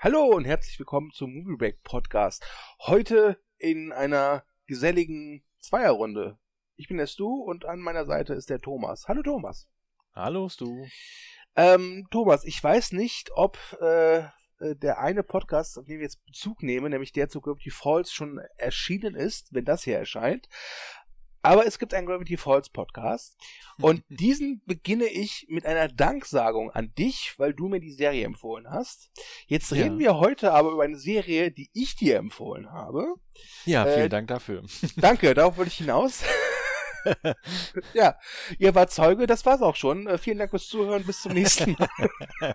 Hallo 0.00 0.26
und 0.26 0.44
herzlich 0.44 0.78
willkommen 0.78 1.10
zum 1.10 1.34
Movie 1.34 1.56
Break 1.56 1.82
Podcast. 1.82 2.46
Heute 2.86 3.36
in 3.56 3.90
einer 3.90 4.44
geselligen 4.68 5.42
Zweierrunde. 5.58 6.38
Ich 6.76 6.86
bin 6.86 6.98
der 6.98 7.08
Stu 7.08 7.42
und 7.42 7.64
an 7.64 7.80
meiner 7.80 8.06
Seite 8.06 8.34
ist 8.34 8.48
der 8.48 8.60
Thomas. 8.60 9.08
Hallo 9.08 9.24
Thomas. 9.24 9.66
Hallo 10.14 10.48
Stu. 10.48 10.86
Ähm, 11.56 12.06
Thomas, 12.12 12.44
ich 12.44 12.62
weiß 12.62 12.92
nicht, 12.92 13.32
ob 13.34 13.58
äh, 13.80 14.18
äh 14.18 14.76
der 14.76 15.00
eine 15.00 15.24
Podcast, 15.24 15.76
auf 15.76 15.86
den 15.86 15.98
wir 15.98 16.04
jetzt 16.04 16.24
Bezug 16.24 16.62
nehmen, 16.62 16.92
nämlich 16.92 17.10
der 17.10 17.28
zu 17.28 17.40
Gravity 17.40 17.72
Falls 17.72 18.12
schon 18.12 18.38
erschienen 18.56 19.16
ist, 19.16 19.52
wenn 19.52 19.64
das 19.64 19.82
hier 19.82 19.98
erscheint. 19.98 20.48
Aber 21.42 21.66
es 21.66 21.78
gibt 21.78 21.94
einen 21.94 22.06
Gravity 22.06 22.36
Falls 22.36 22.68
Podcast 22.68 23.36
und 23.80 24.02
diesen 24.08 24.62
beginne 24.66 25.06
ich 25.06 25.46
mit 25.48 25.66
einer 25.66 25.88
Danksagung 25.88 26.70
an 26.70 26.92
dich, 26.94 27.34
weil 27.38 27.54
du 27.54 27.68
mir 27.68 27.80
die 27.80 27.92
Serie 27.92 28.24
empfohlen 28.24 28.70
hast. 28.70 29.10
Jetzt 29.46 29.72
reden 29.72 30.00
ja. 30.00 30.14
wir 30.14 30.18
heute 30.18 30.52
aber 30.52 30.72
über 30.72 30.84
eine 30.84 30.98
Serie, 30.98 31.50
die 31.50 31.70
ich 31.72 31.96
dir 31.96 32.16
empfohlen 32.16 32.72
habe. 32.72 33.14
Ja, 33.64 33.84
vielen 33.84 34.06
äh, 34.06 34.08
Dank 34.08 34.28
dafür. 34.28 34.62
Danke, 34.96 35.34
darauf 35.34 35.56
wollte 35.56 35.70
ich 35.70 35.78
hinaus. 35.78 36.22
ja, 37.94 38.18
ihr 38.58 38.74
wart 38.74 38.90
Zeuge, 38.90 39.26
das 39.26 39.44
war's 39.46 39.62
auch 39.62 39.76
schon. 39.76 40.06
Äh, 40.06 40.18
vielen 40.18 40.38
Dank 40.38 40.50
fürs 40.50 40.68
Zuhören, 40.68 41.04
bis 41.04 41.22
zum 41.22 41.32
nächsten 41.32 41.76
Mal. 41.78 41.88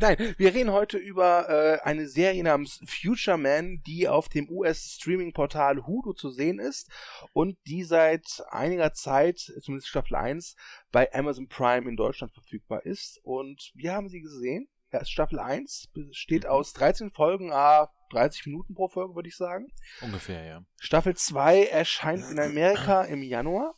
Nein, 0.00 0.34
wir 0.36 0.54
reden 0.54 0.72
heute 0.72 0.98
über 0.98 1.48
äh, 1.48 1.80
eine 1.82 2.08
Serie 2.08 2.42
namens 2.42 2.80
Future 2.86 3.38
Man, 3.38 3.82
die 3.86 4.08
auf 4.08 4.28
dem 4.28 4.48
US-Streaming-Portal 4.50 5.86
Hulu 5.86 6.12
zu 6.12 6.30
sehen 6.30 6.58
ist 6.58 6.90
und 7.32 7.56
die 7.66 7.84
seit 7.84 8.42
einiger 8.50 8.92
Zeit, 8.92 9.38
zumindest 9.60 9.88
Staffel 9.88 10.16
1, 10.16 10.56
bei 10.92 11.12
Amazon 11.12 11.48
Prime 11.48 11.88
in 11.88 11.96
Deutschland 11.96 12.32
verfügbar 12.32 12.84
ist. 12.84 13.20
Und 13.22 13.72
wir 13.74 13.92
haben 13.92 14.08
sie 14.08 14.20
gesehen. 14.20 14.68
Ja, 14.92 15.04
Staffel 15.04 15.38
1 15.38 15.88
besteht 15.92 16.44
mhm. 16.44 16.50
aus 16.50 16.72
13 16.72 17.10
Folgen, 17.10 17.52
a 17.52 17.90
30 18.08 18.46
Minuten 18.46 18.74
pro 18.74 18.88
Folge, 18.88 19.14
würde 19.14 19.28
ich 19.28 19.36
sagen. 19.36 19.68
Ungefähr, 20.00 20.44
ja. 20.44 20.64
Staffel 20.78 21.16
2 21.16 21.66
erscheint 21.66 22.24
in 22.30 22.38
Amerika 22.38 23.02
im 23.04 23.22
Januar. 23.22 23.74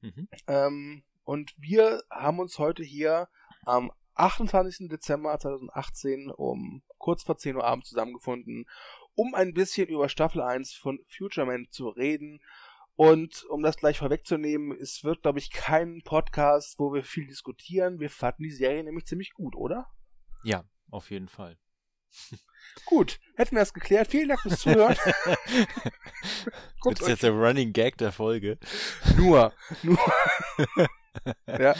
Mhm. 0.00 0.28
Ähm, 0.46 1.04
und 1.24 1.54
wir 1.58 2.02
haben 2.10 2.38
uns 2.38 2.58
heute 2.58 2.82
hier 2.82 3.28
am 3.64 3.90
28. 4.14 4.88
Dezember 4.88 5.38
2018 5.38 6.30
um 6.30 6.82
kurz 6.98 7.22
vor 7.22 7.36
10 7.36 7.56
Uhr 7.56 7.64
abends 7.64 7.88
zusammengefunden, 7.90 8.66
um 9.14 9.34
ein 9.34 9.52
bisschen 9.52 9.88
über 9.88 10.08
Staffel 10.08 10.42
1 10.42 10.74
von 10.74 10.98
Future 11.08 11.46
Man 11.46 11.66
zu 11.70 11.88
reden. 11.88 12.40
Und 12.94 13.44
um 13.50 13.62
das 13.62 13.76
gleich 13.76 13.98
vorwegzunehmen, 13.98 14.72
es 14.72 15.04
wird, 15.04 15.22
glaube 15.22 15.38
ich, 15.38 15.50
kein 15.50 16.00
Podcast, 16.02 16.78
wo 16.78 16.94
wir 16.94 17.04
viel 17.04 17.26
diskutieren. 17.26 18.00
Wir 18.00 18.08
fanden 18.08 18.44
die 18.44 18.50
Serie 18.50 18.82
nämlich 18.82 19.04
ziemlich 19.04 19.34
gut, 19.34 19.54
oder? 19.54 19.86
Ja, 20.44 20.64
auf 20.90 21.10
jeden 21.10 21.28
Fall. 21.28 21.58
Gut, 22.86 23.18
hätten 23.36 23.56
wir 23.56 23.60
das 23.60 23.74
geklärt. 23.74 24.08
Vielen 24.08 24.28
Dank 24.28 24.40
fürs 24.40 24.60
Zuhören. 24.60 24.96
das 26.84 27.00
ist 27.00 27.08
jetzt 27.08 27.22
der 27.22 27.32
Running 27.32 27.72
Gag 27.72 27.98
der 27.98 28.12
Folge. 28.12 28.58
Nur, 29.16 29.52
nur. 29.82 29.98
ja. 31.46 31.74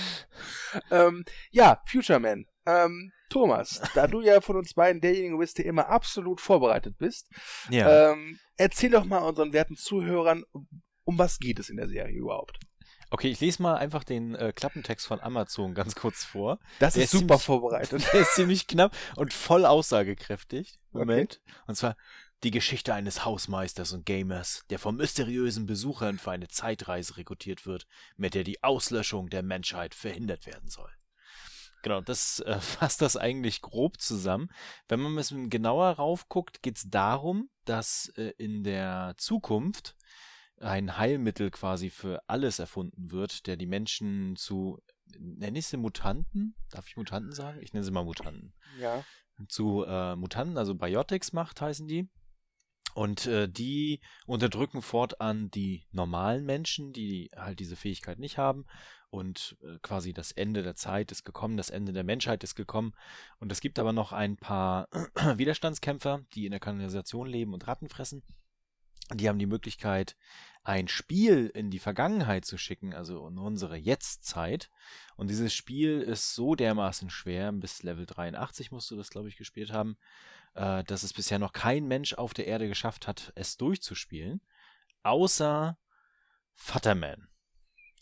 Ähm, 0.91 1.25
ja, 1.51 1.83
Future 1.87 2.19
Man. 2.19 2.47
Ähm, 2.67 3.13
Thomas, 3.29 3.81
da 3.95 4.07
du 4.07 4.21
ja 4.21 4.41
von 4.41 4.57
uns 4.57 4.75
beiden 4.75 5.01
derjenige 5.01 5.39
bist, 5.39 5.59
der 5.59 5.67
immer 5.67 5.89
absolut 5.89 6.41
vorbereitet 6.41 6.97
bist, 6.99 7.29
ja. 7.71 8.13
ähm, 8.13 8.39
erzähl 8.57 8.91
doch 8.91 9.05
mal 9.05 9.19
unseren 9.19 9.53
werten 9.53 9.77
Zuhörern, 9.77 10.45
um 11.05 11.19
was 11.19 11.39
geht 11.39 11.59
es 11.59 11.69
in 11.69 11.77
der 11.77 11.89
Serie 11.89 12.17
überhaupt? 12.17 12.59
Okay, 13.11 13.29
ich 13.29 13.41
lese 13.41 13.63
mal 13.63 13.77
einfach 13.77 14.05
den 14.05 14.35
äh, 14.35 14.53
Klappentext 14.53 15.07
von 15.07 15.21
Amazon 15.21 15.75
ganz 15.75 15.95
kurz 15.95 16.25
vor. 16.25 16.59
Das 16.81 16.95
der 16.95 17.05
ist 17.05 17.13
super 17.13 17.39
ziemlich, 17.39 17.43
vorbereitet. 17.43 18.05
Der 18.13 18.21
ist 18.21 18.35
ziemlich 18.35 18.67
knapp 18.67 18.97
und 19.17 19.33
voll 19.33 19.65
aussagekräftig. 19.65 20.81
Moment. 20.91 21.41
Okay. 21.45 21.55
Und 21.69 21.75
zwar 21.77 21.97
die 22.43 22.51
Geschichte 22.51 22.93
eines 22.93 23.25
Hausmeisters 23.25 23.93
und 23.93 24.05
Gamers, 24.05 24.65
der 24.71 24.79
vom 24.79 24.97
mysteriösen 24.97 25.67
Besuchern 25.67 26.19
für 26.19 26.33
eine 26.33 26.49
Zeitreise 26.49 27.17
rekrutiert 27.17 27.65
wird, 27.65 27.87
mit 28.17 28.35
der 28.35 28.45
die 28.45 28.63
Auslöschung 28.63 29.31
der 29.31 29.43
Menschheit 29.43 29.95
verhindert 29.95 30.47
werden 30.47 30.69
soll. 30.69 30.91
Genau, 31.83 32.01
das 32.01 32.41
äh, 32.41 32.59
fasst 32.61 33.01
das 33.01 33.17
eigentlich 33.17 33.63
grob 33.63 34.01
zusammen. 34.01 34.51
Wenn 34.89 35.01
man 35.01 35.13
ein 35.13 35.17
bisschen 35.17 35.51
genauer 35.51 35.91
raufguckt, 35.91 36.63
geht 36.63 36.77
es 36.77 36.91
darum, 36.91 37.49
dass 37.65 38.09
äh, 38.17 38.33
in 38.39 38.65
der 38.65 39.15
Zukunft 39.17 39.95
ein 40.61 40.97
Heilmittel 40.97 41.51
quasi 41.51 41.91
für 41.91 42.23
alles 42.29 42.59
erfunden 42.59 43.11
wird, 43.11 43.47
der 43.47 43.57
die 43.57 43.67
Menschen 43.67 44.37
zu, 44.37 44.81
nenne 45.19 45.59
ich 45.59 45.67
sie 45.67 45.77
Mutanten? 45.77 46.55
Darf 46.71 46.89
ich 46.89 46.97
Mutanten 46.97 47.33
sagen? 47.33 47.61
Ich 47.61 47.73
nenne 47.73 47.85
sie 47.85 47.91
mal 47.91 48.05
Mutanten. 48.05 48.55
Ja. 48.81 49.05
Zu 49.49 49.85
äh, 49.85 50.17
Mutanten, 50.17 50.57
also 50.57 50.75
Biotics 50.75 51.33
macht, 51.33 51.61
heißen 51.61 51.87
die. 51.87 52.09
Und 52.95 53.27
äh, 53.27 53.47
die 53.47 54.01
unterdrücken 54.25 54.81
fortan 54.81 55.51
die 55.51 55.85
normalen 55.93 56.47
Menschen, 56.47 56.95
die 56.95 57.31
halt 57.37 57.61
diese 57.61 57.77
Fähigkeit 57.77 58.19
nicht 58.19 58.39
haben. 58.39 58.65
Und 59.11 59.59
äh, 59.63 59.79
quasi 59.83 60.15
das 60.15 60.33
Ende 60.33 60.63
der 60.63 60.77
Zeit 60.77 61.13
ist 61.13 61.23
gekommen, 61.25 61.59
das 61.59 61.69
Ende 61.69 61.93
der 61.93 62.05
Menschheit 62.05 62.43
ist 62.43 62.55
gekommen. 62.55 62.95
Und 63.39 63.53
es 63.53 63.61
gibt 63.61 63.79
aber 63.79 63.93
noch 63.93 64.13
ein 64.13 64.39
paar 64.39 64.89
Widerstandskämpfer, 65.37 66.23
die 66.33 66.47
in 66.47 66.53
der 66.53 66.61
Kanalisation 66.61 67.27
leben 67.27 67.53
und 67.53 67.67
Ratten 67.69 67.91
fressen. 67.91 68.23
Die 69.15 69.29
haben 69.29 69.39
die 69.39 69.47
Möglichkeit, 69.47 70.17
ein 70.67 70.89
Spiel 70.89 71.47
in 71.55 71.71
die 71.71 71.79
Vergangenheit 71.79 72.45
zu 72.45 72.59
schicken, 72.59 72.93
also 72.93 73.29
in 73.29 73.39
unsere 73.39 73.77
Jetztzeit. 73.77 74.69
Und 75.17 75.31
dieses 75.31 75.55
Spiel 75.55 76.01
ist 76.01 76.35
so 76.35 76.57
dermaßen 76.57 77.09
schwer, 77.09 77.53
bis 77.53 77.85
Level 77.85 78.05
83 78.05 78.73
musst 78.73 78.91
du 78.91 78.97
das, 78.97 79.11
glaube 79.11 79.29
ich, 79.29 79.37
gespielt 79.37 79.73
haben, 79.73 79.97
äh, 80.55 80.83
dass 80.83 81.05
es 81.05 81.13
bisher 81.13 81.39
noch 81.39 81.53
kein 81.53 81.87
Mensch 81.87 82.15
auf 82.15 82.35
der 82.35 82.49
Erde 82.49 82.67
geschafft 82.67 83.07
hat, 83.07 83.33
es 83.37 83.57
durchzuspielen, 83.57 84.41
außer 85.05 85.79
Futterman. 86.55 87.29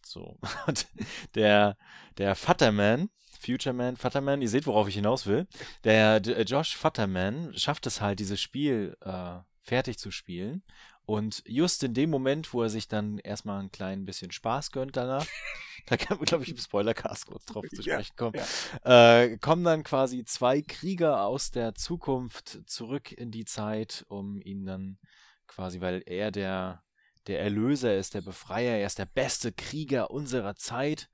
So. 0.03 0.39
Und 0.67 0.87
der, 1.35 1.77
der 2.17 2.35
Futterman, 2.35 3.11
Future 3.39 3.75
Man, 3.75 3.99
Futterman, 3.99 4.41
ihr 4.41 4.49
seht, 4.49 4.67
worauf 4.67 4.89
ich 4.89 4.95
hinaus 4.95 5.27
will. 5.27 5.47
Der, 5.85 6.19
der 6.21 6.45
Josh 6.45 6.75
Futterman 6.77 7.53
schafft 7.59 7.87
es 7.87 8.01
halt, 8.01 8.21
dieses 8.21 8.41
Spiel 8.41 8.97
äh, 9.03 9.41
fertig 9.61 9.99
zu 9.99 10.11
spielen 10.11 10.63
und 11.07 11.43
just 11.47 11.83
in 11.83 11.95
dem 11.95 12.11
Moment, 12.11 12.53
wo 12.55 12.63
er 12.63 12.71
sich 12.71 12.89
dann 12.89 13.19
erstmal 13.19 13.63
ein 13.63 13.71
klein 13.71 14.05
bisschen 14.05 14.31
Spaß 14.31 14.71
gönnt 14.73 14.97
danach, 14.97 15.27
da 15.87 15.97
kann 15.97 16.17
man, 16.17 16.27
glaube 16.27 16.45
ich, 16.45 16.51
im 16.51 16.57
Spoilercast 16.57 17.27
kurz 17.27 17.45
drauf 17.45 17.67
zu 17.69 17.83
sprechen 17.83 18.17
kommen, 18.17 18.41
ja. 18.85 19.21
äh, 19.21 19.37
kommen 19.39 19.65
dann 19.65 19.85
quasi 19.85 20.25
zwei 20.25 20.63
Krieger 20.63 21.25
aus 21.25 21.51
der 21.51 21.75
Zukunft 21.75 22.61
zurück 22.67 23.13
in 23.13 23.31
die 23.31 23.45
Zeit, 23.45 24.05
um 24.09 24.41
ihn 24.41 24.65
dann 24.65 24.99
quasi, 25.47 25.81
weil 25.81 26.03
er 26.07 26.31
der, 26.31 26.83
der 27.27 27.41
Erlöser 27.41 27.97
ist, 27.97 28.15
der 28.15 28.23
Befreier, 28.23 28.79
er 28.79 28.87
ist 28.87 28.99
der 28.99 29.07
beste 29.07 29.53
Krieger 29.53 30.11
unserer 30.11 30.57
Zeit, 30.57 31.11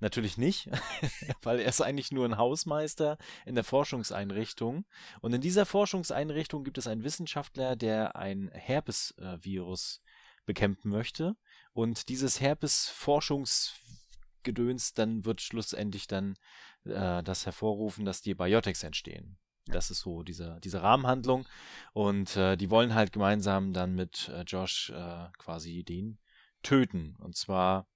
Natürlich 0.00 0.36
nicht, 0.36 0.68
weil 1.42 1.60
er 1.60 1.68
ist 1.68 1.80
eigentlich 1.80 2.12
nur 2.12 2.26
ein 2.26 2.36
Hausmeister 2.36 3.16
in 3.46 3.54
der 3.54 3.64
Forschungseinrichtung. 3.64 4.84
Und 5.20 5.32
in 5.32 5.40
dieser 5.40 5.64
Forschungseinrichtung 5.64 6.64
gibt 6.64 6.76
es 6.76 6.86
einen 6.86 7.02
Wissenschaftler, 7.02 7.76
der 7.76 8.14
ein 8.16 8.50
Herpes-Virus 8.52 10.02
bekämpfen 10.44 10.90
möchte. 10.90 11.34
Und 11.72 12.10
dieses 12.10 12.40
Herpes-Forschungsgedöns 12.40 14.92
dann 14.94 15.24
wird 15.24 15.40
schlussendlich 15.40 16.06
dann 16.06 16.36
äh, 16.84 17.22
das 17.22 17.46
hervorrufen, 17.46 18.04
dass 18.04 18.20
die 18.20 18.34
Biotics 18.34 18.82
entstehen. 18.82 19.38
Das 19.66 19.90
ist 19.90 20.00
so 20.00 20.22
diese, 20.22 20.58
diese 20.62 20.82
Rahmenhandlung. 20.82 21.46
Und 21.92 22.36
äh, 22.36 22.56
die 22.56 22.70
wollen 22.70 22.94
halt 22.94 23.12
gemeinsam 23.12 23.72
dann 23.72 23.94
mit 23.94 24.28
äh, 24.28 24.42
Josh 24.42 24.90
äh, 24.90 25.28
quasi 25.38 25.84
den 25.84 26.18
töten. 26.62 27.16
Und 27.18 27.36
zwar 27.36 27.86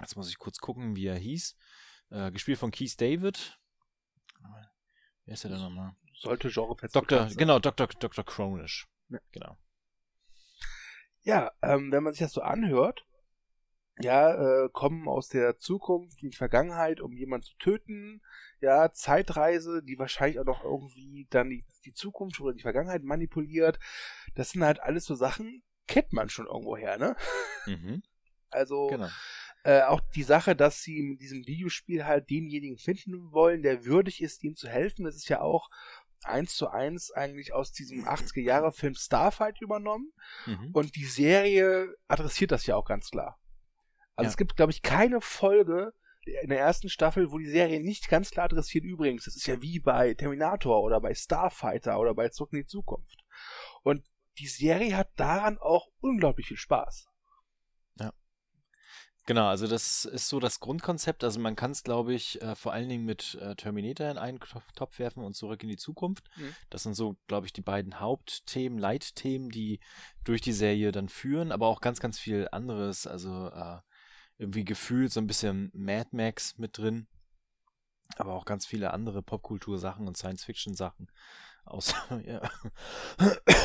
Jetzt 0.00 0.16
muss 0.16 0.28
ich 0.28 0.38
kurz 0.38 0.58
gucken, 0.58 0.96
wie 0.96 1.06
er 1.06 1.16
hieß. 1.16 1.56
Äh, 2.10 2.30
gespielt 2.30 2.58
von 2.58 2.70
Keith 2.70 3.00
David. 3.00 3.58
Wer 5.24 5.34
ist 5.34 5.44
er 5.44 5.50
denn 5.50 5.60
nochmal? 5.60 5.94
Sollte 6.14 6.48
Genre 6.48 6.74
Dr. 6.92 7.28
Genau, 7.36 7.58
Dr. 7.58 7.86
Dr. 7.86 8.24
Cronish. 8.24 8.88
Ja. 9.10 9.18
Genau. 9.32 9.58
Ja, 11.20 11.52
ähm, 11.62 11.92
wenn 11.92 12.02
man 12.02 12.12
sich 12.14 12.20
das 12.20 12.32
so 12.32 12.40
anhört, 12.40 13.04
ja, 14.00 14.64
äh, 14.64 14.68
kommen 14.70 15.08
aus 15.08 15.28
der 15.28 15.58
Zukunft 15.58 16.22
in 16.22 16.30
die 16.30 16.36
Vergangenheit, 16.36 17.00
um 17.00 17.16
jemanden 17.16 17.46
zu 17.46 17.56
töten. 17.58 18.22
Ja, 18.60 18.92
Zeitreise, 18.92 19.82
die 19.82 19.98
wahrscheinlich 19.98 20.38
auch 20.38 20.44
noch 20.44 20.62
irgendwie 20.62 21.26
dann 21.30 21.50
die, 21.50 21.64
die 21.84 21.92
Zukunft 21.92 22.40
oder 22.40 22.54
die 22.54 22.62
Vergangenheit 22.62 23.02
manipuliert. 23.02 23.78
Das 24.34 24.50
sind 24.50 24.64
halt 24.64 24.80
alles 24.80 25.04
so 25.04 25.14
Sachen, 25.14 25.62
kennt 25.86 26.12
man 26.12 26.28
schon 26.28 26.46
irgendwo 26.46 26.76
her, 26.76 26.98
ne? 26.98 27.16
Mhm. 27.66 28.02
Also, 28.50 28.86
genau. 28.86 29.10
Äh, 29.64 29.82
auch 29.82 30.00
die 30.14 30.22
Sache, 30.22 30.54
dass 30.54 30.82
sie 30.82 30.98
in 30.98 31.18
diesem 31.18 31.46
Videospiel 31.46 32.04
halt 32.04 32.30
denjenigen 32.30 32.78
finden 32.78 33.32
wollen, 33.32 33.62
der 33.62 33.84
würdig 33.84 34.22
ist, 34.22 34.44
ihm 34.44 34.54
zu 34.54 34.68
helfen, 34.68 35.04
das 35.04 35.16
ist 35.16 35.28
ja 35.28 35.40
auch 35.40 35.68
eins 36.24 36.56
zu 36.56 36.68
eins 36.68 37.10
eigentlich 37.12 37.52
aus 37.52 37.72
diesem 37.72 38.04
80er-Jahre-Film 38.06 38.94
Starfight 38.94 39.60
übernommen. 39.60 40.12
Mhm. 40.46 40.70
Und 40.72 40.96
die 40.96 41.04
Serie 41.04 41.94
adressiert 42.08 42.50
das 42.50 42.66
ja 42.66 42.76
auch 42.76 42.86
ganz 42.86 43.10
klar. 43.10 43.38
Also 44.16 44.26
ja. 44.26 44.30
es 44.30 44.36
gibt, 44.36 44.56
glaube 44.56 44.72
ich, 44.72 44.82
keine 44.82 45.20
Folge 45.20 45.92
in 46.42 46.50
der 46.50 46.58
ersten 46.58 46.88
Staffel, 46.88 47.30
wo 47.30 47.38
die 47.38 47.50
Serie 47.50 47.80
nicht 47.80 48.08
ganz 48.08 48.30
klar 48.30 48.46
adressiert 48.46 48.84
übrigens, 48.84 49.24
das 49.24 49.36
ist 49.36 49.46
ja 49.46 49.62
wie 49.62 49.80
bei 49.80 50.14
Terminator 50.14 50.82
oder 50.82 51.00
bei 51.00 51.14
Starfighter 51.14 51.98
oder 51.98 52.14
bei 52.14 52.28
Zurück 52.28 52.52
in 52.52 52.60
die 52.60 52.66
Zukunft. 52.66 53.24
Und 53.82 54.04
die 54.38 54.48
Serie 54.48 54.96
hat 54.96 55.10
daran 55.16 55.58
auch 55.58 55.88
unglaublich 56.00 56.48
viel 56.48 56.56
Spaß. 56.56 57.08
Genau, 59.28 59.46
also 59.46 59.66
das 59.66 60.06
ist 60.06 60.30
so 60.30 60.40
das 60.40 60.58
Grundkonzept. 60.58 61.22
Also 61.22 61.38
man 61.38 61.54
kann 61.54 61.72
es, 61.72 61.82
glaube 61.82 62.14
ich, 62.14 62.40
äh, 62.40 62.54
vor 62.54 62.72
allen 62.72 62.88
Dingen 62.88 63.04
mit 63.04 63.34
äh, 63.34 63.54
Terminator 63.56 64.10
in 64.10 64.16
einen 64.16 64.40
Topf 64.74 64.98
werfen 64.98 65.22
und 65.22 65.34
zurück 65.34 65.62
in 65.62 65.68
die 65.68 65.76
Zukunft. 65.76 66.24
Mhm. 66.36 66.56
Das 66.70 66.84
sind 66.84 66.94
so, 66.94 67.18
glaube 67.26 67.44
ich, 67.44 67.52
die 67.52 67.60
beiden 67.60 68.00
Hauptthemen, 68.00 68.78
Leitthemen, 68.78 69.50
die 69.50 69.80
durch 70.24 70.40
die 70.40 70.54
Serie 70.54 70.92
dann 70.92 71.10
führen, 71.10 71.52
aber 71.52 71.66
auch 71.66 71.82
ganz, 71.82 72.00
ganz 72.00 72.18
viel 72.18 72.48
anderes. 72.52 73.06
Also 73.06 73.48
äh, 73.48 73.80
irgendwie 74.38 74.64
gefühlt 74.64 75.12
so 75.12 75.20
ein 75.20 75.26
bisschen 75.26 75.70
Mad 75.74 76.08
Max 76.12 76.56
mit 76.56 76.78
drin, 76.78 77.06
aber 78.16 78.32
auch 78.32 78.46
ganz 78.46 78.64
viele 78.64 78.94
andere 78.94 79.22
Popkultur-Sachen 79.22 80.08
und 80.08 80.16
Science-Fiction-Sachen 80.16 81.12
aus, 81.66 81.94
ja, 82.24 82.40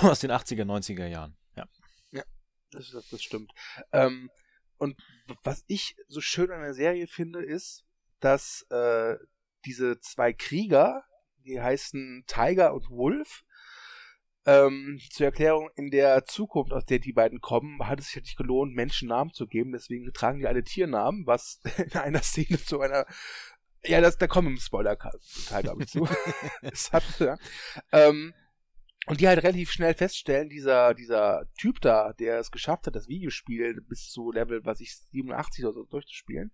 aus 0.02 0.20
den 0.20 0.32
80er, 0.32 0.66
90er 0.66 1.08
Jahren. 1.08 1.38
Ja, 1.56 1.66
ja 2.12 2.24
das, 2.72 2.92
das 3.10 3.24
stimmt. 3.24 3.54
Ähm, 3.94 4.30
und 4.84 4.96
was 5.44 5.64
ich 5.68 5.96
so 6.08 6.22
schön 6.22 6.52
an 6.52 6.62
der 6.62 6.74
Serie 6.74 7.08
finde, 7.08 7.42
ist, 7.42 7.86
dass 8.20 8.66
äh, 8.70 9.16
diese 9.66 10.00
zwei 10.00 10.34
Krieger, 10.34 11.04
die 11.46 11.62
heißen 11.62 12.26
Tiger 12.28 12.74
und 12.74 12.90
Wolf, 12.90 13.44
ähm, 14.46 15.00
zur 15.10 15.28
Erklärung, 15.28 15.70
in 15.76 15.90
der 15.90 16.26
Zukunft, 16.26 16.74
aus 16.74 16.86
der 16.86 17.00
die 17.00 17.14
beiden 17.14 17.40
kommen, 17.40 17.80
hat 17.88 18.00
es 18.00 18.08
sich 18.08 18.16
halt 18.16 18.26
nicht 18.26 18.38
gelohnt, 18.38 18.76
Menschen 18.76 19.08
Namen 19.08 19.32
zu 19.32 19.48
geben, 19.48 19.72
deswegen 19.72 20.12
tragen 20.12 20.40
die 20.40 20.48
alle 20.48 20.64
Tiernamen, 20.64 21.26
was 21.26 21.62
in 21.78 21.94
einer 21.94 22.22
Szene 22.22 22.60
zu 22.60 22.82
einer 22.82 23.06
ja, 23.86 24.00
das, 24.00 24.18
da 24.18 24.28
kommen 24.28 24.48
im 24.48 24.58
Spoiler-Teil, 24.58 25.62
glaube 25.62 25.84
ich, 25.84 25.90
zu. 25.90 26.08
es 26.62 26.94
hat, 26.94 27.04
ja. 27.20 27.38
ähm, 27.92 28.34
und 29.08 29.20
die 29.20 29.28
halt 29.28 29.44
relativ 29.44 29.72
schnell 29.72 29.94
feststellen, 29.94 30.50
dieser, 30.50 30.94
dieser 30.94 31.46
Typ 31.58 31.82
da, 31.82 32.14
der 32.14 32.40
es 32.40 32.52
geschafft 32.52 32.88
hat, 32.88 32.96
das 32.96 33.08
Videospiel 33.08 33.82
bis 33.82 34.10
zu 34.10 34.32
Level, 34.32 34.64
was 34.64 34.80
ich 34.80 34.96
87 35.12 35.66
oder 35.66 35.74
so 35.74 35.84
durchzuspielen, 35.84 36.52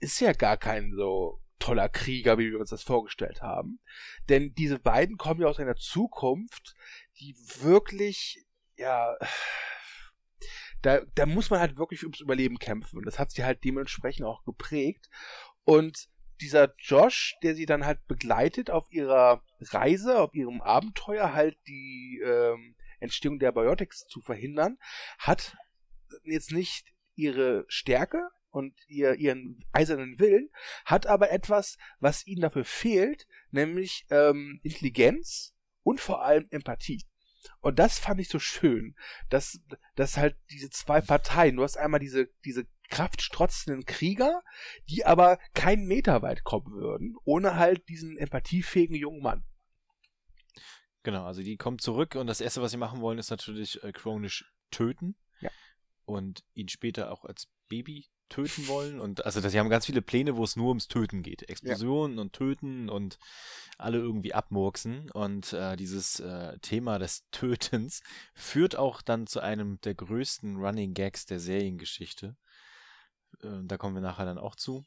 ist 0.00 0.20
ja 0.20 0.32
gar 0.32 0.56
kein 0.56 0.92
so 0.94 1.40
toller 1.58 1.88
Krieger, 1.88 2.38
wie 2.38 2.50
wir 2.50 2.60
uns 2.60 2.70
das 2.70 2.82
vorgestellt 2.82 3.42
haben. 3.42 3.80
Denn 4.28 4.54
diese 4.54 4.78
beiden 4.78 5.16
kommen 5.16 5.40
ja 5.40 5.46
aus 5.46 5.58
einer 5.58 5.76
Zukunft, 5.76 6.74
die 7.18 7.34
wirklich, 7.60 8.44
ja, 8.76 9.16
da, 10.82 11.00
da 11.14 11.26
muss 11.26 11.50
man 11.50 11.60
halt 11.60 11.78
wirklich 11.78 12.02
ums 12.02 12.20
Überleben 12.20 12.58
kämpfen. 12.58 12.98
Und 12.98 13.06
das 13.06 13.18
hat 13.18 13.30
sie 13.30 13.44
halt 13.44 13.64
dementsprechend 13.64 14.26
auch 14.26 14.44
geprägt. 14.44 15.08
Und 15.62 16.08
dieser 16.40 16.74
Josh, 16.78 17.36
der 17.42 17.54
sie 17.54 17.66
dann 17.66 17.84
halt 17.84 18.06
begleitet 18.06 18.70
auf 18.70 18.90
ihrer 18.90 19.42
Reise, 19.60 20.18
auf 20.20 20.34
ihrem 20.34 20.60
Abenteuer, 20.60 21.32
halt 21.32 21.56
die 21.66 22.20
ähm, 22.24 22.76
Entstehung 23.00 23.38
der 23.38 23.52
Biotics 23.52 24.06
zu 24.06 24.20
verhindern, 24.20 24.78
hat 25.18 25.56
jetzt 26.24 26.52
nicht 26.52 26.92
ihre 27.14 27.64
Stärke 27.68 28.28
und 28.50 28.74
ihr, 28.86 29.14
ihren 29.14 29.64
eisernen 29.72 30.18
Willen, 30.18 30.48
hat 30.84 31.06
aber 31.06 31.30
etwas, 31.30 31.76
was 31.98 32.26
ihnen 32.26 32.42
dafür 32.42 32.64
fehlt, 32.64 33.26
nämlich 33.50 34.06
ähm, 34.10 34.60
Intelligenz 34.62 35.54
und 35.82 36.00
vor 36.00 36.24
allem 36.24 36.46
Empathie. 36.50 37.04
Und 37.60 37.78
das 37.78 37.98
fand 37.98 38.20
ich 38.20 38.28
so 38.28 38.38
schön, 38.38 38.94
dass, 39.28 39.60
dass 39.96 40.16
halt 40.16 40.36
diese 40.50 40.70
zwei 40.70 41.00
Parteien, 41.00 41.56
du 41.56 41.62
hast 41.62 41.76
einmal 41.76 42.00
diese, 42.00 42.28
diese 42.44 42.66
kraftstrotzenden 42.90 43.84
Krieger, 43.84 44.42
die 44.88 45.04
aber 45.04 45.38
keinen 45.54 45.86
Meter 45.86 46.22
weit 46.22 46.44
kommen 46.44 46.72
würden, 46.72 47.16
ohne 47.24 47.56
halt 47.56 47.88
diesen 47.88 48.16
empathiefähigen 48.16 48.96
jungen 48.96 49.22
Mann. 49.22 49.44
Genau, 51.02 51.24
also 51.24 51.42
die 51.42 51.56
kommen 51.56 51.78
zurück 51.78 52.14
und 52.14 52.26
das 52.26 52.40
erste, 52.40 52.62
was 52.62 52.70
sie 52.70 52.78
machen 52.78 53.00
wollen, 53.00 53.18
ist 53.18 53.30
natürlich 53.30 53.82
äh, 53.84 53.92
chronisch 53.92 54.50
töten. 54.70 55.16
Ja. 55.40 55.50
Und 56.06 56.44
ihn 56.54 56.68
später 56.68 57.12
auch 57.12 57.24
als 57.24 57.48
Baby 57.68 58.08
töten 58.28 58.66
wollen. 58.68 59.00
Und 59.00 59.24
also 59.24 59.46
sie 59.46 59.58
haben 59.58 59.68
ganz 59.68 59.86
viele 59.86 60.02
Pläne, 60.02 60.36
wo 60.36 60.44
es 60.44 60.56
nur 60.56 60.68
ums 60.68 60.88
Töten 60.88 61.22
geht. 61.22 61.48
Explosionen 61.48 62.16
ja. 62.16 62.22
und 62.22 62.32
Töten 62.32 62.88
und 62.88 63.18
alle 63.78 63.98
irgendwie 63.98 64.34
abmurksen. 64.34 65.10
Und 65.10 65.52
äh, 65.52 65.76
dieses 65.76 66.20
äh, 66.20 66.58
Thema 66.60 66.98
des 66.98 67.28
Tötens 67.30 68.02
führt 68.34 68.76
auch 68.76 69.02
dann 69.02 69.26
zu 69.26 69.40
einem 69.40 69.80
der 69.82 69.94
größten 69.94 70.56
Running 70.56 70.94
Gags 70.94 71.26
der 71.26 71.38
Seriengeschichte. 71.38 72.36
Äh, 73.42 73.64
da 73.64 73.76
kommen 73.76 73.94
wir 73.94 74.02
nachher 74.02 74.24
dann 74.26 74.38
auch 74.38 74.56
zu. 74.56 74.84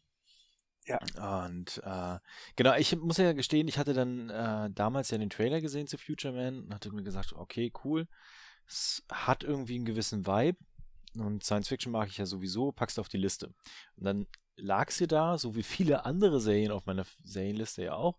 Ja. 0.85 0.99
Und 1.43 1.81
äh, 1.83 2.19
genau, 2.55 2.75
ich 2.75 2.95
muss 2.95 3.17
ja 3.17 3.33
gestehen, 3.33 3.67
ich 3.67 3.77
hatte 3.77 3.93
dann 3.93 4.29
äh, 4.29 4.69
damals 4.71 5.11
ja 5.11 5.17
den 5.17 5.29
Trailer 5.29 5.59
gesehen 5.59 5.87
zu 5.87 5.97
Future 5.97 6.33
Man 6.33 6.63
und 6.63 6.73
hatte 6.73 6.91
mir 6.91 7.03
gesagt, 7.03 7.33
okay, 7.33 7.71
cool. 7.83 8.07
Es 8.65 9.03
hat 9.11 9.43
irgendwie 9.43 9.75
einen 9.75 9.85
gewissen 9.85 10.25
Vibe. 10.25 10.57
Und 11.15 11.43
Science 11.43 11.67
Fiction 11.67 11.91
mag 11.91 12.09
ich 12.09 12.17
ja 12.17 12.25
sowieso, 12.25 12.71
packst 12.71 12.99
auf 12.99 13.09
die 13.09 13.17
Liste. 13.17 13.47
Und 13.95 14.05
dann 14.05 14.27
lag 14.55 14.91
sie 14.91 15.07
da, 15.07 15.37
so 15.37 15.55
wie 15.55 15.63
viele 15.63 16.05
andere 16.05 16.39
Serien 16.39 16.71
auf 16.71 16.85
meiner 16.85 17.05
Serienliste 17.23 17.83
ja 17.83 17.95
auch. 17.95 18.17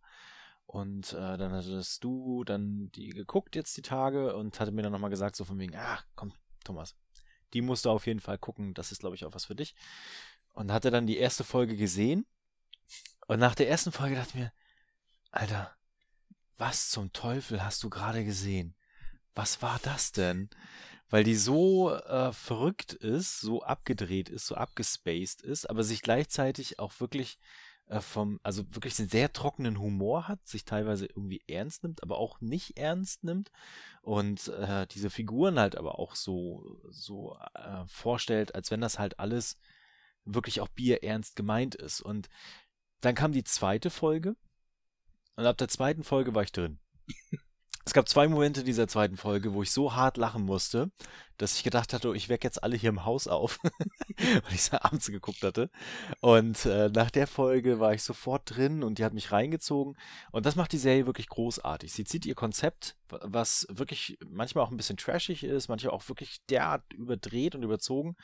Und 0.67 1.15
äh, 1.15 1.39
dann 1.39 1.53
hattest 1.53 2.05
du 2.05 2.45
dann 2.45 2.91
die 2.93 3.11
geguckt 3.11 3.57
jetzt 3.57 3.77
die 3.79 3.83
Tage 3.83 4.37
und 4.37 4.61
hatte 4.61 4.73
mir 4.73 4.83
dann 4.83 4.93
nochmal 4.93 5.11
gesagt, 5.11 5.37
so 5.37 5.47
von 5.47 5.59
wegen, 5.59 5.75
ach 5.75 6.05
komm, 6.15 6.35
Thomas, 6.65 6.95
die 7.53 7.63
musst 7.63 7.85
du 7.85 7.91
auf 7.91 8.07
jeden 8.07 8.21
Fall 8.21 8.39
gucken. 8.39 8.75
Das 8.75 8.93
ist, 8.93 9.01
glaube 9.01 9.17
ich, 9.17 9.25
auch 9.25 9.35
was 9.35 9.47
für 9.47 9.55
dich. 9.55 9.75
Und 10.53 10.73
hatte 10.73 10.91
dann 10.91 11.07
die 11.07 11.19
erste 11.19 11.45
Folge 11.45 11.77
gesehen. 11.77 12.27
Und 13.27 13.41
nach 13.41 13.55
der 13.55 13.69
ersten 13.69 13.93
Folge 13.93 14.17
dachte 14.17 14.31
ich 14.31 14.35
mir, 14.37 14.53
Alter, 15.31 15.77
was 16.57 16.91
zum 16.91 17.13
Teufel 17.13 17.65
hast 17.65 17.83
du 17.83 17.91
gerade 17.91 18.25
gesehen? 18.25 18.75
Was 19.35 19.63
war 19.63 19.79
das 19.83 20.13
denn? 20.13 20.51
Weil 21.11 21.25
die 21.25 21.37
so 21.37 21.95
äh, 21.95 22.33
verrückt 22.33 22.93
ist, 22.93 23.41
so 23.41 23.63
abgedreht 23.63 24.29
ist, 24.29 24.47
so 24.47 24.57
abgespaced 24.57 25.43
ist, 25.43 25.71
aber 25.71 25.85
sich 25.85 26.03
gleichzeitig 26.03 26.79
auch 26.79 26.99
wirklich 27.01 27.39
äh, 27.89 28.01
vom, 28.01 28.41
also 28.43 28.65
wirklich 28.75 28.99
einen 28.99 29.09
sehr 29.09 29.33
trockenen 29.33 29.79
Humor 29.79 30.29
hat, 30.29 30.47
sich 30.47 30.65
teilweise 30.65 31.07
irgendwie 31.07 31.43
ernst 31.49 31.83
nimmt, 31.83 32.03
aber 32.03 32.19
auch 32.19 32.41
nicht 32.41 32.79
ernst 32.79 33.25
nimmt 33.25 33.51
und 34.03 34.49
äh, 34.49 34.87
diese 34.87 35.11
Figuren 35.11 35.59
halt 35.59 35.77
aber 35.77 35.99
auch 35.99 36.15
so, 36.15 36.81
so 36.91 37.37
äh, 37.55 37.87
vorstellt, 37.87 38.55
als 38.55 38.71
wenn 38.71 38.81
das 38.81 38.99
halt 38.99 39.19
alles 39.19 39.57
wirklich 40.25 40.61
auch 40.61 40.69
bierernst 40.69 41.37
gemeint 41.37 41.75
ist. 41.75 42.01
Und 42.01 42.29
dann 43.01 43.15
kam 43.15 43.33
die 43.33 43.45
zweite 43.45 43.91
Folge 43.91 44.37
und 45.37 45.47
ab 45.47 45.57
der 45.57 45.69
zweiten 45.69 46.05
Folge 46.05 46.35
war 46.35 46.43
ich 46.43 46.53
drin. 46.53 46.79
Es 47.87 47.95
gab 47.95 48.07
zwei 48.07 48.29
Momente 48.29 48.65
dieser 48.65 48.87
zweiten 48.87 49.17
Folge, 49.17 49.55
wo 49.55 49.63
ich 49.63 49.73
so 49.73 49.95
hart 49.95 50.19
lachen 50.19 50.43
musste, 50.43 50.91
dass 51.39 51.55
ich 51.55 51.63
gedacht 51.63 51.93
hatte, 51.93 52.09
oh, 52.09 52.15
ich 52.15 52.29
wecke 52.29 52.47
jetzt 52.47 52.63
alle 52.63 52.77
hier 52.77 52.91
im 52.91 53.05
Haus 53.05 53.29
auf, 53.29 53.61
weil 53.63 54.43
ich 54.51 54.57
es 54.57 54.73
abends 54.73 55.07
geguckt 55.07 55.43
hatte. 55.43 55.71
Und 56.21 56.67
äh, 56.67 56.89
nach 56.89 57.11
der 57.11 57.27
Folge 57.27 57.79
war 57.79 57.95
ich 57.95 58.03
sofort 58.03 58.43
drin 58.45 58.83
und 58.83 58.99
die 58.99 59.05
hat 59.05 59.15
mich 59.15 59.33
reingezogen. 59.33 59.97
Und 60.33 60.47
das 60.47 60.57
macht 60.57 60.73
die 60.73 60.79
Serie 60.79 61.07
wirklich 61.07 61.29
großartig. 61.29 61.93
Sie 61.93 62.05
zieht 62.05 62.27
ihr 62.27 62.35
Konzept, 62.35 62.97
was 63.09 63.67
wirklich 63.71 64.19
manchmal 64.29 64.65
auch 64.65 64.71
ein 64.71 64.77
bisschen 64.77 64.97
trashig 64.97 65.45
ist, 65.45 65.69
manchmal 65.69 65.95
auch 65.95 66.09
wirklich 66.09 66.45
derart 66.51 66.93
überdreht 66.93 67.55
und 67.55 67.63
überzogen. 67.63 68.17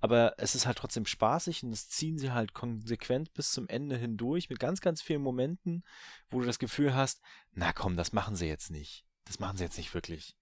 Aber 0.00 0.34
es 0.38 0.54
ist 0.54 0.66
halt 0.66 0.78
trotzdem 0.78 1.06
spaßig 1.06 1.62
und 1.62 1.70
das 1.70 1.88
ziehen 1.88 2.18
sie 2.18 2.32
halt 2.32 2.54
konsequent 2.54 3.32
bis 3.34 3.52
zum 3.52 3.68
Ende 3.68 3.96
hindurch 3.96 4.48
mit 4.48 4.58
ganz, 4.58 4.80
ganz 4.80 5.02
vielen 5.02 5.22
Momenten, 5.22 5.84
wo 6.28 6.40
du 6.40 6.46
das 6.46 6.58
Gefühl 6.58 6.94
hast, 6.94 7.20
na 7.52 7.72
komm, 7.72 7.96
das 7.96 8.12
machen 8.12 8.36
sie 8.36 8.46
jetzt 8.46 8.70
nicht. 8.70 9.04
Das 9.26 9.38
machen 9.38 9.58
sie 9.58 9.64
jetzt 9.64 9.76
nicht 9.76 9.92
wirklich. 9.94 10.34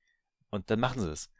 Und 0.50 0.70
dann 0.70 0.80
machen 0.80 1.00
sie 1.00 1.10
es. 1.10 1.30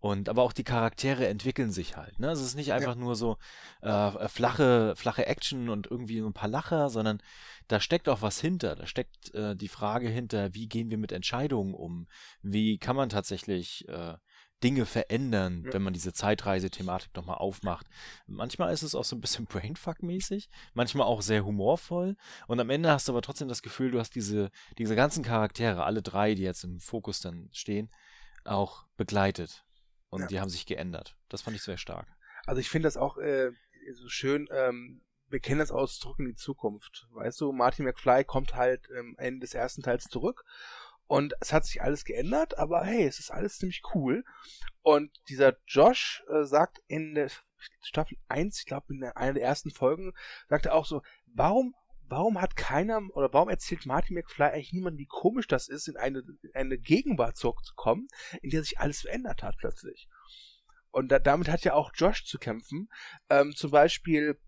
Und 0.00 0.30
aber 0.30 0.42
auch 0.42 0.54
die 0.54 0.64
Charaktere 0.64 1.28
entwickeln 1.28 1.72
sich 1.72 1.96
halt. 1.96 2.18
Ne? 2.18 2.28
Also 2.28 2.42
es 2.42 2.48
ist 2.48 2.54
nicht 2.56 2.72
einfach 2.72 2.94
ja. 2.94 3.00
nur 3.00 3.16
so 3.16 3.36
äh, 3.82 4.28
flache, 4.28 4.94
flache 4.96 5.26
Action 5.26 5.68
und 5.68 5.90
irgendwie 5.90 6.20
so 6.20 6.26
ein 6.26 6.32
paar 6.32 6.48
Lacher, 6.48 6.88
sondern 6.88 7.22
da 7.68 7.80
steckt 7.80 8.08
auch 8.08 8.22
was 8.22 8.40
hinter. 8.40 8.76
Da 8.76 8.86
steckt 8.86 9.34
äh, 9.34 9.54
die 9.54 9.68
Frage 9.68 10.08
hinter, 10.08 10.54
wie 10.54 10.68
gehen 10.68 10.90
wir 10.90 10.96
mit 10.96 11.12
Entscheidungen 11.12 11.74
um? 11.74 12.06
Wie 12.42 12.78
kann 12.78 12.96
man 12.96 13.10
tatsächlich 13.10 13.86
äh, 13.88 14.14
Dinge 14.62 14.86
verändern, 14.86 15.64
ja. 15.64 15.72
wenn 15.72 15.82
man 15.82 15.92
diese 15.92 16.12
Zeitreise-Thematik 16.12 17.14
nochmal 17.16 17.38
aufmacht. 17.38 17.86
Manchmal 18.26 18.72
ist 18.72 18.82
es 18.82 18.94
auch 18.94 19.04
so 19.04 19.16
ein 19.16 19.20
bisschen 19.20 19.46
Brainfuck-mäßig, 19.48 20.48
manchmal 20.74 21.06
auch 21.06 21.22
sehr 21.22 21.44
humorvoll 21.44 22.16
und 22.46 22.60
am 22.60 22.70
Ende 22.70 22.90
hast 22.90 23.08
du 23.08 23.12
aber 23.12 23.22
trotzdem 23.22 23.48
das 23.48 23.62
Gefühl, 23.62 23.90
du 23.90 23.98
hast 23.98 24.14
diese, 24.14 24.50
diese 24.78 24.96
ganzen 24.96 25.24
Charaktere, 25.24 25.84
alle 25.84 26.02
drei, 26.02 26.34
die 26.34 26.42
jetzt 26.42 26.64
im 26.64 26.80
Fokus 26.80 27.20
dann 27.20 27.48
stehen, 27.52 27.90
auch 28.44 28.84
begleitet. 28.96 29.64
Und 30.10 30.22
ja. 30.22 30.26
die 30.26 30.40
haben 30.40 30.50
sich 30.50 30.66
geändert. 30.66 31.16
Das 31.28 31.42
fand 31.42 31.56
ich 31.56 31.62
sehr 31.62 31.78
stark. 31.78 32.06
Also 32.46 32.60
ich 32.60 32.68
finde 32.68 32.86
das 32.86 32.96
auch 32.96 33.16
äh, 33.18 33.50
so 33.94 34.08
schön, 34.08 34.48
ähm, 34.52 35.02
wir 35.28 35.40
kennen 35.40 35.60
das 35.60 35.70
aus 35.70 35.98
Zurück 35.98 36.18
in 36.18 36.26
die 36.26 36.34
Zukunft. 36.34 37.06
Weißt 37.12 37.40
du, 37.40 37.52
Martin 37.52 37.84
McFly 37.84 38.24
kommt 38.24 38.54
halt 38.54 38.88
am 38.98 39.14
Ende 39.16 39.40
des 39.40 39.54
ersten 39.54 39.82
Teils 39.82 40.04
zurück 40.04 40.44
und 41.06 41.34
es 41.40 41.52
hat 41.52 41.64
sich 41.64 41.82
alles 41.82 42.04
geändert, 42.04 42.58
aber 42.58 42.84
hey, 42.84 43.04
es 43.04 43.18
ist 43.18 43.30
alles 43.30 43.58
ziemlich 43.58 43.82
cool. 43.94 44.24
Und 44.82 45.10
dieser 45.28 45.56
Josh 45.66 46.22
äh, 46.28 46.44
sagt 46.44 46.80
in 46.86 47.14
der 47.14 47.30
Staffel 47.82 48.16
1, 48.28 48.60
ich 48.60 48.66
glaube 48.66 48.92
in 48.94 49.02
einer 49.04 49.34
der 49.34 49.42
ersten 49.42 49.70
Folgen, 49.70 50.12
sagt 50.48 50.66
er 50.66 50.74
auch 50.74 50.86
so, 50.86 51.02
warum 51.26 51.74
warum 52.10 52.40
hat 52.40 52.56
keiner 52.56 53.00
oder 53.14 53.32
warum 53.32 53.48
erzählt 53.48 53.86
Martin 53.86 54.16
McFly 54.16 54.46
eigentlich 54.46 54.72
niemand, 54.72 54.98
wie 54.98 55.06
komisch 55.06 55.46
das 55.46 55.68
ist, 55.68 55.88
in 55.88 55.96
eine, 55.96 56.22
in 56.42 56.50
eine 56.54 56.78
Gegenwart 56.78 57.36
zurückzukommen, 57.36 58.08
in 58.42 58.50
der 58.50 58.62
sich 58.62 58.78
alles 58.78 59.02
verändert 59.02 59.42
hat 59.42 59.56
plötzlich. 59.58 60.08
Und 60.90 61.10
da, 61.12 61.18
damit 61.18 61.48
hat 61.48 61.64
ja 61.64 61.74
auch 61.74 61.92
Josh 61.94 62.24
zu 62.24 62.38
kämpfen. 62.38 62.88
Ähm, 63.28 63.54
zum 63.54 63.70
Beispiel, 63.70 64.38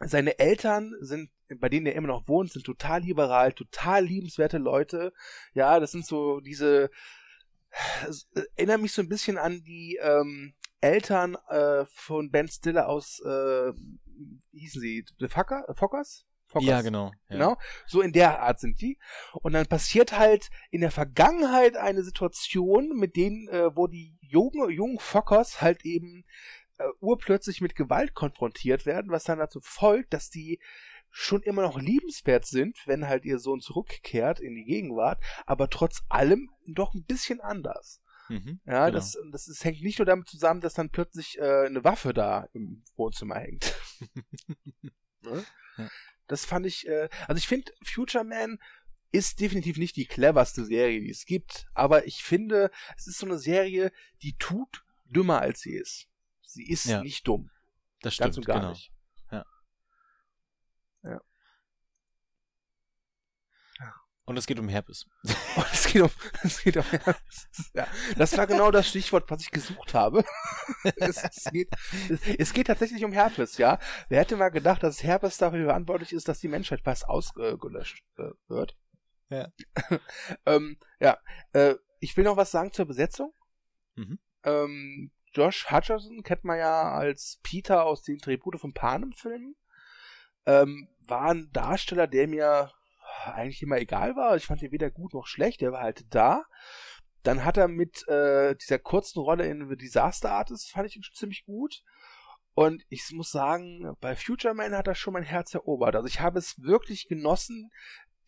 seine 0.00 0.38
Eltern 0.38 0.92
sind, 1.00 1.30
bei 1.58 1.68
denen 1.68 1.86
er 1.86 1.94
immer 1.94 2.08
noch 2.08 2.28
wohnt, 2.28 2.52
sind 2.52 2.64
total 2.64 3.02
liberal, 3.02 3.52
total 3.52 4.04
liebenswerte 4.04 4.58
Leute. 4.58 5.12
Ja, 5.54 5.80
das 5.80 5.92
sind 5.92 6.06
so 6.06 6.40
diese, 6.40 6.90
erinnert 8.56 8.82
mich 8.82 8.92
so 8.92 9.02
ein 9.02 9.08
bisschen 9.08 9.38
an 9.38 9.62
die 9.62 9.98
ähm, 10.02 10.54
Eltern 10.80 11.36
äh, 11.48 11.86
von 11.86 12.30
Ben 12.30 12.48
Stiller 12.48 12.88
aus, 12.88 13.20
äh, 13.24 13.72
wie 14.52 14.60
hießen 14.60 14.80
sie, 14.80 15.04
The 15.18 15.28
Fucker, 15.28 15.64
Fockers? 15.74 16.26
Fockers. 16.52 16.68
Ja, 16.68 16.82
genau. 16.82 17.06
Ja. 17.28 17.36
Genau. 17.36 17.56
So 17.86 18.02
in 18.02 18.12
der 18.12 18.40
Art 18.40 18.60
sind 18.60 18.80
die. 18.80 18.98
Und 19.40 19.54
dann 19.54 19.66
passiert 19.66 20.16
halt 20.16 20.50
in 20.70 20.82
der 20.82 20.90
Vergangenheit 20.90 21.76
eine 21.76 22.02
Situation, 22.02 22.96
mit 22.96 23.16
denen, 23.16 23.48
äh, 23.48 23.74
wo 23.74 23.86
die 23.86 24.16
jungen, 24.20 24.70
jungen 24.70 24.98
Fockers 24.98 25.62
halt 25.62 25.84
eben 25.84 26.24
äh, 26.78 26.84
urplötzlich 27.00 27.60
mit 27.60 27.74
Gewalt 27.74 28.14
konfrontiert 28.14 28.86
werden, 28.86 29.10
was 29.10 29.24
dann 29.24 29.38
dazu 29.38 29.60
folgt, 29.62 30.12
dass 30.12 30.30
die 30.30 30.60
schon 31.10 31.42
immer 31.42 31.62
noch 31.62 31.78
liebenswert 31.78 32.46
sind, 32.46 32.78
wenn 32.86 33.06
halt 33.06 33.24
ihr 33.24 33.38
Sohn 33.38 33.60
zurückkehrt 33.60 34.40
in 34.40 34.54
die 34.54 34.64
Gegenwart, 34.64 35.22
aber 35.44 35.68
trotz 35.68 36.02
allem 36.08 36.50
doch 36.66 36.94
ein 36.94 37.04
bisschen 37.04 37.40
anders. 37.40 38.00
Mhm, 38.28 38.60
ja, 38.64 38.86
genau. 38.86 38.98
das, 38.98 39.18
das, 39.30 39.46
das 39.46 39.64
hängt 39.64 39.82
nicht 39.82 39.98
nur 39.98 40.06
damit 40.06 40.28
zusammen, 40.28 40.60
dass 40.60 40.74
dann 40.74 40.90
plötzlich 40.90 41.38
äh, 41.38 41.66
eine 41.66 41.84
Waffe 41.84 42.14
da 42.14 42.48
im 42.54 42.82
Wohnzimmer 42.96 43.36
hängt. 43.36 43.74
ne? 45.20 45.44
ja. 45.76 45.88
Das 46.32 46.46
fand 46.46 46.64
ich, 46.64 46.88
äh, 46.88 47.10
also 47.28 47.38
ich 47.38 47.46
finde, 47.46 47.70
Future 47.84 48.24
Man 48.24 48.58
ist 49.10 49.40
definitiv 49.40 49.76
nicht 49.76 49.96
die 49.96 50.06
cleverste 50.06 50.64
Serie, 50.64 51.00
die 51.00 51.10
es 51.10 51.26
gibt, 51.26 51.66
aber 51.74 52.06
ich 52.06 52.24
finde, 52.24 52.70
es 52.96 53.06
ist 53.06 53.18
so 53.18 53.26
eine 53.26 53.38
Serie, 53.38 53.92
die 54.22 54.34
tut 54.38 54.82
dümmer 55.04 55.42
als 55.42 55.60
sie 55.60 55.74
ist. 55.74 56.08
Sie 56.40 56.66
ist 56.66 56.86
ja. 56.86 57.02
nicht 57.02 57.28
dumm. 57.28 57.50
Das 58.00 58.14
stimmt, 58.14 58.28
Ganz 58.28 58.36
und 58.38 58.46
gar 58.46 58.60
genau. 58.60 58.70
nicht. 58.70 58.90
Ja. 59.30 59.44
Ja. 61.04 61.20
Und 64.24 64.36
es 64.36 64.46
geht 64.46 64.58
um 64.60 64.68
Herpes. 64.68 65.06
Und 65.56 65.66
es 65.72 65.86
geht 65.86 66.02
um, 66.02 66.10
es 66.42 66.62
geht 66.62 66.76
um 66.76 66.84
Herpes. 66.84 67.48
Ja, 67.74 67.86
das 68.16 68.36
war 68.36 68.46
genau 68.46 68.70
das 68.70 68.88
Stichwort, 68.88 69.30
was 69.30 69.42
ich 69.42 69.50
gesucht 69.50 69.94
habe. 69.94 70.24
es, 70.96 71.24
es, 71.24 71.44
geht, 71.50 71.68
es, 72.08 72.20
es, 72.38 72.52
geht 72.52 72.68
tatsächlich 72.68 73.04
um 73.04 73.12
Herpes, 73.12 73.58
ja. 73.58 73.78
Wer 74.08 74.20
hätte 74.20 74.36
mal 74.36 74.50
gedacht, 74.50 74.82
dass 74.82 75.02
Herpes 75.02 75.38
dafür 75.38 75.64
verantwortlich 75.64 76.12
ist, 76.12 76.28
dass 76.28 76.38
die 76.38 76.48
Menschheit 76.48 76.82
fast 76.82 77.08
ausgelöscht 77.08 78.04
äh, 78.18 78.30
wird? 78.48 78.76
Ja. 79.28 79.48
ähm, 80.46 80.78
ja. 81.00 81.18
Äh, 81.52 81.74
ich 81.98 82.16
will 82.16 82.24
noch 82.24 82.36
was 82.36 82.50
sagen 82.50 82.72
zur 82.72 82.86
Besetzung. 82.86 83.32
Mhm. 83.96 84.18
Ähm, 84.44 85.10
Josh 85.32 85.70
Hutcherson 85.70 86.22
kennt 86.22 86.44
man 86.44 86.58
ja 86.58 86.92
als 86.92 87.40
Peter 87.42 87.84
aus 87.84 88.02
den 88.02 88.18
Tribute 88.18 88.60
von 88.60 88.72
Panem-Filmen. 88.72 89.56
Ähm, 90.46 90.88
war 91.08 91.30
ein 91.30 91.50
Darsteller, 91.52 92.06
der 92.06 92.28
mir 92.28 92.72
eigentlich 93.24 93.62
immer 93.62 93.78
egal 93.78 94.16
war. 94.16 94.36
Ich 94.36 94.46
fand 94.46 94.62
ihn 94.62 94.72
weder 94.72 94.90
gut 94.90 95.14
noch 95.14 95.26
schlecht, 95.26 95.60
der 95.60 95.72
war 95.72 95.82
halt 95.82 96.04
da. 96.10 96.44
Dann 97.22 97.44
hat 97.44 97.56
er 97.56 97.68
mit 97.68 98.06
äh, 98.08 98.56
dieser 98.56 98.78
kurzen 98.78 99.20
Rolle 99.20 99.46
in 99.46 99.68
The 99.68 99.76
Disaster 99.76 100.32
Artist, 100.32 100.70
fand 100.70 100.88
ich 100.88 100.96
ihn 100.96 101.02
ziemlich 101.14 101.44
gut. 101.44 101.82
Und 102.54 102.84
ich 102.88 103.10
muss 103.12 103.30
sagen, 103.30 103.96
bei 104.00 104.14
Future 104.14 104.54
Man 104.54 104.76
hat 104.76 104.86
er 104.86 104.94
schon 104.94 105.14
mein 105.14 105.22
Herz 105.22 105.54
erobert. 105.54 105.96
Also 105.96 106.06
ich 106.06 106.20
habe 106.20 106.38
es 106.38 106.60
wirklich 106.60 107.08
genossen, 107.08 107.70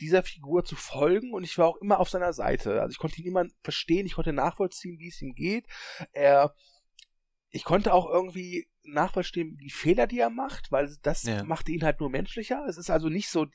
dieser 0.01 0.23
Figur 0.23 0.65
zu 0.65 0.77
folgen 0.77 1.33
und 1.33 1.45
ich 1.45 1.57
war 1.59 1.67
auch 1.67 1.77
immer 1.77 2.01
auf 2.01 2.09
seiner 2.09 2.33
Seite. 2.33 2.81
Also 2.81 2.93
ich 2.93 2.99
konnte 2.99 3.21
ihn 3.21 3.29
immer 3.29 3.45
verstehen, 3.63 4.07
ich 4.07 4.15
konnte 4.15 4.33
nachvollziehen, 4.33 4.99
wie 4.99 5.09
es 5.09 5.21
ihm 5.21 5.35
geht. 5.35 5.67
Er, 6.13 6.55
ich 7.51 7.65
konnte 7.65 7.93
auch 7.93 8.09
irgendwie 8.09 8.67
nachvollziehen, 8.83 9.57
die 9.57 9.71
Fehler, 9.71 10.07
die 10.07 10.19
er 10.19 10.31
macht, 10.31 10.73
weil 10.73 10.95
das 11.03 11.23
ja. 11.25 11.45
machte 11.45 11.73
ihn 11.73 11.85
halt 11.85 12.01
nur 12.01 12.11
menschlicher. 12.11 12.65
Es 12.69 12.77
ist 12.77 12.91
also 12.91 13.09
nicht 13.09 13.29
so, 13.29 13.47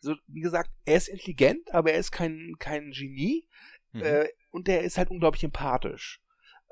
so, 0.00 0.16
wie 0.26 0.40
gesagt, 0.40 0.70
er 0.84 0.96
ist 0.96 1.08
intelligent, 1.08 1.72
aber 1.72 1.92
er 1.92 1.98
ist 1.98 2.10
kein, 2.10 2.56
kein 2.58 2.90
Genie. 2.90 3.46
Mhm. 3.92 4.02
Äh, 4.02 4.28
und 4.50 4.66
der 4.66 4.82
ist 4.82 4.98
halt 4.98 5.10
unglaublich 5.10 5.44
empathisch. 5.44 6.20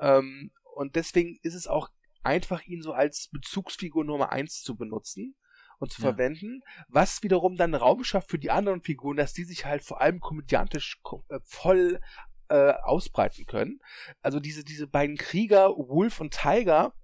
Ähm, 0.00 0.50
und 0.74 0.96
deswegen 0.96 1.38
ist 1.42 1.54
es 1.54 1.66
auch 1.66 1.90
einfach, 2.22 2.62
ihn 2.64 2.82
so 2.82 2.92
als 2.92 3.28
Bezugsfigur 3.32 4.04
Nummer 4.04 4.32
eins 4.32 4.62
zu 4.62 4.76
benutzen 4.76 5.36
und 5.78 5.92
zu 5.92 6.02
ja. 6.02 6.08
verwenden, 6.08 6.62
was 6.88 7.22
wiederum 7.22 7.56
dann 7.56 7.74
Raum 7.74 8.04
schafft 8.04 8.30
für 8.30 8.38
die 8.38 8.50
anderen 8.50 8.82
Figuren, 8.82 9.16
dass 9.16 9.32
die 9.32 9.44
sich 9.44 9.64
halt 9.64 9.82
vor 9.82 10.00
allem 10.00 10.20
komödiantisch 10.20 11.00
äh, 11.28 11.38
voll 11.44 12.00
äh, 12.48 12.72
ausbreiten 12.82 13.46
können. 13.46 13.80
Also 14.22 14.40
diese, 14.40 14.64
diese 14.64 14.86
beiden 14.86 15.16
Krieger, 15.16 15.70
Wolf 15.70 16.20
und 16.20 16.32
Tiger, 16.32 16.94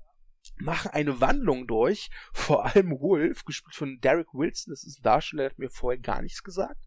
machen 0.57 0.91
eine 0.93 1.21
Wandlung 1.21 1.67
durch, 1.67 2.11
vor 2.33 2.65
allem 2.67 3.01
Wolf, 3.01 3.45
gespielt 3.45 3.75
von 3.75 4.01
Derek 4.01 4.33
Wilson, 4.33 4.73
das 4.73 4.85
ist 4.85 5.01
ein 5.01 5.03
Darsteller, 5.03 5.45
der 5.45 5.51
hat 5.51 5.59
mir 5.59 5.71
vorher 5.71 6.01
gar 6.01 6.23
nichts 6.23 6.43
gesagt 6.43 6.81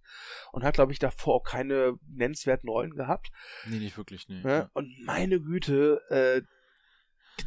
und 0.51 0.63
hat, 0.63 0.75
glaube 0.75 0.91
ich, 0.91 0.99
davor 0.99 1.35
auch 1.35 1.43
keine 1.43 1.97
nennenswerten 2.07 2.69
Rollen 2.69 2.95
gehabt. 2.95 3.31
Nee, 3.65 3.79
nicht 3.79 3.97
wirklich, 3.97 4.27
nee. 4.29 4.41
Ja, 4.43 4.69
und 4.73 4.91
meine 5.03 5.39
Güte, 5.39 6.01
äh, 6.09 6.41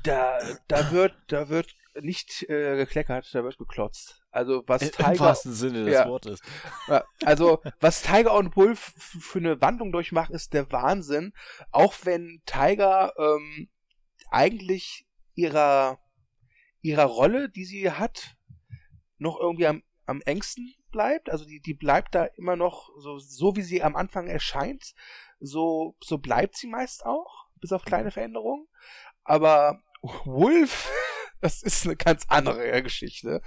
da, 0.02 0.38
da 0.68 0.92
wird, 0.92 1.14
da 1.28 1.48
wird 1.48 1.74
nicht 2.00 2.48
äh, 2.48 2.76
gekleckert, 2.76 3.34
da 3.34 3.42
wird 3.42 3.58
geklotzt. 3.58 4.22
Also 4.30 4.62
was 4.66 4.82
Im 4.82 4.92
Tiger. 4.92 5.12
Im 5.12 5.18
wahrsten 5.18 5.52
Sinne 5.52 5.84
des 5.84 5.94
ja, 5.94 6.08
Wortes. 6.08 6.40
Ja, 6.86 7.04
also 7.24 7.60
was 7.80 8.02
Tiger 8.02 8.34
und 8.34 8.56
Wolf 8.56 8.92
für 8.96 9.38
eine 9.38 9.60
Wandlung 9.60 9.90
durchmachen, 9.90 10.34
ist 10.34 10.54
der 10.54 10.70
Wahnsinn. 10.70 11.32
Auch 11.72 11.94
wenn 12.04 12.40
Tiger 12.46 13.12
ähm, 13.18 13.68
eigentlich 14.30 15.06
ihrer, 15.40 15.98
ihrer 16.82 17.04
Rolle, 17.04 17.48
die 17.48 17.64
sie 17.64 17.90
hat, 17.90 18.36
noch 19.18 19.38
irgendwie 19.38 19.66
am, 19.66 19.82
am 20.06 20.20
engsten 20.22 20.74
bleibt. 20.90 21.30
Also 21.30 21.44
die, 21.44 21.60
die 21.60 21.74
bleibt 21.74 22.14
da 22.14 22.24
immer 22.24 22.56
noch 22.56 22.90
so, 22.98 23.18
so 23.18 23.56
wie 23.56 23.62
sie 23.62 23.82
am 23.82 23.96
Anfang 23.96 24.26
erscheint, 24.26 24.94
so, 25.40 25.96
so 26.02 26.18
bleibt 26.18 26.56
sie 26.56 26.66
meist 26.66 27.04
auch, 27.06 27.46
bis 27.60 27.72
auf 27.72 27.84
kleine 27.84 28.10
Veränderungen. 28.10 28.66
Aber 29.24 29.80
Wolf, 30.02 30.90
das 31.40 31.62
ist 31.62 31.86
eine 31.86 31.96
ganz 31.96 32.26
andere 32.28 32.82
Geschichte. 32.82 33.40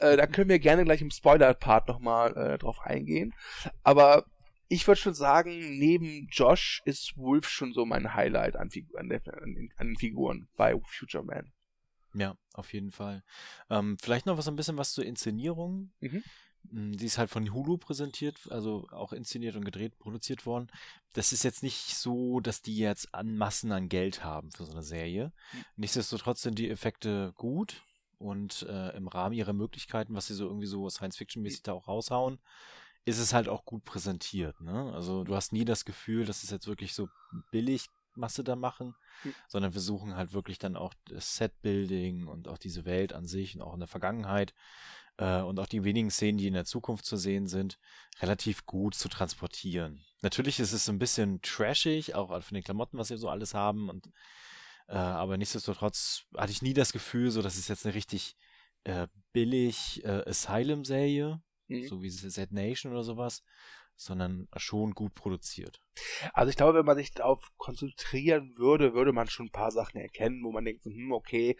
äh, 0.00 0.16
da 0.16 0.26
können 0.26 0.50
wir 0.50 0.58
gerne 0.58 0.84
gleich 0.84 1.00
im 1.00 1.10
Spoiler-Part 1.10 1.88
nochmal 1.88 2.36
äh, 2.36 2.58
drauf 2.58 2.80
eingehen. 2.80 3.34
Aber 3.82 4.26
ich 4.68 4.86
würde 4.86 5.00
schon 5.00 5.14
sagen, 5.14 5.78
neben 5.78 6.28
Josh 6.30 6.82
ist 6.84 7.16
Wolf 7.16 7.48
schon 7.48 7.72
so 7.72 7.84
mein 7.84 8.14
Highlight 8.14 8.56
an, 8.56 8.70
Figu 8.70 8.96
an, 8.96 9.10
an, 9.10 9.68
an 9.76 9.96
Figuren 9.96 10.48
bei 10.56 10.78
Future 10.86 11.24
Man. 11.24 11.52
Ja, 12.14 12.36
auf 12.54 12.72
jeden 12.72 12.90
Fall. 12.90 13.22
Ähm, 13.70 13.96
vielleicht 14.00 14.26
noch 14.26 14.38
was 14.38 14.48
ein 14.48 14.56
bisschen 14.56 14.76
was 14.76 14.92
zur 14.92 15.04
Inszenierung. 15.04 15.92
Mhm. 16.00 16.22
Hm, 16.70 16.96
die 16.96 17.06
ist 17.06 17.18
halt 17.18 17.30
von 17.30 17.52
Hulu 17.52 17.78
präsentiert, 17.78 18.50
also 18.50 18.86
auch 18.90 19.12
inszeniert 19.12 19.56
und 19.56 19.64
gedreht, 19.64 19.98
produziert 19.98 20.44
worden. 20.44 20.68
Das 21.12 21.32
ist 21.32 21.44
jetzt 21.44 21.62
nicht 21.62 21.96
so, 21.96 22.40
dass 22.40 22.62
die 22.62 22.76
jetzt 22.76 23.14
an 23.14 23.36
Massen 23.36 23.72
an 23.72 23.88
Geld 23.88 24.24
haben 24.24 24.50
für 24.52 24.64
so 24.64 24.72
eine 24.72 24.82
Serie. 24.82 25.32
Mhm. 25.52 25.64
Nichtsdestotrotz 25.76 26.42
sind 26.42 26.58
die 26.58 26.70
Effekte 26.70 27.32
gut 27.36 27.82
und 28.18 28.62
äh, 28.68 28.96
im 28.96 29.08
Rahmen 29.08 29.34
ihrer 29.34 29.52
Möglichkeiten, 29.52 30.14
was 30.14 30.26
sie 30.26 30.34
so 30.34 30.46
irgendwie 30.46 30.66
so 30.66 30.88
Science-Fiction-mäßig 30.88 31.62
da 31.62 31.72
auch 31.72 31.88
raushauen, 31.88 32.38
ist 33.08 33.18
es 33.18 33.32
halt 33.32 33.48
auch 33.48 33.64
gut 33.64 33.84
präsentiert. 33.84 34.60
Ne? 34.60 34.92
Also 34.94 35.24
du 35.24 35.34
hast 35.34 35.52
nie 35.52 35.64
das 35.64 35.84
Gefühl, 35.84 36.24
dass 36.24 36.42
es 36.42 36.50
jetzt 36.50 36.66
wirklich 36.66 36.94
so 36.94 37.08
billig 37.50 37.86
Masse 38.14 38.44
da 38.44 38.56
machen, 38.56 38.94
mhm. 39.24 39.34
sondern 39.48 39.72
versuchen 39.72 40.16
halt 40.16 40.32
wirklich 40.32 40.58
dann 40.58 40.76
auch 40.76 40.92
das 41.06 41.36
Set-Building 41.36 42.26
und 42.26 42.48
auch 42.48 42.58
diese 42.58 42.84
Welt 42.84 43.12
an 43.12 43.26
sich 43.26 43.54
und 43.56 43.62
auch 43.62 43.74
in 43.74 43.80
der 43.80 43.88
Vergangenheit 43.88 44.54
äh, 45.16 45.40
und 45.40 45.58
auch 45.58 45.66
die 45.66 45.84
wenigen 45.84 46.10
Szenen, 46.10 46.38
die 46.38 46.48
in 46.48 46.54
der 46.54 46.64
Zukunft 46.64 47.04
zu 47.04 47.16
sehen 47.16 47.46
sind, 47.46 47.78
relativ 48.20 48.66
gut 48.66 48.94
zu 48.94 49.08
transportieren. 49.08 50.04
Natürlich 50.20 50.58
ist 50.60 50.72
es 50.72 50.88
ein 50.88 50.98
bisschen 50.98 51.40
trashig, 51.42 52.14
auch 52.14 52.28
von 52.42 52.54
den 52.54 52.64
Klamotten, 52.64 52.98
was 52.98 53.08
sie 53.08 53.16
so 53.16 53.28
alles 53.28 53.54
haben 53.54 53.88
und 53.88 54.08
äh, 54.88 54.96
aber 54.96 55.36
nichtsdestotrotz 55.36 56.24
hatte 56.36 56.52
ich 56.52 56.62
nie 56.62 56.74
das 56.74 56.92
Gefühl, 56.92 57.30
so 57.30 57.40
dass 57.42 57.56
es 57.56 57.68
jetzt 57.68 57.86
eine 57.86 57.94
richtig 57.94 58.36
äh, 58.84 59.06
billig 59.32 60.02
äh, 60.04 60.28
Asylum-Serie 60.28 61.40
mhm. 61.68 61.86
so 61.86 62.02
wie 62.02 62.10
Z 62.10 62.52
Nation 62.52 62.92
oder 62.92 63.04
sowas, 63.04 63.44
sondern 63.98 64.48
schon 64.56 64.92
gut 64.92 65.14
produziert. 65.14 65.80
Also 66.32 66.50
ich 66.50 66.56
glaube, 66.56 66.78
wenn 66.78 66.86
man 66.86 66.96
sich 66.96 67.12
darauf 67.12 67.50
konzentrieren 67.56 68.56
würde, 68.56 68.94
würde 68.94 69.12
man 69.12 69.28
schon 69.28 69.46
ein 69.46 69.52
paar 69.52 69.72
Sachen 69.72 70.00
erkennen, 70.00 70.44
wo 70.44 70.52
man 70.52 70.64
denkt, 70.64 70.84
hm, 70.84 71.12
okay, 71.12 71.56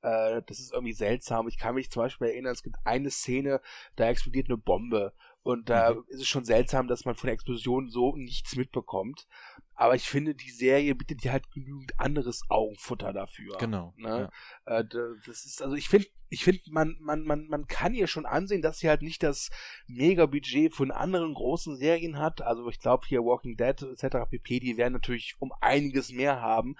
äh, 0.00 0.40
das 0.46 0.58
ist 0.58 0.72
irgendwie 0.72 0.94
seltsam. 0.94 1.48
Ich 1.48 1.58
kann 1.58 1.74
mich 1.74 1.90
zum 1.90 2.02
Beispiel 2.02 2.28
erinnern, 2.28 2.52
es 2.52 2.62
gibt 2.62 2.76
eine 2.84 3.10
Szene, 3.10 3.60
da 3.96 4.08
explodiert 4.08 4.48
eine 4.48 4.56
Bombe 4.56 5.12
Und 5.42 5.68
da 5.68 5.94
mhm. 5.94 6.04
ist 6.08 6.20
es 6.20 6.28
schon 6.28 6.44
seltsam, 6.44 6.88
dass 6.88 7.04
man 7.04 7.14
von 7.14 7.26
der 7.26 7.34
Explosion 7.34 7.88
so 7.88 8.14
nichts 8.16 8.54
mitbekommt. 8.56 9.26
Aber 9.74 9.94
ich 9.96 10.08
finde, 10.08 10.34
die 10.34 10.50
Serie 10.50 10.94
bietet 10.94 11.24
dir 11.24 11.32
halt 11.32 11.50
genügend 11.50 11.98
anderes 11.98 12.42
Augenfutter 12.48 13.12
dafür. 13.12 13.56
Genau. 13.58 13.94
Ne? 13.96 14.30
Ja. 14.66 14.78
Äh, 14.78 14.84
das 15.26 15.44
ist, 15.44 15.62
also 15.62 15.74
ich 15.74 15.88
finde, 15.88 16.06
ich 16.28 16.44
finde, 16.44 16.60
man, 16.70 16.96
man, 17.00 17.24
man, 17.24 17.46
man 17.48 17.66
kann 17.66 17.92
ihr 17.92 18.06
schon 18.06 18.24
ansehen, 18.24 18.62
dass 18.62 18.78
sie 18.78 18.88
halt 18.88 19.02
nicht 19.02 19.22
das 19.22 19.50
Mega-Budget 19.88 20.72
von 20.72 20.90
anderen 20.90 21.34
großen 21.34 21.76
Serien 21.76 22.18
hat. 22.18 22.42
Also 22.42 22.68
ich 22.68 22.78
glaube 22.78 23.06
hier 23.06 23.24
Walking 23.24 23.56
Dead 23.56 23.82
etc. 23.82 24.30
pp, 24.30 24.60
die 24.60 24.76
werden 24.76 24.92
natürlich 24.92 25.34
um 25.40 25.52
einiges 25.60 26.12
mehr 26.12 26.40
haben. 26.40 26.76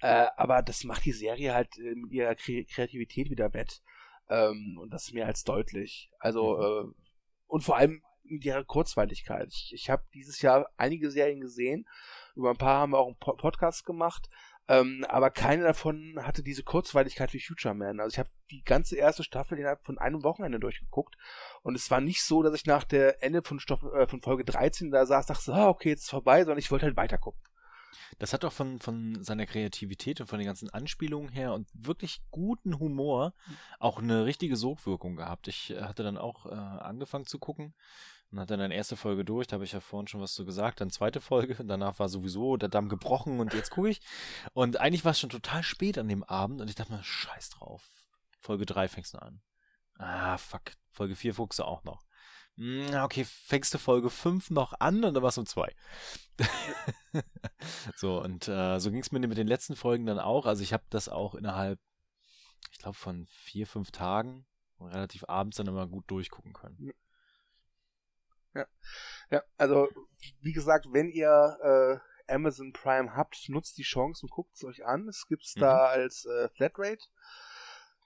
Äh, 0.00 0.26
aber 0.36 0.62
das 0.62 0.84
macht 0.84 1.04
die 1.04 1.12
Serie 1.12 1.54
halt 1.54 1.78
äh, 1.78 1.94
mit 1.94 2.12
ihrer 2.12 2.34
Kreativität 2.34 3.30
wieder 3.30 3.54
wett. 3.54 3.80
Ähm, 4.28 4.78
und 4.80 4.92
das 4.92 5.08
ist 5.08 5.14
mehr 5.14 5.26
als 5.26 5.44
deutlich. 5.44 6.10
Also, 6.18 6.56
mhm. 6.56 6.90
äh, 6.90 7.01
und 7.52 7.62
vor 7.62 7.76
allem 7.76 8.02
mit 8.24 8.46
ihrer 8.46 8.64
Kurzweiligkeit. 8.64 9.48
Ich, 9.52 9.72
ich 9.74 9.90
habe 9.90 10.02
dieses 10.14 10.40
Jahr 10.40 10.70
einige 10.78 11.10
Serien 11.10 11.42
gesehen. 11.42 11.86
Über 12.34 12.48
ein 12.48 12.56
paar 12.56 12.80
haben 12.80 12.92
wir 12.92 12.98
auch 12.98 13.08
einen 13.08 13.18
Podcast 13.18 13.84
gemacht. 13.84 14.30
Ähm, 14.68 15.04
aber 15.06 15.30
keine 15.30 15.64
davon 15.64 16.18
hatte 16.22 16.42
diese 16.42 16.62
Kurzweiligkeit 16.62 17.34
wie 17.34 17.40
Future 17.40 17.74
Man. 17.74 18.00
Also 18.00 18.14
ich 18.14 18.18
habe 18.18 18.30
die 18.50 18.62
ganze 18.62 18.96
erste 18.96 19.22
Staffel 19.22 19.58
innerhalb 19.58 19.84
von 19.84 19.98
einem 19.98 20.22
Wochenende 20.22 20.60
durchgeguckt 20.60 21.16
und 21.62 21.74
es 21.74 21.90
war 21.90 22.00
nicht 22.00 22.22
so, 22.22 22.42
dass 22.42 22.54
ich 22.54 22.64
nach 22.64 22.84
der 22.84 23.22
Ende 23.22 23.42
von, 23.42 23.60
Stoff, 23.60 23.82
äh, 23.82 24.06
von 24.06 24.22
Folge 24.22 24.44
13 24.44 24.90
da 24.90 25.04
saß, 25.04 25.26
dachte, 25.26 25.42
so, 25.42 25.52
ah, 25.52 25.68
okay, 25.68 25.90
jetzt 25.90 26.04
ist 26.04 26.10
vorbei, 26.10 26.38
sondern 26.44 26.58
ich 26.58 26.70
wollte 26.70 26.86
halt 26.86 26.96
weitergucken. 26.96 27.42
Das 28.18 28.32
hat 28.32 28.44
auch 28.44 28.52
von, 28.52 28.80
von 28.80 29.22
seiner 29.22 29.46
Kreativität 29.46 30.20
und 30.20 30.26
von 30.26 30.38
den 30.38 30.46
ganzen 30.46 30.70
Anspielungen 30.70 31.30
her 31.30 31.52
und 31.54 31.68
wirklich 31.72 32.22
guten 32.30 32.78
Humor 32.78 33.34
auch 33.78 33.98
eine 33.98 34.24
richtige 34.24 34.56
Sogwirkung 34.56 35.16
gehabt. 35.16 35.48
Ich 35.48 35.70
äh, 35.70 35.82
hatte 35.82 36.02
dann 36.02 36.18
auch 36.18 36.46
äh, 36.46 36.50
angefangen 36.50 37.26
zu 37.26 37.38
gucken 37.38 37.74
und 38.30 38.40
hatte 38.40 38.56
dann 38.56 38.70
erste 38.70 38.96
Folge 38.96 39.24
durch, 39.24 39.46
da 39.46 39.54
habe 39.54 39.64
ich 39.64 39.72
ja 39.72 39.80
vorhin 39.80 40.08
schon 40.08 40.20
was 40.20 40.34
zu 40.34 40.44
gesagt, 40.44 40.80
dann 40.80 40.90
zweite 40.90 41.20
Folge, 41.20 41.56
danach 41.64 41.98
war 41.98 42.08
sowieso 42.08 42.56
der 42.56 42.68
Damm 42.68 42.88
gebrochen 42.88 43.40
und 43.40 43.52
jetzt 43.52 43.70
gucke 43.70 43.90
ich. 43.90 44.00
Und 44.54 44.80
eigentlich 44.80 45.04
war 45.04 45.12
es 45.12 45.20
schon 45.20 45.30
total 45.30 45.62
spät 45.62 45.98
an 45.98 46.08
dem 46.08 46.24
Abend 46.24 46.60
und 46.60 46.68
ich 46.68 46.74
dachte 46.74 46.92
mir, 46.92 47.04
scheiß 47.04 47.50
drauf. 47.50 47.88
Folge 48.40 48.66
3 48.66 48.88
fängst 48.88 49.14
du 49.14 49.18
an. 49.18 49.40
Ah, 49.98 50.36
fuck. 50.38 50.62
Folge 50.90 51.14
4 51.14 51.34
guckst 51.34 51.58
du 51.58 51.64
auch 51.64 51.84
noch. 51.84 52.02
Hm, 52.62 52.94
okay, 53.02 53.24
fängst 53.24 53.74
du 53.74 53.78
Folge 53.78 54.08
5 54.08 54.50
noch 54.50 54.72
an 54.78 55.02
und 55.02 55.14
dann 55.14 55.22
war 55.22 55.30
es 55.30 55.38
um 55.38 55.46
2. 55.46 55.74
so, 57.96 58.22
und 58.22 58.46
äh, 58.46 58.78
so 58.78 58.92
ging 58.92 59.00
es 59.00 59.10
mir 59.10 59.18
mit 59.18 59.36
den 59.36 59.48
letzten 59.48 59.74
Folgen 59.74 60.06
dann 60.06 60.20
auch. 60.20 60.46
Also 60.46 60.62
ich 60.62 60.72
habe 60.72 60.84
das 60.88 61.08
auch 61.08 61.34
innerhalb, 61.34 61.80
ich 62.70 62.78
glaube, 62.78 62.96
von 62.96 63.26
vier, 63.26 63.66
fünf 63.66 63.90
Tagen 63.90 64.46
relativ 64.78 65.24
abends 65.26 65.56
dann 65.56 65.66
immer 65.66 65.88
gut 65.88 66.08
durchgucken 66.08 66.52
können. 66.52 66.92
Ja, 68.54 68.66
ja 69.30 69.42
also 69.56 69.88
wie 70.40 70.52
gesagt, 70.52 70.86
wenn 70.92 71.08
ihr 71.08 72.00
äh, 72.28 72.32
Amazon 72.32 72.72
Prime 72.72 73.16
habt, 73.16 73.48
nutzt 73.48 73.76
die 73.76 73.82
Chance 73.82 74.24
und 74.24 74.30
guckt 74.30 74.54
es 74.54 74.62
euch 74.62 74.86
an. 74.86 75.08
Es 75.08 75.26
gibt 75.26 75.42
es 75.42 75.56
mhm. 75.56 75.62
da 75.62 75.86
als 75.86 76.26
äh, 76.26 76.48
Flatrate. 76.50 77.04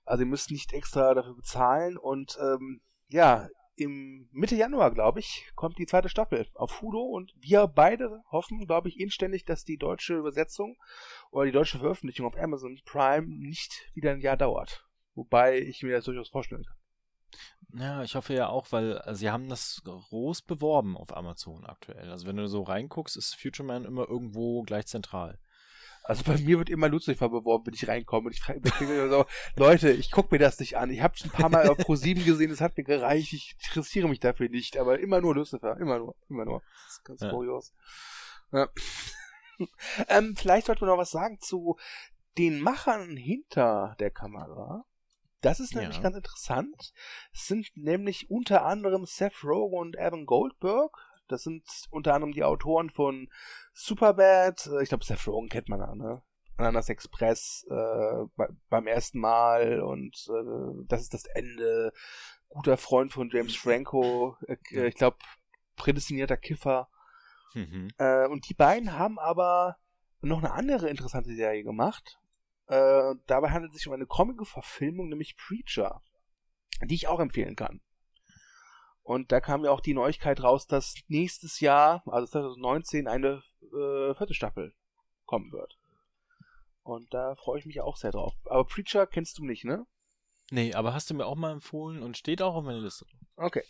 Also 0.07 0.23
ihr 0.23 0.31
müsst 0.31 0.51
nicht 0.51 0.73
extra 0.73 1.13
dafür 1.13 1.35
bezahlen 1.37 1.99
und 1.99 2.39
ähm, 2.41 2.81
ja, 3.09 3.51
im 3.77 4.29
Mitte 4.33 4.57
Januar, 4.57 4.91
glaube 4.91 5.21
ich, 5.21 5.51
kommt 5.55 5.79
die 5.79 5.87
zweite 5.87 6.09
Staffel 6.09 6.49
auf 6.55 6.81
Hulu 6.81 7.01
und 7.01 7.33
wir 7.39 7.67
beide 7.67 8.23
hoffen, 8.31 8.67
glaube 8.67 8.89
ich, 8.89 8.99
inständig, 8.99 9.45
dass 9.45 9.65
die 9.65 9.77
deutsche 9.77 10.17
Übersetzung 10.17 10.77
oder 11.31 11.47
die 11.47 11.53
deutsche 11.53 11.79
Veröffentlichung 11.79 12.27
auf 12.27 12.39
Amazon 12.39 12.81
Prime 12.85 13.27
nicht 13.27 13.91
wieder 13.95 14.13
ein 14.13 14.21
Jahr 14.21 14.37
dauert. 14.37 14.87
Wobei 15.15 15.59
ich 15.59 15.83
mir 15.83 15.93
das 15.93 16.05
durchaus 16.05 16.29
vorstellen 16.29 16.65
kann. 16.65 16.77
Ja, 17.79 18.03
ich 18.03 18.15
hoffe 18.15 18.33
ja 18.33 18.49
auch, 18.49 18.73
weil 18.73 18.99
also 18.99 19.19
sie 19.19 19.31
haben 19.31 19.49
das 19.49 19.83
groß 19.85 20.43
beworben 20.43 20.97
auf 20.97 21.15
Amazon 21.15 21.67
aktuell. 21.67 22.11
Also 22.11 22.27
wenn 22.27 22.37
du 22.37 22.47
so 22.49 22.63
reinguckst, 22.63 23.17
ist 23.17 23.35
Future 23.35 23.67
Man 23.67 23.85
immer 23.85 24.09
irgendwo 24.09 24.63
gleich 24.63 24.87
zentral. 24.87 25.39
Also 26.07 26.23
bei 26.23 26.39
mir 26.39 26.59
wird 26.59 26.71
immer 26.71 26.89
Lucifer 26.89 27.29
beworben, 27.29 27.67
wenn 27.67 27.75
ich 27.75 27.89
reinkomme. 27.89 28.29
Und 28.29 28.33
ich 28.33 28.41
frage 28.41 28.61
mich 28.61 28.73
so, 28.75 29.27
Leute, 29.57 29.91
ich 29.91 30.13
gucke 30.13 30.35
mir 30.35 30.39
das 30.39 30.59
nicht 30.61 30.77
an. 30.77 30.91
Ich 30.91 31.03
habe 31.03 31.15
es 31.17 31.25
ein 31.25 31.31
paar 31.31 31.49
Mal 31.49 31.69
auf 31.69 31.79
Pro7 31.79 32.25
gesehen, 32.25 32.51
das 32.51 32.61
hat 32.61 32.77
mir 32.77 32.85
gereicht. 32.85 33.33
Ich 33.33 33.57
interessiere 33.65 34.09
mich 34.09 34.21
dafür 34.21 34.49
nicht. 34.49 34.77
Aber 34.77 35.01
immer 35.01 35.21
nur 35.21 35.35
Lucifer. 35.35 35.77
Immer 35.79 35.99
nur. 35.99 36.15
Immer 36.29 36.45
nur. 36.45 36.63
Das 36.85 36.93
ist 36.93 37.05
ganz 37.05 37.21
ja. 37.23 37.31
kurios. 37.31 37.75
Ja. 38.53 38.69
ähm, 40.09 40.37
vielleicht 40.37 40.67
sollten 40.67 40.83
wir 40.83 40.89
noch 40.89 40.99
was 40.99 41.11
sagen 41.11 41.41
zu 41.41 41.77
den 42.39 42.61
Machern 42.61 43.17
hinter 43.17 43.97
der 43.99 44.11
Kamera. 44.11 44.85
Das 45.41 45.61
ist 45.61 45.75
nämlich 45.75 45.97
ja. 45.97 46.03
ganz 46.03 46.17
interessant. 46.17 46.93
Es 47.33 47.47
sind 47.47 47.71
nämlich 47.75 48.31
unter 48.31 48.65
anderem 48.65 49.07
Seth 49.07 49.43
Rogen 49.43 49.79
und 49.79 49.97
Evan 49.97 50.25
Goldberg. 50.27 50.97
Das 51.29 51.43
sind 51.43 51.65
unter 51.91 52.15
anderem 52.15 52.33
die 52.33 52.45
Autoren 52.45 52.91
von 52.91 53.29
Superbad. 53.73 54.67
Äh, 54.67 54.83
ich 54.83 54.89
glaube, 54.89 55.05
Seth 55.05 55.27
Rogen 55.27 55.49
kennt 55.49 55.69
man 55.69 55.81
da, 55.81 55.95
ne? 55.95 56.23
Ananas 56.57 56.89
Express 56.89 57.67
äh, 57.69 58.25
bei, 58.35 58.49
beim 58.71 58.87
ersten 58.87 59.21
Mal 59.21 59.83
und 59.83 60.27
äh, 60.29 60.85
das 60.89 61.03
ist 61.03 61.15
das 61.15 61.27
Ende. 61.27 61.93
Guter 62.49 62.77
Freund 62.77 63.13
von 63.13 63.29
James 63.31 63.57
Franco. 63.57 64.37
Äh, 64.47 64.87
ich 64.87 64.95
glaube, 64.95 65.19
prädestinierter 65.77 66.37
Kiffer. 66.37 66.89
Mhm. 67.55 67.89
Äh, 67.99 68.27
und 68.29 68.49
die 68.49 68.55
beiden 68.55 68.95
haben 68.95 69.19
aber 69.19 69.77
noch 70.21 70.39
eine 70.39 70.53
andere 70.53 70.89
interessante 70.89 71.35
Serie 71.35 71.65
gemacht. 71.65 72.19
Äh, 72.69 73.15
dabei 73.27 73.51
handelt 73.51 73.73
es 73.73 73.79
sich 73.79 73.87
um 73.87 73.93
eine 73.93 74.07
Comic-Verfilmung, 74.07 75.09
nämlich 75.09 75.37
Preacher, 75.37 76.03
die 76.83 76.95
ich 76.95 77.09
auch 77.09 77.21
empfehlen 77.21 77.57
kann. 77.57 77.81
Und 79.07 79.31
da 79.31 79.41
kam 79.41 79.65
ja 79.65 79.71
auch 79.71 79.81
die 79.81 79.95
Neuigkeit 79.95 80.43
raus, 80.43 80.67
dass 80.67 80.97
nächstes 81.07 81.61
Jahr, 81.61 82.03
also 82.07 82.27
2019, 82.27 83.07
eine 83.07 83.41
äh, 83.63 84.13
vierte 84.15 84.35
Staffel 84.35 84.75
kommen 85.27 85.53
wird. 85.53 85.79
Und 86.83 87.15
da 87.15 87.37
freue 87.37 87.61
ich 87.61 87.67
mich 87.67 87.81
auch 87.81 87.97
sehr 87.97 88.11
drauf. 88.11 88.35
Aber 88.47 88.65
Preacher 88.65 89.07
kennst 89.07 89.39
du 89.39 89.45
nicht, 89.45 89.65
ne? 89.65 89.87
Nee, 90.51 90.75
aber 90.75 90.93
hast 90.93 91.09
du 91.09 91.15
mir 91.15 91.27
auch 91.27 91.37
mal 91.37 91.53
empfohlen 91.53 92.03
und 92.03 92.17
steht 92.17 92.43
auch 92.43 92.57
auf 92.57 92.65
meiner 92.65 92.81
Liste. 92.81 93.07
Okay. 93.37 93.63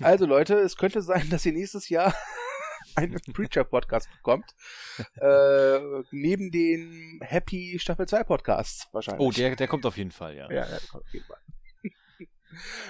Also 0.00 0.26
Leute, 0.26 0.54
es 0.58 0.76
könnte 0.76 1.00
sein, 1.00 1.30
dass 1.30 1.46
ihr 1.46 1.52
nächstes 1.52 1.88
Jahr 1.88 2.12
einen 2.96 3.20
Preacher-Podcast 3.20 4.08
bekommt. 4.16 4.52
äh, 5.20 5.78
neben 6.10 6.50
den 6.50 7.20
Happy 7.22 7.78
Staffel 7.78 8.08
2 8.08 8.24
Podcasts 8.24 8.88
wahrscheinlich. 8.90 9.24
Oh, 9.24 9.30
der, 9.30 9.54
der 9.54 9.68
kommt 9.68 9.86
auf 9.86 9.96
jeden 9.96 10.10
Fall, 10.10 10.34
ja. 10.34 10.50
Ja, 10.50 10.66
der 10.66 10.80
kommt 10.90 11.04
auf 11.04 11.12
jeden 11.12 11.26
Fall. 11.26 11.38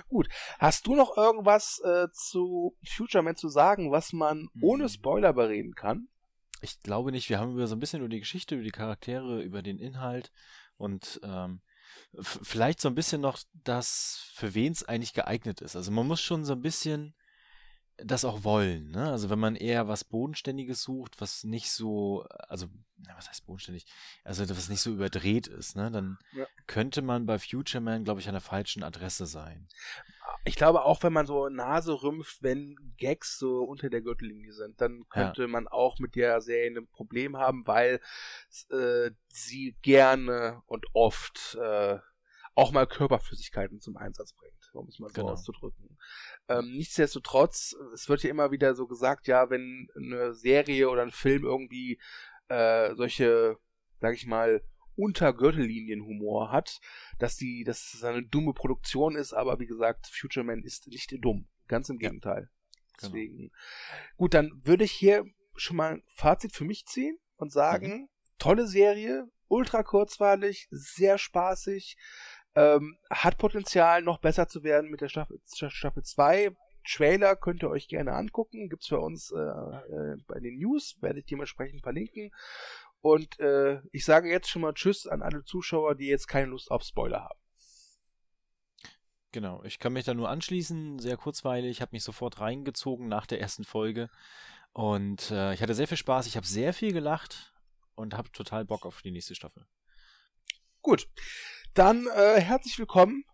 Gut. 0.09 0.29
Hast 0.59 0.87
du 0.87 0.95
noch 0.95 1.17
irgendwas 1.17 1.81
äh, 1.85 2.09
zu 2.13 2.77
Future 2.85 3.23
Man 3.23 3.37
zu 3.37 3.49
sagen, 3.49 3.91
was 3.91 4.13
man 4.13 4.49
mhm. 4.55 4.65
ohne 4.65 4.89
Spoiler 4.89 5.33
bereden 5.33 5.75
kann? 5.75 6.09
Ich 6.63 6.83
glaube 6.83 7.13
nicht. 7.13 7.29
Wir 7.29 7.39
haben 7.39 7.53
über 7.53 7.67
so 7.67 7.77
ein 7.77 7.81
bisschen 7.81 8.01
über 8.01 8.09
die 8.09 8.21
Geschichte, 8.21 8.55
über 8.55 8.65
die 8.65 8.71
Charaktere, 8.71 9.43
über 9.43 9.63
den 9.63 9.79
Inhalt 9.79 10.31
und 10.77 11.21
ähm, 11.23 11.63
vielleicht 12.21 12.81
so 12.81 12.89
ein 12.89 12.95
bisschen 12.95 13.21
noch 13.21 13.39
das, 13.65 14.31
für 14.35 14.55
wen 14.55 14.73
es 14.73 14.85
eigentlich 14.85 15.15
geeignet 15.15 15.61
ist. 15.61 15.77
Also 15.77 15.91
man 15.91 16.07
muss 16.07 16.21
schon 16.21 16.45
so 16.45 16.53
ein 16.53 16.61
bisschen 16.61 17.15
das 18.05 18.25
auch 18.25 18.45
wollen. 18.45 18.91
Ne? 18.91 19.11
Also 19.11 19.31
wenn 19.31 19.39
man 19.39 19.57
eher 19.57 19.89
was 19.89 20.05
Bodenständiges 20.05 20.83
sucht, 20.83 21.21
was 21.21 21.45
nicht 21.45 21.71
so, 21.71 22.25
also 22.49 22.69
was 23.15 23.29
heißt 23.29 23.47
bodenständig? 23.47 23.87
Also 24.25 24.49
was 24.49 24.69
nicht 24.69 24.81
so 24.81 24.91
überdreht 24.91 25.47
ist, 25.47 25.77
ne? 25.77 25.91
dann 25.91 26.19
ja. 26.33 26.47
könnte 26.67 27.03
man 27.03 27.27
bei 27.27 27.39
Future 27.39 27.81
Man, 27.81 28.05
glaube 28.05 28.21
ich, 28.21 28.29
an 28.29 28.35
der 28.35 28.41
falschen 28.41 28.83
Adresse 28.83 29.27
sein. 29.27 29.69
Ich 30.45 30.57
glaube 30.57 30.85
auch, 30.85 31.03
wenn 31.03 31.13
man 31.13 31.27
so 31.27 31.49
Nase 31.49 32.03
rümpft, 32.03 32.43
wenn 32.43 32.77
Gags 32.97 33.39
so 33.39 33.63
unter 33.65 33.91
der 33.91 34.01
Gürtellinie 34.01 34.53
sind, 34.53 34.81
dann 34.81 35.09
könnte 35.09 35.43
ja. 35.43 35.49
man 35.49 35.69
auch 35.69 35.99
mit 35.99 36.15
der 36.15 36.41
Serie 36.41 36.79
ein 36.79 36.87
Problem 36.89 37.37
haben, 37.37 37.67
weil 37.67 38.01
äh, 38.71 39.11
sie 39.29 39.77
gerne 39.83 40.63
und 40.67 40.87
oft 40.93 41.59
äh, 41.61 41.99
auch 42.55 42.73
mal 42.73 42.87
Körperflüssigkeiten 42.87 43.81
zum 43.81 43.97
Einsatz 43.97 44.35
um 44.75 44.89
es 44.89 44.99
mal 44.99 45.09
so 45.09 45.15
genau. 45.15 45.33
auszudrücken. 45.33 45.99
Ähm, 46.49 46.73
nichtsdestotrotz, 46.73 47.77
es 47.95 48.09
wird 48.09 48.23
ja 48.23 48.31
immer 48.31 48.51
wieder 48.51 48.75
so 48.75 48.87
gesagt, 48.87 49.27
ja, 49.27 49.51
wenn 49.51 49.89
eine 49.97 50.35
Serie 50.35 50.89
oder 50.91 51.03
ein 51.03 51.11
Film 51.11 51.45
irgendwie 51.45 52.01
äh, 52.49 52.95
solche, 52.95 53.57
sag 54.01 54.15
ich 54.15 54.27
mal, 54.27 54.63
Untergürtellinienhumor 54.97 56.53
hat, 56.53 56.81
dass 57.19 57.37
die, 57.37 57.65
dass 57.65 57.95
es 57.95 58.05
eine 58.05 58.23
dumme 58.23 58.53
Produktion 58.53 59.17
ist, 59.17 59.33
aber 59.33 59.59
wie 59.59 59.67
gesagt, 59.67 60.07
Future 60.09 60.45
Man 60.45 60.63
ist 60.63 60.89
nicht 60.89 61.15
dumm. 61.21 61.49
Ganz 61.69 61.89
im 61.89 61.99
Gegenteil. 61.99 62.51
Genau. 62.99 63.13
Deswegen. 63.13 63.37
Genau. 63.39 63.51
Gut, 64.17 64.35
dann 64.35 64.61
würde 64.65 64.85
ich 64.85 64.93
hier 64.93 65.25
schon 65.57 65.77
mal 65.77 65.95
ein 65.95 66.03
Fazit 66.17 66.53
für 66.53 66.65
mich 66.65 66.85
ziehen 66.87 67.19
und 67.37 67.53
sagen, 67.53 67.89
mhm. 67.89 68.09
tolle 68.39 68.67
Serie, 68.67 69.27
ultra 69.49 69.83
kurzweilig, 69.83 70.69
sehr 70.71 71.19
spaßig, 71.19 71.97
ähm, 72.55 72.99
hat 73.09 73.39
Potenzial, 73.39 74.03
noch 74.03 74.19
besser 74.19 74.49
zu 74.49 74.63
werden 74.63 74.91
mit 74.91 75.01
der 75.01 75.09
Staffel, 75.09 75.41
Staffel 75.47 76.03
2. 76.03 76.51
Trailer 76.87 77.37
könnt 77.37 77.63
ihr 77.63 77.71
euch 77.71 77.89
gerne 77.89 78.15
angucken. 78.15 78.69
Gibt's 78.69 78.89
bei 78.89 78.97
uns 78.97 79.31
äh, 79.33 79.39
äh, 79.39 80.17
bei 80.27 80.41
den 80.41 80.59
News, 80.59 80.97
werde 81.01 81.21
ich 81.21 81.27
dementsprechend 81.27 81.83
verlinken. 81.83 82.33
Und 83.03 83.39
äh, 83.41 83.81
ich 83.93 84.05
sage 84.05 84.31
jetzt 84.31 84.49
schon 84.49 84.63
mal 84.63 84.75
Tschüss 84.75 85.07
an 85.07 85.23
alle 85.23 85.45
Zuschauer, 85.45 85.95
die 85.95 86.07
jetzt 86.07 86.27
keine 86.27 86.47
Lust 86.47 86.71
auf 86.71 86.83
Spoiler 86.83 87.25
haben. 87.25 87.41
Genau, 89.33 89.63
ich 89.63 89.79
kann 89.79 89.93
mich 89.93 90.05
da 90.05 90.13
nur 90.13 90.29
anschließen, 90.29 90.99
sehr 90.99 91.17
kurzweilig, 91.17 91.71
ich 91.71 91.81
habe 91.83 91.91
mich 91.93 92.03
sofort 92.03 92.41
reingezogen 92.41 93.07
nach 93.07 93.27
der 93.27 93.41
ersten 93.41 93.63
Folge 93.63 94.11
und 94.73 95.31
äh, 95.31 95.55
ich 95.55 95.63
hatte 95.63 95.75
sehr 95.75 95.87
viel 95.87 95.97
Spaß, 95.97 96.27
ich 96.27 96.37
habe 96.37 96.47
sehr 96.47 96.75
viel 96.75 96.93
gelacht 96.93 97.53
und 97.95 98.15
habe 98.15 98.33
total 98.33 98.65
Bock 98.65 98.85
auf 98.85 99.03
die 99.03 99.13
nächste 99.13 99.37
Staffel. 99.37 99.65
Gut, 100.83 101.09
dann 101.75 102.07
äh, 102.09 102.41
herzlich 102.41 102.79
willkommen 102.79 103.25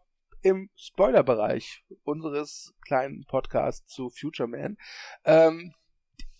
im 0.42 0.68
Spoilerbereich 0.76 1.84
unseres 2.04 2.74
kleinen 2.84 3.24
Podcasts 3.24 3.86
zu 3.92 4.10
Future 4.10 4.48
Man. 4.48 4.76
Ähm, 5.24 5.74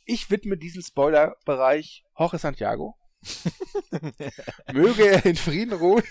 ich 0.04 0.30
widme 0.30 0.56
diesen 0.56 0.82
Spoilerbereich 0.82 2.04
Jorge 2.18 2.38
Santiago. 2.38 2.96
Möge 4.72 5.08
er 5.08 5.26
in 5.26 5.36
Frieden 5.36 5.72
ruhen. 5.72 6.04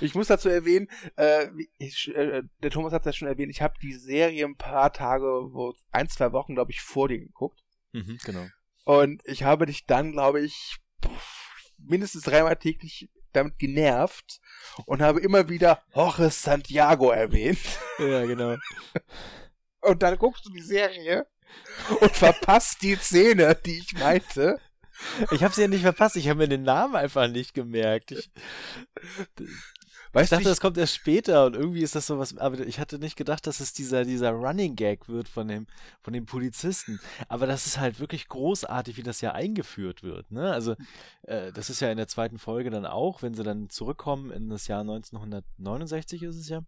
Ich 0.00 0.14
muss 0.14 0.28
dazu 0.28 0.48
erwähnen, 0.48 0.88
äh, 1.16 1.48
ich, 1.78 2.14
äh, 2.14 2.42
der 2.62 2.70
Thomas 2.70 2.92
hat 2.92 3.02
es 3.02 3.06
ja 3.06 3.12
schon 3.12 3.28
erwähnt, 3.28 3.50
ich 3.50 3.62
habe 3.62 3.74
die 3.82 3.94
Serie 3.94 4.44
ein 4.44 4.56
paar 4.56 4.92
Tage, 4.92 5.24
wo 5.24 5.74
ein, 5.90 6.08
zwei 6.08 6.32
Wochen, 6.32 6.54
glaube 6.54 6.70
ich, 6.70 6.80
vor 6.80 7.08
dir 7.08 7.18
geguckt. 7.18 7.60
Mhm, 7.92 8.18
genau. 8.22 8.46
Und 8.84 9.22
ich 9.24 9.42
habe 9.42 9.66
dich 9.66 9.86
dann, 9.86 10.12
glaube 10.12 10.40
ich, 10.42 10.78
mindestens 11.84 12.22
dreimal 12.22 12.56
täglich 12.56 13.08
damit 13.32 13.58
genervt 13.58 14.40
und 14.86 15.02
habe 15.02 15.20
immer 15.20 15.48
wieder 15.48 15.82
Jorge 15.94 16.30
Santiago 16.30 17.10
erwähnt. 17.10 17.60
Ja, 17.98 18.24
genau. 18.26 18.56
Und 19.82 20.02
dann 20.02 20.18
guckst 20.18 20.44
du 20.44 20.50
die 20.50 20.60
Serie 20.60 21.26
und 22.00 22.14
verpasst 22.14 22.82
die 22.82 22.96
Szene, 22.96 23.54
die 23.54 23.78
ich 23.78 23.94
meinte. 23.94 24.60
Ich 25.30 25.42
habe 25.42 25.54
sie 25.54 25.62
ja 25.62 25.68
nicht 25.68 25.82
verpasst, 25.82 26.16
ich 26.16 26.28
habe 26.28 26.40
mir 26.40 26.48
den 26.48 26.64
Namen 26.64 26.96
einfach 26.96 27.28
nicht 27.28 27.54
gemerkt. 27.54 28.10
Ich, 28.10 28.30
Weißt 30.12 30.32
ich 30.32 30.38
dachte, 30.38 30.48
das 30.48 30.60
kommt 30.60 30.76
erst 30.76 30.96
später 30.96 31.46
und 31.46 31.54
irgendwie 31.54 31.82
ist 31.82 31.94
das 31.94 32.08
so 32.08 32.18
was, 32.18 32.36
aber 32.36 32.58
ich 32.66 32.80
hatte 32.80 32.98
nicht 32.98 33.16
gedacht, 33.16 33.46
dass 33.46 33.60
es 33.60 33.72
dieser, 33.72 34.04
dieser 34.04 34.32
Running 34.32 34.74
Gag 34.74 35.08
wird 35.08 35.28
von 35.28 35.46
dem, 35.46 35.68
von 36.02 36.12
dem 36.12 36.26
Polizisten. 36.26 36.98
Aber 37.28 37.46
das 37.46 37.66
ist 37.66 37.78
halt 37.78 38.00
wirklich 38.00 38.26
großartig, 38.28 38.96
wie 38.96 39.04
das 39.04 39.20
ja 39.20 39.32
eingeführt 39.32 40.02
wird. 40.02 40.32
Ne? 40.32 40.52
Also, 40.52 40.74
äh, 41.22 41.52
das 41.52 41.70
ist 41.70 41.80
ja 41.80 41.92
in 41.92 41.96
der 41.96 42.08
zweiten 42.08 42.38
Folge 42.38 42.70
dann 42.70 42.86
auch, 42.86 43.22
wenn 43.22 43.34
sie 43.34 43.44
dann 43.44 43.70
zurückkommen 43.70 44.32
in 44.32 44.48
das 44.48 44.66
Jahr 44.66 44.80
1969 44.80 46.24
ist 46.24 46.36
es 46.36 46.48
ja. 46.48 46.62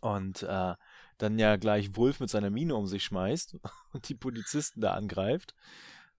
Und 0.00 0.42
äh, 0.42 0.74
dann 1.18 1.38
ja 1.38 1.56
gleich 1.56 1.96
Wolf 1.96 2.20
mit 2.20 2.28
seiner 2.28 2.50
Mine 2.50 2.74
um 2.74 2.86
sich 2.86 3.04
schmeißt 3.04 3.56
und 3.92 4.08
die 4.08 4.14
Polizisten 4.14 4.82
da 4.82 4.92
angreift. 4.94 5.54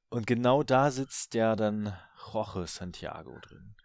Und 0.09 0.25
genau 0.25 0.63
da 0.63 0.89
sitzt 0.89 1.35
ja 1.35 1.55
dann 1.55 1.95
Roche 2.33 2.65
Santiago 2.65 3.37
drin. 3.41 3.75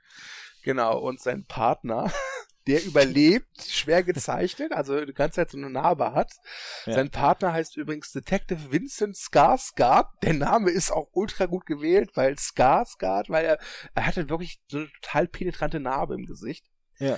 Genau, 0.63 0.99
und 0.99 1.21
sein 1.21 1.45
Partner, 1.45 2.13
der 2.67 2.85
überlebt, 2.85 3.63
schwer 3.63 4.03
gezeichnet, 4.03 4.73
also 4.73 5.05
die 5.05 5.15
ganze 5.15 5.37
Zeit 5.37 5.51
so 5.51 5.59
eine 5.59 5.71
Narbe 5.71 6.13
hat. 6.13 6.33
Ja. 6.87 6.95
Sein 6.95 7.11
Partner 7.11 7.53
heißt 7.53 7.77
übrigens 7.77 8.13
Detective 8.13 8.71
Vincent 8.71 9.17
Skarsgård. 9.17 10.07
Der 10.23 10.35
Name 10.35 10.71
ist 10.71 10.91
auch 10.91 11.09
ultra 11.13 11.47
gut 11.47 11.67
gewählt, 11.67 12.11
weil 12.15 12.35
Skarsgård, 12.35 13.29
weil 13.29 13.45
er, 13.45 13.59
er 13.95 14.07
hatte 14.07 14.29
wirklich 14.29 14.61
so 14.69 14.79
eine 14.79 14.91
total 15.01 15.29
penetrante 15.29 15.81
Narbe 15.81 16.15
im 16.15 16.27
Gesicht. 16.27 16.67
Ja. 16.99 17.17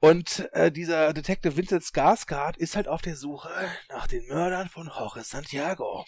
Und 0.00 0.48
äh, 0.52 0.70
dieser 0.70 1.12
Detective 1.12 1.56
Vincent 1.56 1.82
Skarsgård 1.82 2.56
ist 2.56 2.76
halt 2.76 2.86
auf 2.86 3.02
der 3.02 3.16
Suche 3.16 3.50
nach 3.88 4.06
den 4.06 4.26
Mördern 4.26 4.68
von 4.68 4.86
Jorge 4.86 5.22
Santiago. 5.22 6.04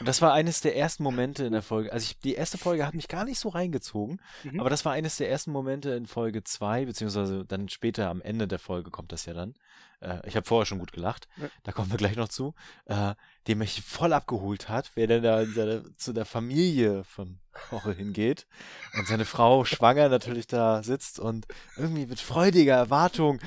Und 0.00 0.06
das 0.06 0.22
war 0.22 0.32
eines 0.32 0.60
der 0.60 0.76
ersten 0.76 1.02
Momente 1.02 1.44
in 1.44 1.52
der 1.52 1.62
Folge. 1.62 1.92
Also 1.92 2.04
ich, 2.04 2.18
die 2.18 2.34
erste 2.34 2.58
Folge 2.58 2.86
hat 2.86 2.94
mich 2.94 3.08
gar 3.08 3.24
nicht 3.24 3.38
so 3.38 3.48
reingezogen, 3.48 4.20
mhm. 4.44 4.60
aber 4.60 4.70
das 4.70 4.84
war 4.84 4.92
eines 4.92 5.16
der 5.16 5.30
ersten 5.30 5.52
Momente 5.52 5.90
in 5.90 6.06
Folge 6.06 6.44
2, 6.44 6.86
beziehungsweise 6.86 7.44
dann 7.44 7.68
später 7.68 8.08
am 8.08 8.20
Ende 8.20 8.48
der 8.48 8.58
Folge 8.58 8.90
kommt 8.90 9.12
das 9.12 9.26
ja 9.26 9.34
dann. 9.34 9.54
Äh, 10.00 10.20
ich 10.26 10.36
habe 10.36 10.46
vorher 10.46 10.66
schon 10.66 10.78
gut 10.78 10.92
gelacht, 10.92 11.28
ja. 11.36 11.48
da 11.64 11.72
kommen 11.72 11.90
wir 11.90 11.98
gleich 11.98 12.16
noch 12.16 12.28
zu, 12.28 12.54
äh, 12.86 13.14
der 13.46 13.56
mich 13.56 13.82
voll 13.82 14.12
abgeholt 14.12 14.68
hat, 14.68 14.92
wer 14.94 15.06
denn 15.06 15.22
da 15.22 15.44
seine, 15.46 15.84
zu 15.96 16.12
der 16.12 16.24
Familie 16.24 17.04
von 17.04 17.38
Jorge 17.70 17.92
hingeht 17.92 18.46
und 18.94 19.06
seine 19.06 19.24
Frau 19.24 19.64
schwanger 19.64 20.08
natürlich 20.08 20.46
da 20.46 20.82
sitzt 20.82 21.18
und 21.18 21.46
irgendwie 21.76 22.06
mit 22.06 22.20
freudiger 22.20 22.74
Erwartung, 22.74 23.40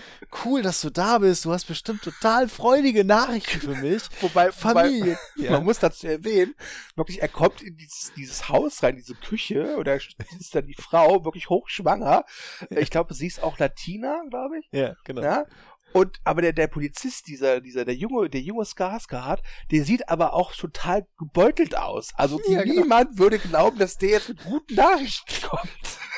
cool, 0.44 0.62
dass 0.62 0.82
du 0.82 0.90
da 0.90 1.20
bist, 1.20 1.46
du 1.46 1.52
hast 1.52 1.66
bestimmt 1.66 2.02
total 2.02 2.48
freudige 2.48 3.04
Nachrichten 3.04 3.60
für 3.60 3.76
mich. 3.76 4.04
wobei, 4.22 4.52
Familie. 4.52 5.18
Wobei, 5.18 5.20
ja. 5.44 5.52
Man 5.52 5.64
muss 5.64 5.80
dazu 5.80 6.08
erwähnen, 6.08 6.56
wirklich, 6.96 7.22
er 7.22 7.28
kommt 7.28 7.62
in 7.62 7.78
dieses, 7.78 8.12
dieses 8.16 8.50
Haus 8.50 8.84
rein, 8.84 8.96
diese 8.96 9.16
Küche, 9.16 9.78
oder 9.78 9.96
ist 9.96 10.56
dann 10.56 10.66
die 10.66 10.76
Frau 10.76 11.24
wirklich 11.24 11.50
hochschwanger. 11.50 12.26
Ich 12.70 12.90
glaube, 12.90 13.14
sie 13.14 13.28
ist 13.28 13.44
auch 13.44 13.58
Latina, 13.60 14.24
glaube 14.30 14.60
ich. 14.60 14.68
Ja, 14.72 14.96
genau. 15.04 15.22
Ja? 15.22 15.46
Und 15.94 16.20
aber 16.24 16.42
der, 16.42 16.54
der 16.54 16.68
Polizist, 16.68 17.28
dieser, 17.28 17.62
dieser, 17.62 17.86
der 17.86 17.96
junge, 17.96 18.30
der 18.30 18.42
junge 18.42 18.64
Skarsgård, 18.64 19.40
der 19.72 19.84
sieht 19.84 20.10
aber 20.10 20.34
auch 20.34 20.54
total 20.54 21.08
gebeutelt 21.18 21.76
aus. 21.78 22.10
Also 22.16 22.40
ja, 22.48 22.64
genau. 22.64 22.82
niemand 22.82 23.10
genau. 23.10 23.20
würde 23.20 23.40
glauben, 23.40 23.80
dass 23.80 23.98
der 23.98 24.10
jetzt 24.10 24.30
mit 24.30 24.44
guten 24.44 24.76
Nachrichten 24.76 25.48
kommt. 25.48 25.70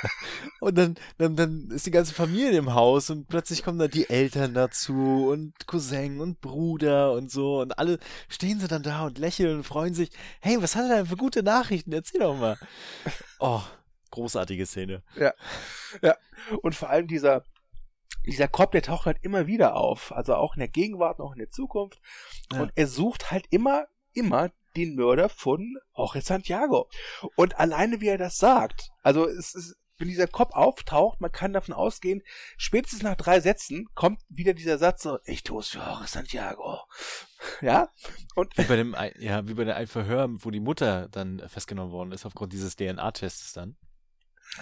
Und 0.60 0.77
dann, 0.77 0.95
dann, 1.17 1.36
dann 1.36 1.69
ist 1.71 1.86
die 1.86 1.91
ganze 1.91 2.13
Familie 2.13 2.57
im 2.57 2.73
Haus 2.73 3.10
und 3.10 3.27
plötzlich 3.27 3.63
kommen 3.63 3.77
da 3.77 3.88
die 3.88 4.10
Eltern 4.10 4.53
dazu 4.53 5.27
und 5.29 5.53
Cousin 5.67 6.19
und 6.19 6.41
Bruder 6.41 7.13
und 7.13 7.31
so 7.31 7.62
und 7.62 7.77
alle 7.77 7.99
stehen 8.27 8.60
sie 8.60 8.67
dann 8.67 8.81
da 8.84 9.05
und 9.05 9.19
lächeln 9.19 9.57
und 9.57 9.63
freuen 9.63 9.93
sich. 9.93 10.10
Hey, 10.39 10.62
was 10.62 10.75
hat 10.75 10.89
er 10.89 10.97
denn 10.97 11.05
für 11.05 11.17
gute 11.17 11.43
Nachrichten? 11.43 11.93
Erzähl 11.93 12.21
doch 12.21 12.36
mal. 12.36 12.57
Oh, 13.39 13.62
großartige 14.12 14.67
Szene. 14.67 15.01
Ja. 15.15 15.34
Ja. 16.03 16.15
Und 16.62 16.75
vor 16.75 16.91
allem 16.91 17.07
dieser, 17.07 17.43
dieser 18.26 18.47
Cop, 18.47 18.71
der 18.71 18.84
taucht 18.84 19.06
halt 19.06 19.17
immer 19.21 19.47
wieder 19.47 19.76
auf. 19.76 20.12
Also 20.12 20.36
auch 20.36 20.56
in 20.56 20.60
der 20.60 20.67
Gegenwart, 20.67 21.19
auch 21.19 21.34
in 21.34 21.39
der 21.39 21.50
Zukunft. 21.50 22.00
Ja. 22.52 22.62
Und 22.62 22.71
er 22.76 22.88
sucht 22.88 23.32
halt 23.32 23.45
immer, 23.50 23.88
immer 24.13 24.52
den 24.76 24.95
Mörder 24.95 25.30
von 25.30 25.78
Jorge 25.95 26.21
Santiago. 26.21 26.89
Und 27.36 27.60
alleine 27.60 28.02
wie 28.02 28.08
er 28.08 28.17
das 28.17 28.38
sagt, 28.38 28.91
also 29.02 29.28
es 29.28 29.54
ist, 29.54 29.76
wenn 29.97 30.08
dieser 30.08 30.28
Cop 30.28 30.56
auftaucht, 30.56 31.21
man 31.21 31.32
kann 31.32 31.54
davon 31.54 31.76
ausgehen, 31.76 32.24
spätestens 32.58 33.04
nach 33.04 33.15
drei 33.15 33.39
Sätzen 33.39 33.88
kommt 33.93 34.19
wieder 34.30 34.54
dieser 34.54 34.78
Satz 34.78 35.04
so, 35.04 35.19
ich 35.26 35.43
tue 35.43 35.60
es 35.60 35.69
für 35.69 35.80
Jorge 35.80 36.08
Santiago. 36.08 36.80
Ja? 37.62 37.89
Und 38.36 38.56
wie 38.56 38.65
bei 38.65 38.76
dem, 38.76 38.95
ja, 39.17 39.47
wie 39.47 39.56
bei 39.56 39.63
der 39.63 39.88
Verhör, 39.88 40.30
wo 40.30 40.52
die 40.52 40.60
Mutter 40.60 41.10
dann 41.10 41.41
festgenommen 41.50 41.91
worden 41.91 42.12
ist, 42.12 42.24
aufgrund 42.24 42.54
dieses 42.54 42.76
DNA-Tests 42.76 43.54
dann, 43.54 43.78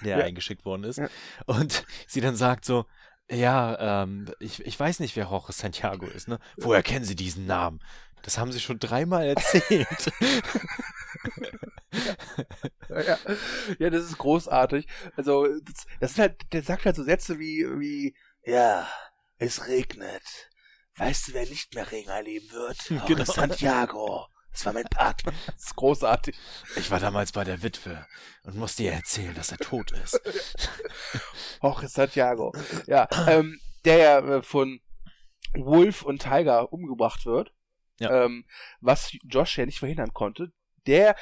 der 0.02 0.20
ja. 0.20 0.24
eingeschickt 0.24 0.64
worden 0.64 0.86
ist. 0.86 0.98
Ja. 0.98 1.10
Und 1.46 1.86
sie 2.08 2.22
dann 2.22 2.38
sagt 2.38 2.64
so, 2.64 2.86
ja, 3.32 4.04
ähm, 4.04 4.32
ich, 4.40 4.66
ich 4.66 4.80
weiß 4.80 5.00
nicht, 5.00 5.16
wer 5.16 5.26
Jorge 5.26 5.54
Santiago 5.54 6.08
ist, 6.08 6.28
ne? 6.28 6.40
Woher 6.58 6.84
kennen 6.84 7.06
Sie 7.06 7.16
diesen 7.16 7.46
Namen? 7.46 7.80
Das 8.24 8.38
haben 8.38 8.52
Sie 8.52 8.60
schon 8.60 8.80
dreimal 8.80 9.26
erzählt. 9.26 10.12
ja, 12.90 13.18
ja, 13.78 13.90
das 13.90 14.06
ist 14.06 14.18
großartig. 14.18 14.88
Also, 15.16 15.48
das, 15.62 15.86
das 16.00 16.12
ist 16.12 16.20
halt, 16.20 16.54
der 16.54 16.64
sagt 16.64 16.86
halt 16.86 16.96
so 16.96 17.04
Sätze 17.04 17.40
wie, 17.40 17.66
wie, 17.80 18.16
ja, 18.44 18.88
es 19.38 19.68
regnet. 19.68 20.50
Weißt 20.98 21.30
du, 21.30 21.34
wer 21.34 21.46
nicht 21.46 21.74
mehr 21.76 21.90
Regen 21.92 22.10
erleben 22.10 22.52
wird? 22.52 22.78
Jorge 22.90 23.16
genau. 23.16 23.32
Santiago. 23.32 24.28
Das 24.52 24.66
war 24.66 24.74
mein 24.74 24.86
Partner. 24.86 25.34
Das 25.48 25.66
ist 25.66 25.76
großartig. 25.76 26.36
Ich 26.76 26.92
war 26.92 27.00
damals 27.00 27.32
bei 27.32 27.44
der 27.44 27.62
Witwe 27.62 28.06
und 28.44 28.56
musste 28.56 28.84
ihr 28.84 28.94
erzählen, 28.94 29.36
dass 29.36 29.52
er 29.52 29.58
tot 29.58 29.92
ist. 29.92 30.20
Och, 31.62 31.84
Santiago. 31.84 32.54
Ja, 32.88 33.08
ähm, 33.28 33.60
der 33.86 33.98
ja 33.98 34.20
äh, 34.20 34.44
von 34.44 34.82
Wolf 35.54 36.04
und 36.04 36.22
Tiger 36.22 36.72
umgebracht 36.72 37.26
wird. 37.26 37.54
Ja. 38.00 38.26
Ähm, 38.26 38.46
was 38.80 39.12
Josh 39.24 39.58
ja 39.58 39.66
nicht 39.66 39.80
verhindern 39.80 40.14
konnte. 40.14 40.52
Der 40.88 41.16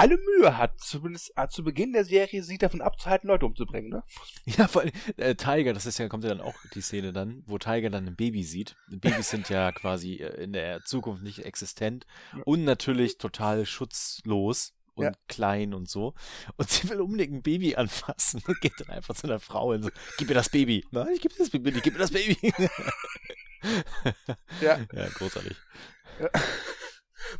alle 0.00 0.16
Mühe 0.16 0.56
hat, 0.56 0.80
zumindest 0.80 1.32
äh, 1.36 1.46
zu 1.48 1.62
Beginn 1.62 1.92
der 1.92 2.06
Serie, 2.06 2.42
sich 2.42 2.56
davon 2.56 2.80
abzuhalten, 2.80 3.28
Leute 3.28 3.44
umzubringen, 3.44 3.90
ne? 3.90 4.02
Ja, 4.46 4.66
vor 4.66 4.82
allem, 4.82 4.92
äh, 5.18 5.34
Tiger, 5.34 5.74
das 5.74 5.84
ist 5.84 5.98
ja, 5.98 6.08
kommt 6.08 6.24
ja 6.24 6.30
dann 6.30 6.40
auch 6.40 6.54
die 6.74 6.80
Szene 6.80 7.12
dann, 7.12 7.42
wo 7.46 7.58
Tiger 7.58 7.90
dann 7.90 8.06
ein 8.06 8.16
Baby 8.16 8.42
sieht. 8.42 8.76
Babys 8.88 9.28
sind 9.28 9.50
ja 9.50 9.72
quasi 9.72 10.14
äh, 10.14 10.42
in 10.42 10.54
der 10.54 10.82
Zukunft 10.84 11.22
nicht 11.22 11.44
existent 11.44 12.06
ja. 12.34 12.42
und 12.46 12.64
natürlich 12.64 13.18
total 13.18 13.66
schutzlos 13.66 14.72
und 14.94 15.04
ja. 15.04 15.12
klein 15.28 15.74
und 15.74 15.88
so. 15.88 16.14
Und 16.56 16.70
sie 16.70 16.88
will 16.88 17.02
unbedingt 17.02 17.34
ein 17.34 17.42
Baby 17.42 17.76
anfassen 17.76 18.42
und 18.46 18.58
geht 18.62 18.80
dann 18.80 18.88
einfach 18.88 19.14
zu 19.14 19.26
einer 19.26 19.38
Frau 19.38 19.72
und 19.72 19.82
so, 19.82 19.90
gib 20.16 20.28
mir 20.28 20.34
das 20.34 20.48
Baby. 20.48 20.82
Nein, 20.92 21.08
ich 21.14 21.20
gib 21.20 21.32
dir 21.32 21.38
das 21.38 21.50
Baby, 21.50 21.72
gib 21.82 21.92
mir 21.92 22.00
das 22.00 22.10
Baby. 22.10 22.38
ja. 24.62 24.78
Ja, 24.92 25.08
großartig. 25.14 25.56
Ja. 26.20 26.30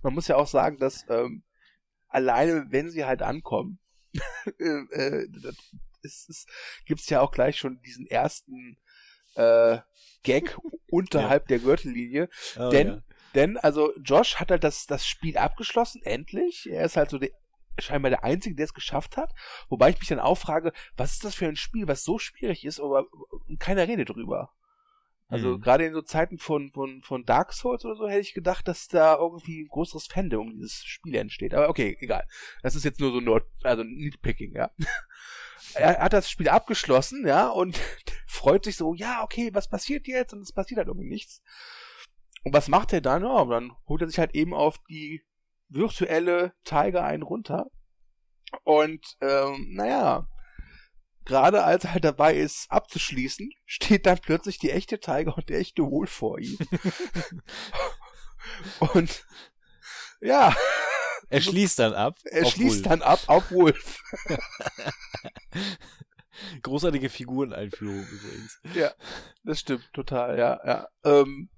Man 0.02 0.12
muss 0.12 0.28
ja 0.28 0.36
auch 0.36 0.46
sagen, 0.46 0.76
dass 0.76 1.06
ähm, 1.08 1.42
alleine, 2.10 2.66
wenn 2.70 2.90
sie 2.90 3.04
halt 3.04 3.22
ankommen, 3.22 3.78
äh, 4.58 4.64
äh, 4.64 5.28
gibt 6.84 7.00
es 7.00 7.08
ja 7.08 7.20
auch 7.20 7.30
gleich 7.30 7.58
schon 7.58 7.80
diesen 7.82 8.06
ersten 8.06 8.78
äh, 9.34 9.78
Gag 10.22 10.58
unterhalb 10.90 11.44
ja. 11.44 11.56
der 11.56 11.58
Gürtellinie. 11.60 12.28
Oh, 12.58 12.70
denn, 12.70 12.88
ja. 12.88 13.02
denn, 13.34 13.56
also 13.56 13.96
Josh 13.98 14.36
hat 14.36 14.50
halt 14.50 14.64
das, 14.64 14.86
das 14.86 15.06
Spiel 15.06 15.38
abgeschlossen, 15.38 16.02
endlich. 16.02 16.68
Er 16.70 16.84
ist 16.84 16.96
halt 16.96 17.10
so 17.10 17.18
der 17.18 17.30
scheinbar 17.78 18.10
der 18.10 18.24
Einzige, 18.24 18.56
der 18.56 18.64
es 18.64 18.74
geschafft 18.74 19.16
hat. 19.16 19.32
Wobei 19.68 19.90
ich 19.90 19.98
mich 19.98 20.08
dann 20.08 20.20
auch 20.20 20.36
frage, 20.36 20.72
was 20.96 21.12
ist 21.12 21.24
das 21.24 21.34
für 21.34 21.46
ein 21.46 21.56
Spiel, 21.56 21.88
was 21.88 22.04
so 22.04 22.18
schwierig 22.18 22.64
ist, 22.64 22.80
aber 22.80 23.06
keiner 23.58 23.88
redet 23.88 24.10
drüber. 24.10 24.52
Also 25.30 25.56
mhm. 25.56 25.60
gerade 25.60 25.86
in 25.86 25.94
so 25.94 26.02
Zeiten 26.02 26.38
von, 26.38 26.72
von, 26.72 27.02
von 27.02 27.24
Dark 27.24 27.52
Souls 27.52 27.84
oder 27.84 27.94
so 27.94 28.08
hätte 28.08 28.20
ich 28.20 28.34
gedacht, 28.34 28.66
dass 28.66 28.88
da 28.88 29.16
irgendwie 29.16 29.62
ein 29.62 29.68
größeres 29.68 30.08
Fandom 30.08 30.48
um 30.48 30.52
dieses 30.52 30.82
Spiel 30.82 31.14
entsteht. 31.14 31.54
Aber 31.54 31.68
okay, 31.68 31.96
egal. 32.00 32.26
Das 32.62 32.74
ist 32.74 32.84
jetzt 32.84 32.98
nur 32.98 33.12
so 33.12 33.20
Nord, 33.20 33.44
also 33.62 33.84
Nitpicking, 33.84 34.54
ja. 34.56 34.72
er 35.74 35.98
hat 36.00 36.12
das 36.12 36.28
Spiel 36.28 36.48
abgeschlossen, 36.48 37.26
ja, 37.26 37.48
und 37.48 37.78
freut 38.26 38.64
sich 38.64 38.76
so, 38.76 38.92
ja, 38.92 39.22
okay, 39.22 39.50
was 39.52 39.68
passiert 39.68 40.08
jetzt? 40.08 40.32
Und 40.32 40.40
es 40.40 40.52
passiert 40.52 40.78
halt 40.78 40.88
irgendwie 40.88 41.08
nichts. 41.08 41.42
Und 42.42 42.52
was 42.52 42.66
macht 42.66 42.92
er 42.92 43.00
dann? 43.00 43.22
Ja, 43.22 43.44
dann 43.44 43.72
holt 43.86 44.02
er 44.02 44.08
sich 44.08 44.18
halt 44.18 44.34
eben 44.34 44.52
auf 44.52 44.78
die 44.88 45.22
virtuelle 45.68 46.54
Tiger 46.64 47.04
einen 47.04 47.22
runter. 47.22 47.70
Und 48.64 49.16
ähm, 49.20 49.68
naja, 49.74 50.26
gerade 51.24 51.64
als 51.64 51.84
er 51.84 51.94
halt 51.94 52.04
dabei 52.04 52.34
ist, 52.34 52.70
abzuschließen, 52.70 53.50
steht 53.66 54.06
dann 54.06 54.18
plötzlich 54.18 54.58
die 54.58 54.70
echte 54.70 55.00
Tiger 55.00 55.36
und 55.36 55.48
der 55.48 55.58
echte 55.58 55.82
Wolf 55.82 56.10
vor 56.10 56.38
ihm. 56.38 56.58
und 58.94 59.24
ja. 60.20 60.54
Er 61.28 61.40
schließt 61.40 61.78
dann 61.78 61.94
ab. 61.94 62.16
Er 62.24 62.44
schließt 62.44 62.84
Wolf. 62.84 62.88
dann 62.88 63.02
ab 63.02 63.20
auf 63.28 63.50
Wolf. 63.52 64.02
Großartige 66.62 67.08
Figureneinführung 67.08 68.06
übrigens. 68.06 68.60
Ja, 68.74 68.92
das 69.44 69.60
stimmt, 69.60 69.88
total, 69.92 70.38
ja, 70.38 70.60
ja. 70.64 70.88
Ähm, 71.04 71.50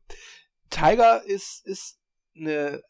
Tiger 0.70 1.22
ist, 1.24 1.64
ist 1.64 1.98
eine 2.36 2.82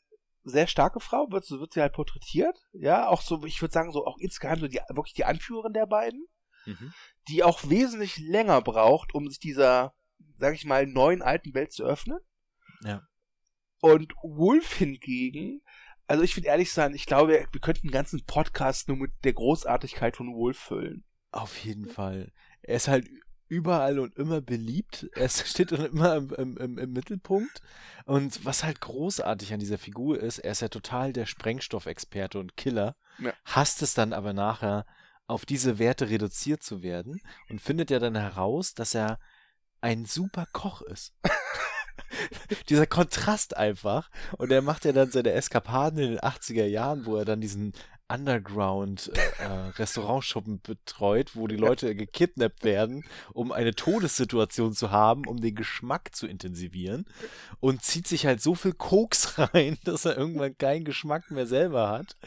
sehr 0.44 0.66
starke 0.66 1.00
Frau, 1.00 1.30
wird, 1.30 1.48
wird 1.50 1.72
sie 1.72 1.80
halt 1.80 1.92
porträtiert, 1.92 2.58
ja, 2.72 3.08
auch 3.08 3.20
so, 3.20 3.44
ich 3.44 3.60
würde 3.60 3.72
sagen, 3.72 3.92
so 3.92 4.06
auch 4.06 4.18
insgeheim 4.18 4.60
so 4.60 4.68
die, 4.68 4.80
wirklich 4.88 5.14
die 5.14 5.24
Anführerin 5.24 5.72
der 5.72 5.86
beiden, 5.86 6.26
mhm. 6.66 6.92
die 7.28 7.42
auch 7.42 7.68
wesentlich 7.68 8.18
länger 8.18 8.60
braucht, 8.62 9.14
um 9.14 9.28
sich 9.28 9.38
dieser, 9.38 9.94
sag 10.38 10.54
ich 10.54 10.64
mal, 10.64 10.86
neuen 10.86 11.22
alten 11.22 11.54
Welt 11.54 11.72
zu 11.72 11.84
öffnen. 11.84 12.18
Ja. 12.82 13.02
Und 13.80 14.12
Wolf 14.22 14.74
hingegen, 14.74 15.62
also 16.06 16.22
ich 16.22 16.36
will 16.36 16.44
ehrlich 16.44 16.72
sein, 16.72 16.94
ich 16.94 17.06
glaube, 17.06 17.46
wir 17.50 17.60
könnten 17.60 17.88
einen 17.88 17.92
ganzen 17.92 18.24
Podcast 18.24 18.88
nur 18.88 18.96
mit 18.96 19.12
der 19.24 19.32
Großartigkeit 19.32 20.16
von 20.16 20.34
Wolf 20.34 20.58
füllen. 20.58 21.04
Auf 21.30 21.56
jeden 21.64 21.88
Fall. 21.88 22.32
Er 22.60 22.76
ist 22.76 22.88
halt 22.88 23.08
überall 23.48 23.98
und 23.98 24.16
immer 24.16 24.40
beliebt. 24.40 25.08
Er 25.14 25.28
steht 25.28 25.72
immer 25.72 26.16
im, 26.16 26.56
im, 26.56 26.78
im, 26.78 26.92
Mittelpunkt. 26.92 27.60
Und 28.06 28.44
was 28.44 28.64
halt 28.64 28.80
großartig 28.80 29.52
an 29.52 29.60
dieser 29.60 29.78
Figur 29.78 30.18
ist, 30.18 30.38
er 30.38 30.52
ist 30.52 30.62
ja 30.62 30.68
total 30.68 31.12
der 31.12 31.26
Sprengstoffexperte 31.26 32.38
und 32.38 32.56
Killer, 32.56 32.96
ja. 33.18 33.32
hasst 33.44 33.82
es 33.82 33.94
dann 33.94 34.12
aber 34.12 34.32
nachher, 34.32 34.86
auf 35.32 35.46
diese 35.46 35.78
Werte 35.78 36.10
reduziert 36.10 36.62
zu 36.62 36.82
werden 36.82 37.22
und 37.48 37.60
findet 37.60 37.90
ja 37.90 37.98
dann 37.98 38.14
heraus, 38.14 38.74
dass 38.74 38.94
er 38.94 39.18
ein 39.80 40.04
super 40.04 40.46
Koch 40.52 40.82
ist. 40.82 41.14
Dieser 42.68 42.86
Kontrast 42.86 43.56
einfach. 43.56 44.10
Und 44.38 44.52
er 44.52 44.62
macht 44.62 44.84
ja 44.84 44.92
dann 44.92 45.10
seine 45.10 45.32
Eskapaden 45.32 45.98
in 45.98 46.10
den 46.12 46.20
80er 46.20 46.66
Jahren, 46.66 47.04
wo 47.06 47.16
er 47.16 47.24
dann 47.24 47.40
diesen 47.40 47.72
Underground-Restaurantschuppen 48.08 50.54
äh, 50.54 50.56
äh 50.56 50.60
betreut, 50.62 51.34
wo 51.34 51.46
die 51.46 51.56
Leute 51.56 51.96
gekidnappt 51.96 52.64
werden, 52.64 53.04
um 53.32 53.52
eine 53.52 53.74
Todessituation 53.74 54.74
zu 54.74 54.90
haben, 54.90 55.26
um 55.26 55.40
den 55.40 55.54
Geschmack 55.54 56.14
zu 56.14 56.26
intensivieren. 56.26 57.06
Und 57.60 57.82
zieht 57.82 58.06
sich 58.06 58.26
halt 58.26 58.42
so 58.42 58.54
viel 58.54 58.74
Koks 58.74 59.38
rein, 59.54 59.78
dass 59.84 60.04
er 60.04 60.18
irgendwann 60.18 60.58
keinen 60.58 60.84
Geschmack 60.84 61.30
mehr 61.30 61.46
selber 61.46 61.88
hat. 61.88 62.18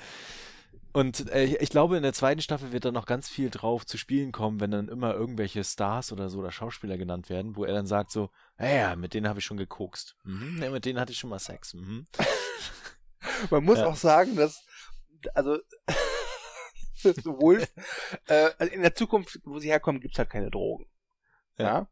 Und 0.95 1.29
äh, 1.31 1.43
ich 1.43 1.69
glaube, 1.71 1.97
in 1.97 2.03
der 2.03 2.13
zweiten 2.13 2.39
Staffel 2.39 2.71
wird 2.71 2.85
dann 2.85 2.93
noch 2.93 3.05
ganz 3.05 3.27
viel 3.27 3.49
drauf 3.49 3.85
zu 3.85 3.97
spielen 3.97 4.31
kommen, 4.31 4.61
wenn 4.61 4.71
dann 4.71 4.87
immer 4.87 5.13
irgendwelche 5.13 5.61
Stars 5.61 6.13
oder 6.13 6.29
so 6.29 6.39
oder 6.39 6.53
Schauspieler 6.53 6.97
genannt 6.97 7.29
werden, 7.29 7.57
wo 7.57 7.65
er 7.65 7.73
dann 7.73 7.85
sagt 7.85 8.11
so, 8.11 8.29
ja, 8.57 8.95
mit 8.95 9.13
denen 9.13 9.27
habe 9.27 9.39
ich 9.39 9.45
schon 9.45 9.57
gekokst. 9.57 10.15
Mhm, 10.23 10.63
ja, 10.63 10.69
mit 10.69 10.85
denen 10.85 10.97
hatte 10.97 11.11
ich 11.11 11.17
schon 11.17 11.29
mal 11.29 11.39
Sex. 11.39 11.73
Mhm. 11.73 12.07
Man 13.49 13.65
muss 13.65 13.79
ja. 13.79 13.87
auch 13.87 13.97
sagen, 13.97 14.37
dass 14.37 14.63
also 15.33 15.59
Wolf, 17.25 17.69
äh, 18.27 18.51
also 18.57 18.73
in 18.73 18.81
der 18.81 18.95
Zukunft, 18.95 19.41
wo 19.43 19.59
sie 19.59 19.71
herkommen, 19.71 19.99
gibt's 19.99 20.17
halt 20.17 20.29
keine 20.29 20.49
Drogen. 20.49 20.85
Ja. 21.57 21.65
ja? 21.65 21.87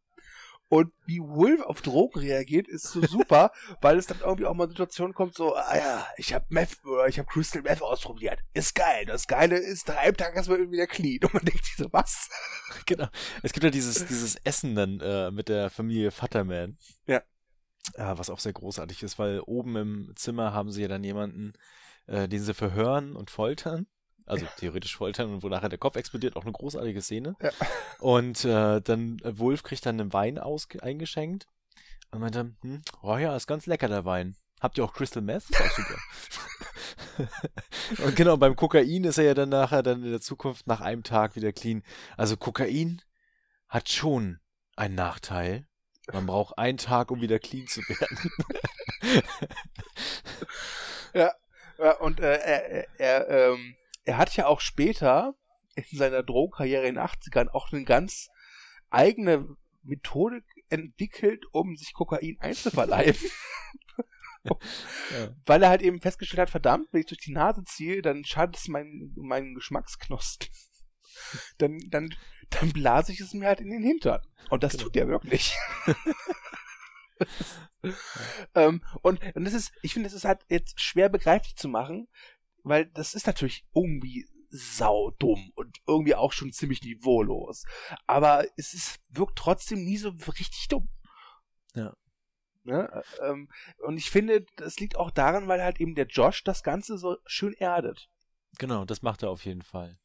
Und 0.74 0.92
wie 1.06 1.20
Wolf 1.20 1.62
auf 1.62 1.84
Drogen 1.84 2.18
reagiert, 2.18 2.68
ist 2.68 2.86
so 2.86 3.06
super, 3.06 3.52
weil 3.82 3.96
es 4.00 4.08
dann 4.08 4.22
irgendwie 4.22 4.48
auch 4.48 4.56
mal 4.56 4.68
Situationen 4.68 5.14
kommt, 5.14 5.36
so, 5.36 5.54
ah 5.54 5.78
ja, 5.78 6.08
ich 6.18 6.34
habe 6.34 6.48
Meth 6.50 6.84
oder 6.84 7.08
ich 7.08 7.20
habe 7.20 7.28
Crystal 7.28 7.62
Meth 7.62 7.84
ausprobiert. 7.84 8.40
Ist 8.56 8.74
geil. 8.74 9.06
Das 9.06 9.28
Geile 9.28 9.60
ist, 9.60 9.88
drei 9.88 10.12
Tage 10.14 10.36
erstmal 10.36 10.58
irgendwie 10.58 10.78
wieder 10.78 10.88
clean. 10.88 11.20
Und 11.22 11.36
man 11.36 11.46
denkt 11.46 11.64
sich 11.64 11.76
so, 11.76 11.90
was? 11.92 12.28
Genau. 12.88 13.08
Es 13.44 13.54
gibt 13.54 13.64
ja 13.64 13.70
dieses, 13.70 14.08
dieses 14.08 14.36
Essen 14.38 14.74
dann 14.74 15.00
äh, 15.00 15.30
mit 15.30 15.48
der 15.48 15.70
Familie 15.70 16.10
Futterman. 16.10 16.80
Ja. 17.06 17.22
Äh, 17.94 18.18
was 18.18 18.32
auch 18.32 18.40
sehr 18.40 18.54
großartig 18.54 19.04
ist, 19.04 19.20
weil 19.20 19.42
oben 19.42 19.76
im 19.76 20.12
Zimmer 20.16 20.54
haben 20.54 20.72
sie 20.72 20.82
ja 20.82 20.88
dann 20.88 21.04
jemanden, 21.04 21.54
äh, 22.08 22.28
den 22.28 22.42
sie 22.42 22.56
verhören 22.56 23.16
und 23.16 23.30
foltern. 23.30 23.86
Also 24.26 24.46
theoretisch 24.58 24.96
foltern 24.96 25.34
und 25.34 25.44
wo 25.44 25.50
nachher 25.50 25.70
der 25.70 25.78
Kopf 25.78 25.96
explodiert, 25.96 26.36
auch 26.36 26.44
eine 26.44 26.52
großartige 26.52 27.02
Szene. 27.02 27.36
Ja. 27.42 27.52
Und 28.00 28.46
äh, 28.46 28.82
dann 28.82 29.20
äh, 29.24 29.38
Wolf 29.38 29.64
kriegt 29.64 29.86
dann 29.86 30.00
einen 30.00 30.14
Wein 30.14 30.40
aus 30.40 30.68
eingeschenkt 30.82 31.48
und 32.12 32.22
meinte, 32.22 32.54
hm, 32.62 32.82
oh 33.02 33.18
ja, 33.18 33.36
ist 33.36 33.48
ganz 33.48 33.66
lecker 33.66 33.88
der 33.88 34.06
Wein. 34.06 34.36
Habt 34.62 34.78
ihr 34.78 34.86
auch 34.86 34.94
Crystal 34.94 35.22
Meth? 35.22 35.44
Ist 35.50 35.62
auch 35.62 35.72
super. 35.72 35.98
und 38.06 38.16
genau, 38.16 38.38
beim 38.38 38.56
Kokain 38.56 39.04
ist 39.04 39.18
er 39.18 39.26
ja 39.26 39.34
dann 39.34 39.50
nachher 39.50 39.84
dann 39.84 40.04
in 40.04 40.12
der 40.12 40.22
Zukunft 40.22 40.68
nach 40.68 40.80
einem 40.80 41.04
Tag 41.04 41.36
wieder 41.36 41.52
clean. 41.52 41.84
Also 42.16 42.38
Kokain 42.38 43.02
hat 43.68 43.90
schon 43.90 44.40
einen 44.76 44.96
Nachteil. 44.96 45.68
Man 46.12 46.26
braucht 46.26 46.58
einen 46.58 46.78
Tag, 46.78 47.12
um 47.12 47.22
wieder 47.22 47.40
clean 47.40 47.68
zu 47.68 47.82
werden. 47.82 48.32
ja, 51.14 51.32
ja, 51.78 51.92
und 51.98 52.20
äh, 52.20 52.38
er, 52.38 53.00
er, 53.00 53.30
ähm, 53.30 53.76
er 54.06 54.18
hat 54.18 54.36
ja 54.36 54.48
auch 54.48 54.60
später 54.60 55.36
in 55.76 55.98
seiner 55.98 56.24
Drogenkarriere 56.24 56.88
in 56.88 56.96
den 56.96 57.04
80ern 57.04 57.50
auch 57.50 57.72
eine 57.72 57.84
ganz 57.84 58.30
eigene 58.90 59.56
Methodik 59.82 60.46
entwickelt, 60.70 61.46
um 61.52 61.76
sich 61.76 61.94
Kokain 61.94 62.38
einzuverleiben. 62.40 63.16
ja. 65.12 65.30
Weil 65.46 65.64
er 65.64 65.70
halt 65.70 65.82
eben 65.82 66.02
festgestellt 66.02 66.42
hat, 66.42 66.50
verdammt, 66.50 66.90
wenn 66.92 67.02
ich 67.02 67.08
durch 67.08 67.22
die 67.22 67.32
Nase 67.32 67.64
ziehe, 67.64 68.02
dann 68.02 68.26
schadet 68.26 68.58
es 68.58 68.68
meinen, 68.68 69.14
meinen 69.16 69.56
Geschmacksknospen. 69.56 70.50
dann, 71.58 71.80
dann, 71.90 72.14
dann 72.50 72.72
blase 72.72 73.12
ich 73.12 73.20
es 73.20 73.34
mir 73.34 73.48
halt 73.48 73.62
in 73.62 73.70
den 73.70 73.84
Hintern. 73.84 74.22
Und 74.50 74.64
das 74.64 74.74
genau. 74.74 74.84
tut 74.86 74.96
er 74.98 75.08
wirklich. 75.08 75.56
ähm, 78.56 78.84
und, 79.02 79.24
und 79.36 79.46
das 79.46 79.54
ist, 79.54 79.72
ich 79.82 79.94
finde, 79.94 80.08
das 80.08 80.16
ist 80.16 80.26
halt 80.26 80.42
jetzt 80.50 80.82
schwer 80.82 81.10
begreiflich 81.10 81.56
zu 81.56 81.70
machen, 81.70 82.08
weil 82.64 82.86
das 82.88 83.14
ist 83.14 83.28
natürlich 83.28 83.66
irgendwie 83.74 84.28
saudumm 84.50 85.52
und 85.56 85.80
irgendwie 85.88 86.16
auch 86.16 86.32
schon 86.32 86.52
ziemlich 86.52 86.84
niveaulos. 86.84 87.66
Aber 88.06 88.46
es 88.56 88.74
ist, 88.74 89.00
wirkt 89.10 89.38
trotzdem 89.38 89.84
nie 89.84 89.98
so 89.98 90.10
richtig 90.10 90.68
dumm. 90.68 90.90
Ja. 91.74 91.96
Ne? 92.64 93.04
Ähm, 93.22 93.50
und 93.80 93.98
ich 93.98 94.10
finde, 94.10 94.46
das 94.58 94.80
liegt 94.80 94.96
auch 94.96 95.12
daran, 95.12 95.48
weil 95.48 95.62
halt 95.62 95.82
eben 95.82 95.96
der 95.96 96.06
Josh 96.06 96.44
das 96.44 96.64
Ganze 96.64 96.98
so 96.98 97.18
schön 97.26 97.54
erdet. 97.54 98.10
Genau, 98.60 98.86
das 98.86 99.02
macht 99.02 99.24
er 99.24 99.32
auf 99.32 99.44
jeden 99.46 99.64
Fall. 99.64 100.00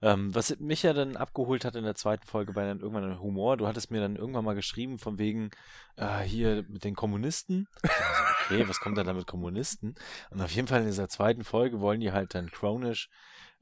Ähm, 0.00 0.34
was 0.34 0.58
mich 0.60 0.84
ja 0.84 0.92
dann 0.92 1.16
abgeholt 1.16 1.64
hat 1.64 1.74
in 1.74 1.84
der 1.84 1.96
zweiten 1.96 2.26
Folge, 2.26 2.54
war 2.54 2.64
dann 2.64 2.80
irgendwann 2.80 3.10
ein 3.10 3.20
Humor. 3.20 3.56
Du 3.56 3.66
hattest 3.66 3.90
mir 3.90 4.00
dann 4.00 4.16
irgendwann 4.16 4.44
mal 4.44 4.54
geschrieben, 4.54 4.98
von 4.98 5.18
wegen 5.18 5.50
äh, 5.96 6.20
hier 6.20 6.64
mit 6.68 6.84
den 6.84 6.94
Kommunisten. 6.94 7.68
Also, 7.82 8.22
okay, 8.44 8.68
was 8.68 8.80
kommt 8.80 8.96
da 8.96 9.12
mit 9.12 9.26
Kommunisten? 9.26 9.96
Und 10.30 10.40
auf 10.40 10.52
jeden 10.52 10.68
Fall 10.68 10.80
in 10.80 10.86
dieser 10.86 11.08
zweiten 11.08 11.44
Folge 11.44 11.80
wollen 11.80 12.00
die 12.00 12.12
halt 12.12 12.34
dann 12.34 12.50
Cronish 12.50 13.10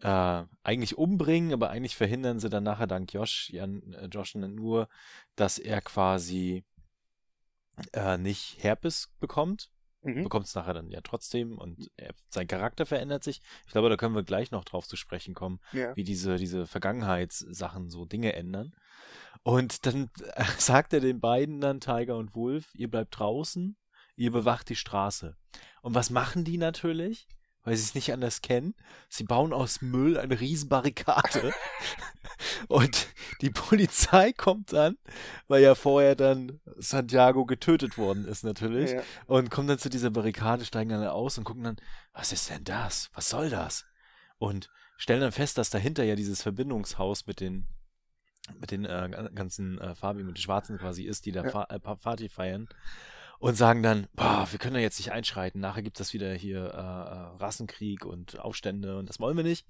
äh, 0.03 0.43
eigentlich 0.63 0.99
umbringen, 0.99 1.53
aber 1.53 1.71
eigentlich 1.71 1.97
verhindern 1.97 2.39
sie 2.39 2.51
dann 2.51 2.65
nachher 2.65 2.87
dank 2.87 3.13
Josh, 3.13 3.51
Jan, 3.51 3.95
äh, 3.95 4.07
Josh 4.07 4.35
nur, 4.35 4.89
dass 5.37 5.59
er 5.59 5.81
quasi 5.81 6.65
äh, 7.93 8.19
nicht 8.19 8.63
Herpes 8.63 9.13
bekommt, 9.21 9.71
mhm. 10.07 10.25
bekommt 10.25 10.47
es 10.47 10.55
nachher 10.55 10.75
dann 10.75 10.91
ja 10.91 11.01
trotzdem 11.03 11.59
und 11.59 11.91
er, 11.97 12.13
sein 12.29 12.47
Charakter 12.47 12.87
verändert 12.87 13.25
sich. 13.25 13.43
Ich 13.67 13.73
glaube, 13.73 13.89
da 13.89 13.97
können 13.97 14.15
wir 14.15 14.23
gleich 14.23 14.51
noch 14.51 14.65
drauf 14.65 14.87
zu 14.87 14.97
sprechen 14.97 15.35
kommen, 15.35 15.61
ja. 15.73 15.95
wie 15.97 16.05
diese, 16.05 16.37
diese 16.37 16.67
Vergangenheitssachen 16.67 17.91
so 17.91 18.05
Dinge 18.05 18.33
ändern. 18.35 18.75
Und 19.43 19.87
dann 19.87 20.11
sagt 20.59 20.93
er 20.93 21.01
den 21.01 21.21
beiden 21.21 21.61
dann, 21.61 21.81
Tiger 21.81 22.17
und 22.17 22.35
Wolf, 22.35 22.75
ihr 22.75 22.91
bleibt 22.91 23.19
draußen, 23.19 23.77
ihr 24.17 24.33
bewacht 24.33 24.69
die 24.69 24.77
Straße. 24.77 25.37
Und 25.83 25.95
was 25.95 26.11
machen 26.11 26.45
die 26.45 26.59
natürlich? 26.59 27.29
Weil 27.67 27.77
sie 27.77 27.83
es 27.83 27.95
nicht 27.95 28.15
anders 28.15 28.41
kennen. 28.41 28.75
Sie 29.11 29.25
bauen 29.25 29.53
aus 29.53 29.83
Müll 29.83 30.19
eine 30.19 30.41
Riesenbarrikade. 30.41 31.53
und 32.69 33.09
die 33.43 33.51
Polizei 33.51 34.33
kommt 34.33 34.73
dann, 34.73 34.97
weil 35.49 35.63
ja 35.63 35.75
vorher 35.75 36.17
dann 36.17 36.61
Santiago 36.77 37.45
getötet 37.45 37.99
worden 37.99 38.27
ist 38.27 38.45
natürlich. 38.45 38.93
Ja. 38.93 39.03
Und 39.27 39.51
kommt 39.51 39.69
dann 39.69 39.79
zu 39.79 39.91
dieser 39.91 40.09
Barrikade, 40.09 40.65
steigen 40.65 40.89
dann 40.89 41.07
aus 41.07 41.37
und 41.37 41.45
gucken 41.45 41.65
dann, 41.65 41.77
was 42.15 42.33
ist 42.33 42.49
denn 42.49 42.65
das? 42.65 43.11
Was 43.13 43.29
soll 43.29 43.51
das? 43.51 43.85
und 44.39 44.71
stellen 44.97 45.21
dann 45.21 45.33
fest, 45.33 45.59
dass 45.59 45.71
dahinter 45.71 46.05
ja 46.05 46.17
dieses 46.17 46.43
Verbindungshaus 46.43 47.27
mit 47.27 47.41
den 47.41 47.67
mit 48.61 48.71
den 48.71 48.85
äh, 48.85 49.29
ganzen 49.35 49.81
äh, 49.81 49.97
Farbigen, 49.97 50.29
mit 50.29 50.37
den 50.37 50.41
Schwarzen 50.41 50.79
quasi 50.79 51.03
ist, 51.03 51.27
die 51.27 51.33
da 51.33 51.45
ja. 51.45 51.65
äh, 51.65 51.81
Party 51.81 52.29
feiern 52.29 52.69
und 53.39 53.57
sagen 53.57 53.83
dann, 53.83 54.07
boah, 54.15 54.47
wir 54.51 54.59
können 54.59 54.75
da 54.75 54.81
jetzt 54.81 54.99
nicht 54.99 55.13
einschreiten, 55.13 55.61
nachher 55.61 55.83
gibt 55.83 56.01
es 56.01 56.13
wieder 56.13 56.33
hier 56.35 56.73
äh, 56.73 56.77
äh, 56.77 57.43
Rassenkrieg 57.43 58.05
und 58.05 58.39
Aufstände 58.39 58.97
und 58.99 59.09
das 59.09 59.21
wollen 59.21 59.37
wir 59.37 59.45
nicht. 59.45 59.67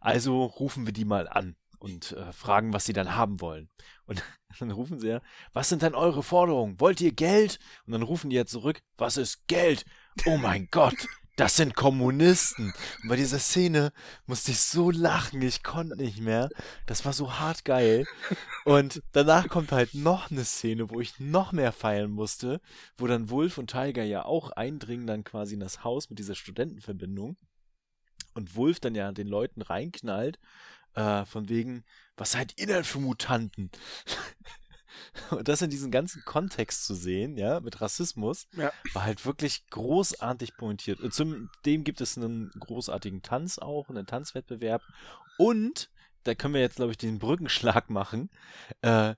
Also 0.00 0.44
rufen 0.44 0.86
wir 0.86 0.92
die 0.92 1.04
mal 1.04 1.28
an 1.28 1.56
und 1.80 2.12
äh, 2.12 2.32
fragen, 2.32 2.72
was 2.72 2.84
sie 2.84 2.92
dann 2.92 3.16
haben 3.16 3.40
wollen. 3.40 3.68
Und 4.06 4.22
dann 4.60 4.70
rufen 4.70 5.00
sie 5.00 5.08
ja, 5.08 5.20
was 5.52 5.68
sind 5.68 5.82
denn 5.82 5.94
eure 5.94 6.22
Forderungen? 6.22 6.78
Wollt 6.78 7.00
ihr 7.00 7.12
Geld? 7.12 7.58
Und 7.86 7.92
dann 7.92 8.02
rufen 8.02 8.30
die 8.30 8.36
ja 8.36 8.46
zurück, 8.46 8.82
was 8.96 9.16
ist 9.16 9.46
Geld? 9.48 9.84
Oh 10.26 10.36
mein 10.36 10.68
Gott, 10.70 11.06
das 11.36 11.56
sind 11.56 11.74
Kommunisten. 11.74 12.72
Und 13.02 13.08
bei 13.08 13.16
dieser 13.16 13.38
Szene 13.38 13.92
musste 14.26 14.50
ich 14.50 14.60
so 14.60 14.90
lachen, 14.90 15.40
ich 15.42 15.62
konnte 15.62 15.96
nicht 15.96 16.20
mehr. 16.20 16.50
Das 16.86 17.04
war 17.04 17.12
so 17.12 17.38
hart 17.38 17.64
geil. 17.64 18.06
Und 18.64 19.02
danach 19.12 19.48
kommt 19.48 19.72
halt 19.72 19.94
noch 19.94 20.30
eine 20.30 20.44
Szene, 20.44 20.90
wo 20.90 21.00
ich 21.00 21.18
noch 21.18 21.52
mehr 21.52 21.72
feiern 21.72 22.10
musste, 22.10 22.60
wo 22.98 23.06
dann 23.06 23.30
Wolf 23.30 23.58
und 23.58 23.70
Tiger 23.70 24.04
ja 24.04 24.24
auch 24.24 24.50
eindringen 24.50 25.06
dann 25.06 25.24
quasi 25.24 25.54
in 25.54 25.60
das 25.60 25.84
Haus 25.84 26.10
mit 26.10 26.18
dieser 26.18 26.34
Studentenverbindung. 26.34 27.36
Und 28.34 28.54
Wolf 28.54 28.80
dann 28.80 28.94
ja 28.94 29.10
den 29.12 29.26
Leuten 29.26 29.62
reinknallt, 29.62 30.38
äh, 30.94 31.24
von 31.24 31.48
wegen, 31.48 31.84
was 32.16 32.32
seid 32.32 32.54
ihr 32.60 32.66
denn 32.66 32.84
für 32.84 33.00
Mutanten? 33.00 33.70
Und 35.30 35.48
das 35.48 35.62
in 35.62 35.70
diesem 35.70 35.90
ganzen 35.90 36.22
Kontext 36.24 36.84
zu 36.84 36.94
sehen, 36.94 37.36
ja, 37.36 37.60
mit 37.60 37.80
Rassismus, 37.80 38.46
ja. 38.52 38.72
war 38.92 39.04
halt 39.04 39.24
wirklich 39.24 39.66
großartig 39.70 40.56
pointiert. 40.56 41.00
Und 41.00 41.14
zudem 41.14 41.84
gibt 41.84 42.00
es 42.00 42.16
einen 42.16 42.50
großartigen 42.58 43.22
Tanz 43.22 43.58
auch, 43.58 43.88
einen 43.88 44.06
Tanzwettbewerb. 44.06 44.82
Und 45.38 45.90
da 46.24 46.34
können 46.34 46.54
wir 46.54 46.60
jetzt, 46.60 46.76
glaube 46.76 46.92
ich, 46.92 46.98
den 46.98 47.18
Brückenschlag 47.18 47.90
machen, 47.90 48.30
äh, 48.82 49.14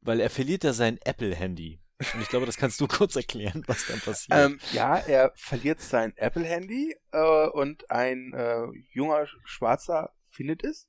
weil 0.00 0.20
er 0.20 0.30
verliert 0.30 0.64
ja 0.64 0.72
sein 0.72 0.98
Apple-Handy. 1.02 1.80
Und 2.12 2.20
ich 2.20 2.28
glaube, 2.28 2.46
das 2.46 2.56
kannst 2.56 2.80
du 2.80 2.86
kurz 2.88 3.16
erklären, 3.16 3.64
was 3.66 3.86
dann 3.86 4.00
passiert. 4.00 4.38
Ähm, 4.38 4.58
ja, 4.72 4.96
er 4.96 5.32
verliert 5.36 5.80
sein 5.80 6.12
Apple-Handy 6.16 6.96
äh, 7.12 7.48
und 7.48 7.90
ein 7.90 8.32
äh, 8.34 8.66
junger 8.92 9.26
Schwarzer 9.44 10.12
findet 10.28 10.64
es. 10.64 10.88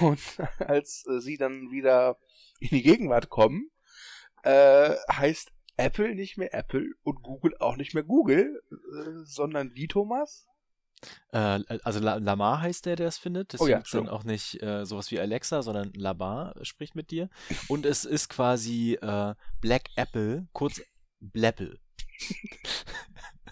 Und 0.00 0.20
als 0.58 1.04
äh, 1.06 1.20
sie 1.20 1.36
dann 1.36 1.70
wieder 1.70 2.18
in 2.58 2.68
die 2.68 2.82
Gegenwart 2.82 3.28
kommen, 3.28 3.70
äh, 4.42 4.94
heißt 5.10 5.52
Apple 5.76 6.14
nicht 6.14 6.36
mehr 6.36 6.52
Apple 6.54 6.92
und 7.02 7.22
Google 7.22 7.56
auch 7.58 7.76
nicht 7.76 7.94
mehr 7.94 8.02
Google, 8.02 8.62
äh, 8.70 9.24
sondern 9.24 9.74
wie 9.74 9.86
Thomas? 9.86 10.46
Äh, 11.32 11.60
also 11.84 12.00
La 12.00 12.16
Lamar 12.16 12.60
heißt 12.60 12.86
der, 12.86 12.96
der 12.96 13.08
es 13.08 13.18
findet. 13.18 13.52
Deswegen 13.52 13.70
oh 13.70 13.76
ja, 13.76 13.82
dann 13.92 14.08
auch 14.08 14.24
nicht 14.24 14.60
äh, 14.62 14.84
sowas 14.84 15.10
wie 15.10 15.20
Alexa, 15.20 15.62
sondern 15.62 15.92
Lamar 15.94 16.54
spricht 16.62 16.94
mit 16.94 17.10
dir. 17.10 17.30
Und 17.68 17.86
es 17.86 18.04
ist 18.04 18.28
quasi 18.28 18.98
äh, 19.00 19.34
Black 19.60 19.90
Apple, 19.96 20.48
kurz 20.52 20.82
Blapple. 21.20 21.78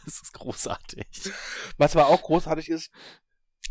das 0.04 0.20
ist 0.22 0.32
großartig. 0.32 1.06
Was 1.76 1.96
aber 1.96 2.08
auch 2.08 2.22
großartig 2.22 2.68
ist, 2.68 2.90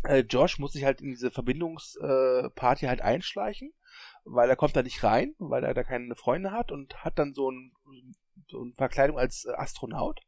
äh, 0.04 0.20
Josh 0.20 0.58
muss 0.58 0.72
sich 0.72 0.84
halt 0.84 1.00
in 1.00 1.10
diese 1.10 1.30
Verbindungsparty 1.30 2.86
halt 2.86 3.00
einschleichen 3.00 3.72
weil 4.26 4.50
er 4.50 4.56
kommt 4.56 4.76
da 4.76 4.82
nicht 4.82 5.02
rein, 5.02 5.34
weil 5.38 5.64
er 5.64 5.72
da 5.72 5.84
keine 5.84 6.14
Freunde 6.16 6.50
hat 6.50 6.72
und 6.72 7.04
hat 7.04 7.18
dann 7.18 7.32
so, 7.32 7.50
ein, 7.50 7.72
so 8.48 8.60
eine 8.60 8.72
Verkleidung 8.74 9.18
als 9.18 9.44
äh, 9.44 9.52
Astronaut. 9.52 10.20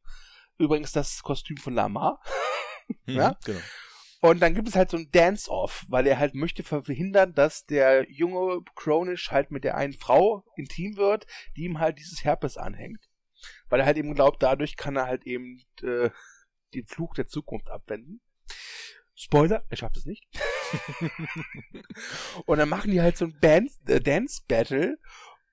Übrigens 0.56 0.92
das 0.92 1.22
Kostüm 1.22 1.56
von 1.56 1.74
Lamar. 1.74 2.22
Mhm, 3.06 3.14
ja? 3.14 3.36
Genau. 3.44 3.60
Und 4.20 4.40
dann 4.40 4.54
gibt 4.54 4.66
es 4.66 4.74
halt 4.74 4.90
so 4.90 4.96
ein 4.96 5.10
Dance-Off, 5.12 5.84
weil 5.88 6.06
er 6.06 6.18
halt 6.18 6.34
möchte 6.34 6.64
verhindern, 6.64 7.34
dass 7.34 7.66
der 7.66 8.10
junge 8.10 8.62
Cronish 8.74 9.30
halt 9.30 9.52
mit 9.52 9.62
der 9.62 9.76
einen 9.76 9.92
Frau 9.92 10.44
intim 10.56 10.96
wird, 10.96 11.26
die 11.56 11.64
ihm 11.64 11.78
halt 11.78 11.98
dieses 11.98 12.24
Herpes 12.24 12.56
anhängt. 12.56 13.08
Weil 13.68 13.80
er 13.80 13.86
halt 13.86 13.96
eben 13.96 14.14
glaubt, 14.14 14.42
dadurch 14.42 14.76
kann 14.76 14.96
er 14.96 15.06
halt 15.06 15.24
eben 15.24 15.62
äh, 15.82 16.10
den 16.74 16.86
Fluch 16.86 17.14
der 17.14 17.28
Zukunft 17.28 17.68
abwenden. 17.68 18.20
Spoiler, 19.20 19.64
er 19.68 19.76
schafft 19.76 19.96
es 19.96 20.06
nicht. 20.06 20.24
und 22.46 22.58
dann 22.58 22.68
machen 22.68 22.92
die 22.92 23.00
halt 23.00 23.16
so 23.16 23.24
ein 23.24 23.36
Band, 23.40 23.72
äh, 23.88 24.00
Dance 24.00 24.42
Battle 24.46 24.96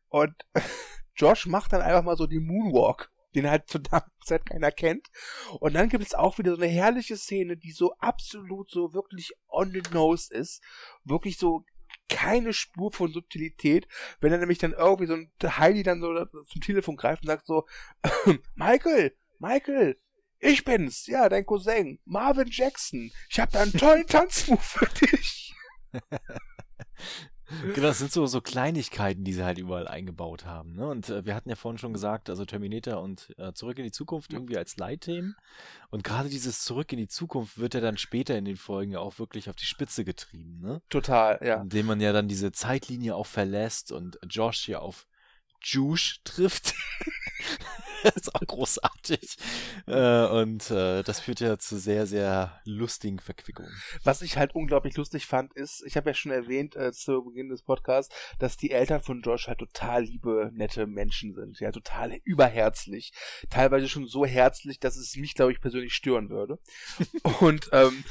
und 0.10 0.36
Josh 1.16 1.48
macht 1.48 1.74
dann 1.74 1.82
einfach 1.82 2.04
mal 2.04 2.16
so 2.16 2.28
den 2.28 2.46
Moonwalk, 2.46 3.12
den 3.34 3.50
halt 3.50 3.68
zur 3.68 3.82
Zeit 4.24 4.46
keiner 4.46 4.72
kennt. 4.72 5.08
Und 5.60 5.74
dann 5.74 5.90
gibt 5.90 6.06
es 6.06 6.14
auch 6.14 6.38
wieder 6.38 6.56
so 6.56 6.62
eine 6.62 6.72
herrliche 6.72 7.18
Szene, 7.18 7.58
die 7.58 7.72
so 7.72 7.96
absolut 7.98 8.70
so 8.70 8.94
wirklich 8.94 9.34
on 9.48 9.72
the 9.72 9.82
nose 9.92 10.32
ist. 10.32 10.62
Wirklich 11.04 11.40
so 11.40 11.66
keine 12.08 12.54
Spur 12.54 12.92
von 12.92 13.12
Subtilität, 13.12 13.88
wenn 14.20 14.32
er 14.32 14.38
nämlich 14.38 14.60
dann 14.60 14.74
irgendwie 14.74 15.08
so 15.08 15.16
ein 15.16 15.32
Heidi 15.42 15.82
dann 15.82 16.02
so 16.02 16.14
zum 16.26 16.62
Telefon 16.62 16.98
greift 16.98 17.24
und 17.24 17.30
sagt 17.30 17.48
so, 17.48 17.66
Michael, 18.54 19.18
Michael, 19.40 20.00
ich 20.46 20.64
bin's, 20.64 21.08
ja, 21.08 21.28
dein 21.30 21.46
Cousin, 21.46 22.00
Marvin 22.06 22.50
Jackson. 22.50 23.12
Ich 23.30 23.40
habe 23.40 23.52
da 23.52 23.62
einen 23.62 23.74
tollen 23.74 24.08
Tanzmove 24.08 24.62
für 24.62 25.06
dich. 25.06 25.54
Genau, 27.48 27.88
das 27.88 28.00
sind 28.00 28.12
so, 28.12 28.26
so 28.26 28.42
Kleinigkeiten, 28.42 29.24
die 29.24 29.34
sie 29.34 29.44
halt 29.44 29.60
überall 29.60 29.88
eingebaut 29.88 30.46
haben. 30.46 30.74
Ne? 30.74 30.88
Und 30.88 31.10
äh, 31.10 31.26
wir 31.26 31.36
hatten 31.36 31.50
ja 31.50 31.56
vorhin 31.56 31.78
schon 31.78 31.94
gesagt, 31.94 32.30
also 32.30 32.44
Terminator 32.44 33.02
und 33.02 33.34
äh, 33.38 33.54
Zurück 33.54 33.78
in 33.78 33.84
die 33.84 33.92
Zukunft 33.92 34.34
irgendwie 34.34 34.58
als 34.58 34.78
Leitthemen. 34.78 35.36
Und 35.92 36.04
gerade 36.04 36.30
dieses 36.30 36.64
Zurück 36.64 36.92
in 36.92 36.98
die 36.98 37.08
Zukunft 37.08 37.60
wird 37.60 37.76
ja 37.76 37.82
dann 37.82 37.98
später 37.98 38.36
in 38.36 38.46
den 38.46 38.58
Folgen 38.58 38.94
ja 38.94 39.00
auch 39.00 39.20
wirklich 39.20 39.48
auf 39.48 39.56
die 39.56 39.66
Spitze 39.66 40.04
getrieben. 40.04 40.60
Ne? 40.60 40.82
Total, 40.90 41.40
ja. 41.44 41.62
Indem 41.62 41.86
man 41.86 42.02
ja 42.02 42.14
dann 42.14 42.28
diese 42.28 42.52
Zeitlinie 42.52 43.16
auch 43.16 43.28
verlässt 43.28 43.92
und 43.92 44.18
Josh 44.28 44.68
ja 44.68 44.80
auf 44.80 45.08
Juice 45.62 46.22
trifft. 46.24 46.74
das 48.06 48.16
ist 48.16 48.36
auch 48.36 48.42
großartig. 48.42 49.38
Äh, 49.88 50.26
und 50.28 50.70
äh, 50.72 51.04
das 51.04 51.20
führt 51.20 51.40
ja 51.40 51.58
zu 51.58 51.78
sehr, 51.78 52.06
sehr 52.06 52.62
lustigen 52.66 53.20
Verquickungen. 53.20 53.72
Was 54.04 54.22
ich 54.22 54.38
halt 54.38 54.54
unglaublich 54.56 54.96
lustig 54.96 55.26
fand, 55.26 55.54
ist, 55.54 55.84
ich 55.86 55.98
habe 55.98 56.10
ja 56.10 56.14
schon 56.14 56.32
erwähnt 56.32 56.76
äh, 56.76 56.92
zu 56.92 57.24
Beginn 57.24 57.50
des 57.50 57.64
Podcasts, 57.64 58.14
dass 58.40 58.58
die 58.58 58.72
Eltern 58.72 59.02
von 59.02 59.22
Josh 59.22 59.48
halt 59.48 59.60
total 59.60 60.04
liebe, 60.04 60.52
nette 60.54 60.88
Menschen 60.88 61.34
sind. 61.34 61.60
Ja, 61.60 61.72
total 61.72 62.20
überherzlich. 62.24 63.14
Teilweise 63.50 63.90
schon 63.90 64.08
so 64.08 64.26
herzlich, 64.26 64.80
dass 64.80 64.96
es 64.96 65.16
mich, 65.16 65.34
glaube 65.34 65.52
ich, 65.52 65.62
persönlich 65.62 65.94
stören 65.94 66.30
würde. 66.30 66.60
und 67.40 67.70
ähm, 67.72 68.04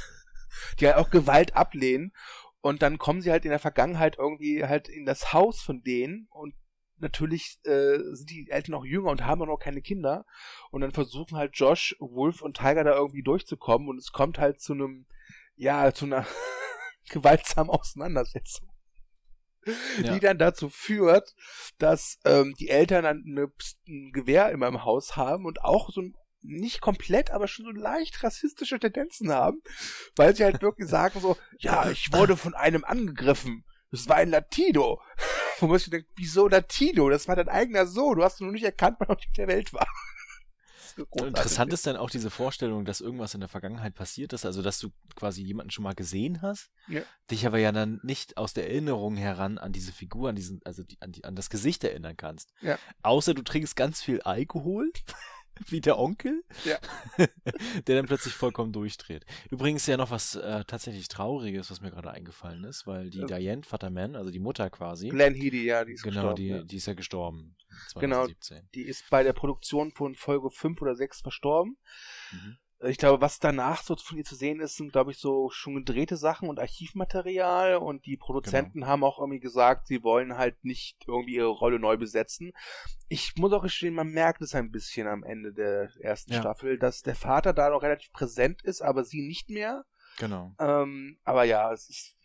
die 0.80 0.87
halt 0.87 0.96
auch 0.96 1.11
Gewalt 1.11 1.57
ablehnen. 1.57 2.12
Und 2.61 2.80
dann 2.80 2.96
kommen 2.96 3.20
sie 3.20 3.30
halt 3.30 3.44
in 3.44 3.50
der 3.50 3.59
Vergangenheit 3.59 4.16
irgendwie 4.18 4.64
halt 4.64 4.88
in 4.88 5.04
das 5.04 5.35
Haus 5.35 5.61
von 5.61 5.83
denen 5.83 6.26
und 6.30 6.54
natürlich 6.98 7.59
äh, 7.64 7.98
sind 8.12 8.30
die 8.30 8.48
Eltern 8.50 8.72
noch 8.72 8.85
jünger 8.85 9.11
und 9.11 9.24
haben 9.24 9.42
auch 9.42 9.46
noch 9.46 9.59
keine 9.59 9.83
Kinder. 9.83 10.24
Und 10.70 10.80
dann 10.80 10.92
versuchen 10.92 11.37
halt 11.37 11.57
Josh, 11.57 11.96
Wolf 11.98 12.42
und 12.42 12.57
Tiger 12.57 12.85
da 12.85 12.94
irgendwie 12.94 13.22
durchzukommen 13.22 13.88
und 13.88 13.98
es 13.98 14.12
kommt 14.12 14.38
halt 14.38 14.61
zu 14.61 14.72
einem, 14.72 15.07
ja, 15.57 15.92
zu 15.92 16.07
einer 16.07 16.26
gewaltsamen 17.11 17.70
Auseinandersetzung. 17.70 18.70
Ja. 20.02 20.12
Die 20.12 20.20
dann 20.20 20.38
dazu 20.38 20.68
führt, 20.68 21.35
dass 21.78 22.18
ähm, 22.26 22.54
die 22.59 22.68
Eltern 22.68 23.04
dann 23.04 23.24
eine, 23.26 23.50
ein 23.88 24.12
Gewehr 24.12 24.50
immer 24.50 24.68
im 24.68 24.85
Haus 24.85 25.16
haben 25.16 25.46
und 25.46 25.62
auch 25.62 25.90
so 25.90 26.02
ein 26.02 26.14
nicht 26.46 26.80
komplett, 26.83 27.30
aber 27.30 27.48
schon 27.48 27.64
so 27.64 27.70
leicht 27.70 28.22
rassistische 28.22 28.78
Tendenzen 28.78 29.33
haben, 29.33 29.62
weil 30.14 30.37
sie 30.37 30.44
halt 30.44 30.61
wirklich 30.61 30.88
sagen 30.88 31.18
so, 31.20 31.37
ja, 31.59 31.90
ich 31.90 32.12
wurde 32.12 32.37
von 32.37 32.54
einem 32.54 32.85
angegriffen. 32.85 33.64
Das 33.90 34.09
war 34.09 34.16
ein 34.16 34.30
Latino. 34.30 35.00
Wo 35.64 35.68
man 35.68 35.79
sich 35.79 35.88
denkt, 35.88 36.11
wieso 36.16 36.46
Latino? 36.46 37.09
Das 37.09 37.27
war 37.27 37.37
dein 37.37 37.48
eigener 37.48 37.87
Sohn. 37.87 38.18
Du 38.18 38.22
hast 38.22 38.38
nur 38.42 38.53
nicht 38.53 38.64
erkannt, 38.64 38.96
wann 38.98 39.09
er 39.09 39.16
auf 39.16 39.22
der 39.35 39.48
Welt 39.48 39.72
war. 39.72 39.87
Interessant 41.14 41.72
ist 41.72 41.87
dann 41.87 41.96
auch 41.96 42.11
diese 42.11 42.31
Vorstellung, 42.31 42.85
dass 42.85 43.00
irgendwas 43.00 43.33
in 43.33 43.40
der 43.40 43.48
Vergangenheit 43.48 43.94
passiert 43.94 44.33
ist, 44.35 44.44
also 44.44 44.61
dass 44.62 44.79
du 44.79 44.90
quasi 45.16 45.42
jemanden 45.42 45.70
schon 45.70 45.83
mal 45.83 45.94
gesehen 45.94 46.42
hast, 46.42 46.70
ja. 46.87 47.00
dich 47.31 47.46
aber 47.46 47.59
ja 47.59 47.72
dann 47.72 47.98
nicht 48.03 48.37
aus 48.37 48.53
der 48.53 48.68
Erinnerung 48.68 49.16
heran 49.16 49.59
an 49.59 49.72
diese 49.72 49.90
Figur, 49.90 50.29
an 50.29 50.37
diesen, 50.37 50.61
also 50.64 50.85
die, 50.85 50.96
an, 51.00 51.11
die, 51.11 51.24
an 51.24 51.35
das 51.35 51.50
Gesicht 51.50 51.83
erinnern 51.83 52.16
kannst. 52.16 52.53
Ja. 52.61 52.79
Außer 53.03 53.35
du 53.35 53.42
trinkst 53.42 53.74
ganz 53.74 54.03
viel 54.03 54.20
Alkohol 54.20 54.92
wie 55.68 55.80
der 55.80 55.98
Onkel, 55.98 56.44
ja. 56.64 56.78
der 57.86 57.96
dann 57.96 58.06
plötzlich 58.06 58.34
vollkommen 58.34 58.72
durchdreht. 58.72 59.24
Übrigens 59.50 59.86
ja 59.86 59.96
noch 59.96 60.10
was 60.10 60.34
äh, 60.34 60.64
tatsächlich 60.64 61.08
Trauriges, 61.08 61.70
was 61.70 61.80
mir 61.80 61.90
gerade 61.90 62.10
eingefallen 62.10 62.64
ist, 62.64 62.86
weil 62.86 63.10
die 63.10 63.20
ja. 63.20 63.26
Diane 63.26 63.62
Futterman, 63.62 64.16
also 64.16 64.30
die 64.30 64.38
Mutter 64.38 64.70
quasi. 64.70 65.08
Glenn 65.08 65.34
Heady, 65.34 65.64
ja, 65.64 65.84
die 65.84 65.92
ist 65.92 66.02
genau, 66.02 66.34
gestorben. 66.34 66.42
Genau, 66.44 66.61
die, 66.61 66.66
die 66.66 66.76
ist 66.76 66.86
ja 66.86 66.94
gestorben. 66.94 67.57
2017. 67.88 68.57
Genau, 68.57 68.68
die 68.74 68.82
ist 68.82 69.11
bei 69.11 69.22
der 69.22 69.32
Produktion 69.32 69.90
von 69.90 70.14
Folge 70.14 70.50
5 70.50 70.80
oder 70.82 70.94
6 70.94 71.20
verstorben. 71.20 71.76
Mhm. 72.32 72.59
Ich 72.87 72.99
glaube, 72.99 73.20
was 73.20 73.39
danach 73.39 73.82
so 73.82 73.97
von 73.97 74.18
ihr 74.18 74.24
zu 74.24 74.35
sehen 74.35 74.61
ist, 74.61 74.76
sind, 74.76 74.93
glaube 74.93 75.11
ich, 75.11 75.18
so 75.18 75.51
schon 75.51 75.74
gedrehte 75.74 76.16
Sachen 76.16 76.49
und 76.49 76.59
Archivmaterial 76.59 77.76
und 77.76 78.07
die 78.07 78.16
Produzenten 78.16 78.80
genau. 78.80 78.87
haben 78.87 79.05
auch 79.05 79.18
irgendwie 79.18 79.41
gesagt, 79.41 79.87
sie 79.87 80.03
wollen 80.03 80.37
halt 80.37 80.64
nicht 80.64 80.97
irgendwie 81.07 81.37
ihre 81.37 81.49
Rolle 81.49 81.78
neu 81.78 81.97
besetzen. 81.97 82.53
Ich 83.09 83.37
muss 83.37 83.53
auch 83.53 83.62
gestehen, 83.62 83.95
man 83.95 84.09
merkt 84.09 84.43
es 84.43 84.55
ein 84.55 84.70
bisschen 84.70 85.07
am 85.07 85.22
Ende 85.22 85.53
der 85.53 85.91
ersten 86.01 86.32
ja. 86.32 86.41
Staffel, 86.41 86.78
dass 86.78 87.03
der 87.03 87.16
Vater 87.16 87.53
da 87.53 87.70
noch 87.70 87.82
relativ 87.82 88.12
präsent 88.12 88.62
ist, 88.62 88.82
aber 88.82 89.05
sie 89.05 89.22
nicht 89.22 89.51
mehr. 89.51 89.85
Genau. 90.18 90.55
Ähm, 90.59 91.18
aber 91.24 91.45
ja, 91.45 91.72
es 91.72 91.89
ist, 91.89 92.16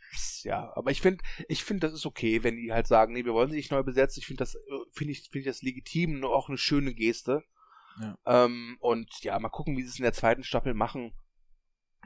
ja, 0.44 0.72
aber 0.76 0.92
ich 0.92 1.02
finde, 1.02 1.24
ich 1.48 1.64
finde, 1.64 1.88
das 1.88 1.94
ist 1.94 2.06
okay, 2.06 2.44
wenn 2.44 2.56
die 2.56 2.72
halt 2.74 2.88
sagen, 2.88 3.14
nee, 3.14 3.26
wir 3.26 3.34
wollen 3.34 3.50
sie 3.50 3.58
nicht 3.58 3.72
neu 3.72 3.84
besetzen. 3.84 4.20
Ich 4.20 4.28
finde 4.28 4.40
das, 4.40 4.56
äh, 4.56 4.60
finde 4.92 5.12
ich, 5.14 5.22
finde 5.24 5.40
ich 5.40 5.46
das 5.46 5.62
legitim, 5.62 6.24
auch 6.24 6.50
eine 6.50 6.58
schöne 6.58 6.94
Geste. 6.94 7.44
Ja. 8.00 8.18
Ähm, 8.26 8.78
und 8.80 9.10
ja, 9.24 9.38
mal 9.40 9.50
gucken, 9.50 9.78
wie 9.78 9.84
sie 9.84 9.90
es 9.90 9.98
in 10.00 10.04
der 10.04 10.14
zweiten 10.14 10.44
Staffel 10.44 10.74
machen. 10.74 11.14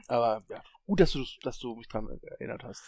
Aber 0.08 0.42
ja, 0.50 0.62
gut, 0.86 1.00
dass 1.00 1.12
du, 1.12 1.24
dass 1.42 1.58
du 1.58 1.76
mich 1.76 1.88
dran 1.88 2.08
erinnert 2.38 2.62
hast. 2.64 2.82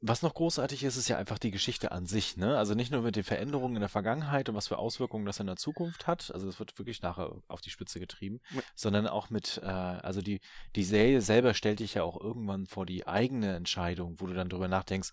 Was 0.00 0.22
noch 0.22 0.34
großartig 0.34 0.84
ist, 0.84 0.96
ist 0.96 1.08
ja 1.08 1.16
einfach 1.16 1.38
die 1.38 1.50
Geschichte 1.50 1.90
an 1.90 2.06
sich, 2.06 2.36
ne? 2.36 2.56
Also 2.56 2.74
nicht 2.74 2.92
nur 2.92 3.02
mit 3.02 3.16
den 3.16 3.24
Veränderungen 3.24 3.74
in 3.76 3.80
der 3.80 3.88
Vergangenheit 3.88 4.48
und 4.48 4.54
was 4.54 4.68
für 4.68 4.78
Auswirkungen 4.78 5.26
das 5.26 5.40
in 5.40 5.46
der 5.46 5.56
Zukunft 5.56 6.06
hat, 6.06 6.30
also 6.32 6.48
es 6.48 6.58
wird 6.58 6.78
wirklich 6.78 7.02
nachher 7.02 7.34
auf 7.48 7.60
die 7.60 7.70
Spitze 7.70 7.98
getrieben, 7.98 8.40
Ja. 8.50 8.60
sondern 8.76 9.08
auch 9.08 9.30
mit, 9.30 9.58
äh, 9.62 9.66
also 9.66 10.20
die, 10.20 10.40
die 10.76 10.84
Serie 10.84 11.22
selber 11.22 11.54
stellt 11.54 11.80
dich 11.80 11.94
ja 11.94 12.04
auch 12.04 12.20
irgendwann 12.20 12.66
vor 12.66 12.86
die 12.86 13.06
eigene 13.06 13.56
Entscheidung, 13.56 14.20
wo 14.20 14.26
du 14.26 14.34
dann 14.34 14.48
drüber 14.50 14.68
nachdenkst, 14.68 15.10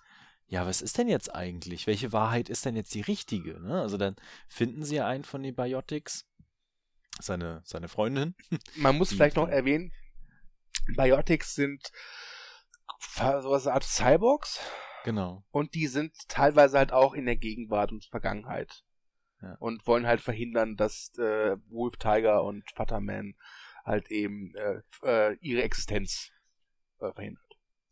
ja, 0.47 0.67
was 0.67 0.81
ist 0.81 0.97
denn 0.97 1.07
jetzt 1.07 1.33
eigentlich? 1.33 1.87
Welche 1.87 2.11
Wahrheit 2.11 2.49
ist 2.49 2.65
denn 2.65 2.75
jetzt 2.75 2.93
die 2.93 3.01
richtige? 3.01 3.61
Ne? 3.61 3.81
Also 3.81 3.97
dann 3.97 4.17
finden 4.49 4.83
sie 4.83 4.99
einen 4.99 5.23
von 5.23 5.41
den 5.41 5.55
Biotics, 5.55 6.25
seine, 7.21 7.61
seine 7.63 7.87
Freundin. 7.87 8.35
Man 8.75 8.97
muss 8.97 9.09
vielleicht 9.13 9.35
noch 9.35 9.47
erwähnen, 9.47 9.91
Biotics 10.95 11.55
sind 11.55 11.91
sowas 13.17 13.67
eine 13.67 13.75
Art 13.75 13.83
Cyborgs 13.83 14.59
Genau. 15.03 15.43
und 15.51 15.73
die 15.73 15.87
sind 15.87 16.13
teilweise 16.27 16.77
halt 16.77 16.91
auch 16.91 17.13
in 17.13 17.25
der 17.25 17.35
Gegenwart 17.35 17.91
und 17.91 18.05
Vergangenheit. 18.05 18.83
Ja. 19.41 19.55
Und 19.59 19.87
wollen 19.87 20.05
halt 20.05 20.21
verhindern, 20.21 20.75
dass 20.75 21.11
äh, 21.17 21.57
Wolf 21.69 21.97
Tiger 21.97 22.43
und 22.43 22.63
Futterman 22.75 23.33
halt 23.83 24.11
eben 24.11 24.53
äh, 24.55 24.81
äh, 25.03 25.37
ihre 25.41 25.63
Existenz 25.63 26.29
äh, 26.99 27.11
verhindern. 27.11 27.43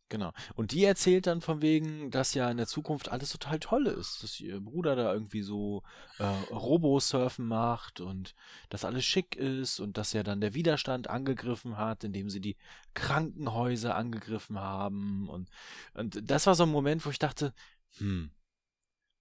Genau. 0.10 0.34
Und 0.56 0.72
die 0.72 0.84
erzählt 0.84 1.28
dann 1.28 1.40
von 1.40 1.62
wegen, 1.62 2.10
dass 2.10 2.34
ja 2.34 2.50
in 2.50 2.58
der 2.58 2.66
Zukunft 2.66 3.10
alles 3.10 3.30
total 3.30 3.60
toll 3.60 3.86
ist. 3.86 4.24
Dass 4.24 4.40
ihr 4.40 4.60
Bruder 4.60 4.96
da 4.96 5.14
irgendwie 5.14 5.44
so 5.44 5.84
äh, 6.18 6.24
Robosurfen 6.52 7.46
macht 7.48 8.02
und 8.02 8.34
dass 8.70 8.86
alles 8.86 9.06
schick 9.06 9.36
ist 9.36 9.80
und 9.80 9.98
dass 9.98 10.14
ja 10.14 10.24
dann 10.24 10.42
der 10.42 10.56
Widerstand 10.56 11.10
angegriffen 11.10 11.78
hat, 11.78 12.04
indem 12.04 12.32
sie 12.32 12.42
die 12.42 12.58
Krankenhäuser 12.96 13.96
angegriffen 13.96 14.60
haben. 14.60 15.30
Und, 15.30 15.50
und 15.94 16.20
das 16.30 16.48
war 16.48 16.56
so 16.56 16.64
ein 16.64 16.70
Moment, 16.70 17.06
wo 17.06 17.12
ich 17.12 17.20
dachte, 17.20 17.54
hm, 17.98 18.32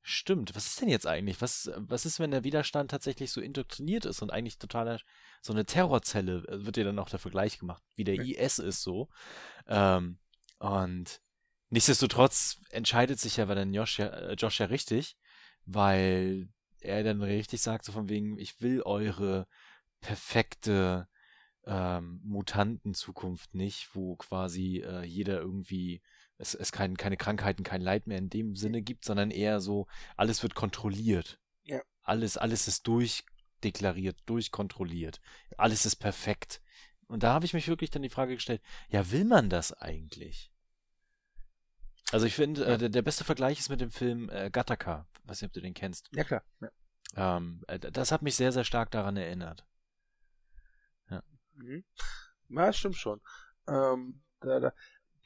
stimmt, 0.01 0.57
was 0.57 0.67
ist 0.67 0.81
denn 0.81 0.89
jetzt 0.89 1.07
eigentlich? 1.07 1.43
Was, 1.43 1.71
was 1.77 2.07
ist, 2.07 2.19
wenn 2.19 2.31
der 2.31 2.45
Widerstand 2.45 2.91
tatsächlich 2.91 3.31
so 3.31 3.43
indoktriniert 3.43 4.07
ist 4.07 4.23
und 4.23 4.33
eigentlich 4.33 4.57
totaler, 4.59 4.99
so 5.43 5.53
eine 5.53 5.67
Terrorzelle, 5.67 6.45
äh, 6.49 6.65
wird 6.65 6.79
ja 6.79 6.85
dann 6.85 6.99
auch 6.99 7.11
der 7.11 7.19
Vergleich 7.19 7.59
gemacht, 7.59 7.83
wie 7.95 8.05
der. 8.05 8.15
IS 8.15 8.59
ist 8.59 8.83
so. 8.83 9.11
Ähm, 9.67 10.19
und 10.59 11.21
nichtsdestotrotz 11.71 12.61
entscheidet 12.71 13.21
sich 13.21 13.37
ja 13.37 13.45
aber 13.45 13.55
dann 13.55 13.75
Josh 13.75 13.99
ja, 13.99 14.09
äh, 14.09 14.35
Josh 14.35 14.61
ja 14.61 14.67
richtig, 14.67 15.17
weil 15.65 16.49
er 16.81 17.03
dann 17.03 17.23
richtig 17.23 17.61
sagt, 17.61 17.85
so 17.85 17.93
von 17.93 18.09
wegen, 18.09 18.39
ich 18.39 18.61
will 18.61 18.83
eure 18.83 19.47
perfekte 20.01 21.09
ähm, 21.67 22.21
Mutantenzukunft 22.25 23.55
nicht, 23.55 23.95
wo 23.95 24.17
quasi 24.17 24.79
äh, 24.79 25.05
jeder 25.05 25.41
irgendwie 25.41 26.01
es, 26.39 26.55
es 26.55 26.73
kein, 26.73 26.97
keine 26.97 27.17
Krankheiten, 27.17 27.65
kein 27.65 27.83
Leid 27.83 28.07
mehr 28.07 28.19
in 28.19 28.31
dem 28.31 28.57
Sinne 28.57 28.81
gibt, 28.81 29.05
sondern 29.05 29.31
eher 29.31 29.61
so, 29.61 29.87
alles 30.17 30.43
wird 30.43 30.55
kontrolliert. 30.55 31.41
Ja. 31.65 31.83
Alles, 32.03 32.37
alles 32.37 32.69
ist 32.69 32.87
durchdeklariert, 32.87 34.17
durchkontrolliert. 34.27 35.21
Alles 35.57 35.85
ist 35.85 35.97
perfekt. 35.97 36.63
Und 37.09 37.23
da 37.23 37.33
habe 37.33 37.45
ich 37.45 37.55
mich 37.55 37.69
wirklich 37.69 37.91
dann 37.91 38.03
die 38.03 38.11
Frage 38.11 38.35
gestellt, 38.35 38.63
ja, 38.89 39.11
will 39.11 39.25
man 39.25 39.51
das 39.51 39.73
eigentlich? 39.73 40.53
Also 42.13 42.27
ich 42.27 42.35
finde, 42.35 42.65
äh, 42.65 42.79
der, 42.79 42.89
der 42.89 43.03
beste 43.03 43.25
Vergleich 43.25 43.59
ist 43.59 43.69
mit 43.69 43.81
dem 43.81 43.91
Film 43.91 44.31
äh, 44.31 44.51
Gattaca. 44.51 45.07
Weiß 45.25 45.43
nicht, 45.43 45.49
ob 45.49 45.53
du 45.55 45.61
den 45.61 45.75
kennst. 45.75 46.09
Ja, 46.13 46.25
klar. 46.25 46.43
Ja. 46.61 47.37
Ähm, 47.37 47.65
äh, 47.69 47.79
das 47.79 48.13
hat 48.13 48.23
mich 48.23 48.37
sehr, 48.37 48.53
sehr 48.53 48.65
stark 48.65 48.91
daran 48.91 49.17
erinnert. 49.17 49.67
Mhm. 51.59 51.85
Ja, 52.49 52.67
das 52.67 52.79
stimmt 52.79 52.97
schon. 52.97 53.21
Ähm, 53.67 54.23
da, 54.41 54.61
da, 54.61 54.73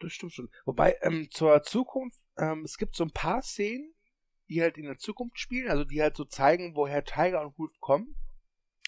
das 0.00 0.12
stimmt 0.12 0.32
schon. 0.32 0.50
Wobei, 0.64 0.96
ähm, 1.02 1.28
zur 1.30 1.62
Zukunft, 1.62 2.20
ähm, 2.36 2.64
es 2.64 2.76
gibt 2.76 2.96
so 2.96 3.04
ein 3.04 3.12
paar 3.12 3.42
Szenen, 3.42 3.94
die 4.48 4.60
halt 4.60 4.76
in 4.76 4.86
der 4.86 4.98
Zukunft 4.98 5.38
spielen, 5.38 5.70
also 5.70 5.84
die 5.84 6.02
halt 6.02 6.16
so 6.16 6.24
zeigen, 6.24 6.74
woher 6.74 7.04
Tiger 7.04 7.42
und 7.42 7.58
Wolf 7.58 7.72
kommen. 7.80 8.16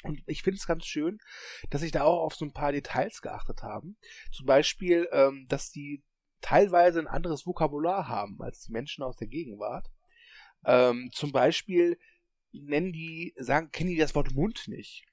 Und 0.04 0.22
ich 0.26 0.42
finde 0.42 0.58
es 0.58 0.66
ganz 0.66 0.84
schön, 0.84 1.18
dass 1.70 1.80
sich 1.80 1.92
da 1.92 2.04
auch 2.04 2.22
auf 2.22 2.34
so 2.34 2.44
ein 2.44 2.52
paar 2.52 2.72
Details 2.72 3.22
geachtet 3.22 3.62
haben. 3.62 3.96
Zum 4.32 4.46
Beispiel, 4.46 5.08
ähm, 5.12 5.46
dass 5.48 5.70
die 5.70 6.02
teilweise 6.40 7.00
ein 7.00 7.06
anderes 7.06 7.46
Vokabular 7.46 8.08
haben 8.08 8.40
als 8.40 8.60
die 8.60 8.72
Menschen 8.72 9.02
aus 9.02 9.16
der 9.16 9.28
Gegenwart. 9.28 9.90
Ähm, 10.66 11.10
zum 11.12 11.32
Beispiel 11.32 11.98
nennen 12.52 12.92
die, 12.92 13.34
sagen, 13.36 13.70
kennen 13.70 13.90
die 13.90 13.96
das 13.96 14.14
Wort 14.14 14.32
Mund 14.32 14.68
nicht. 14.68 15.04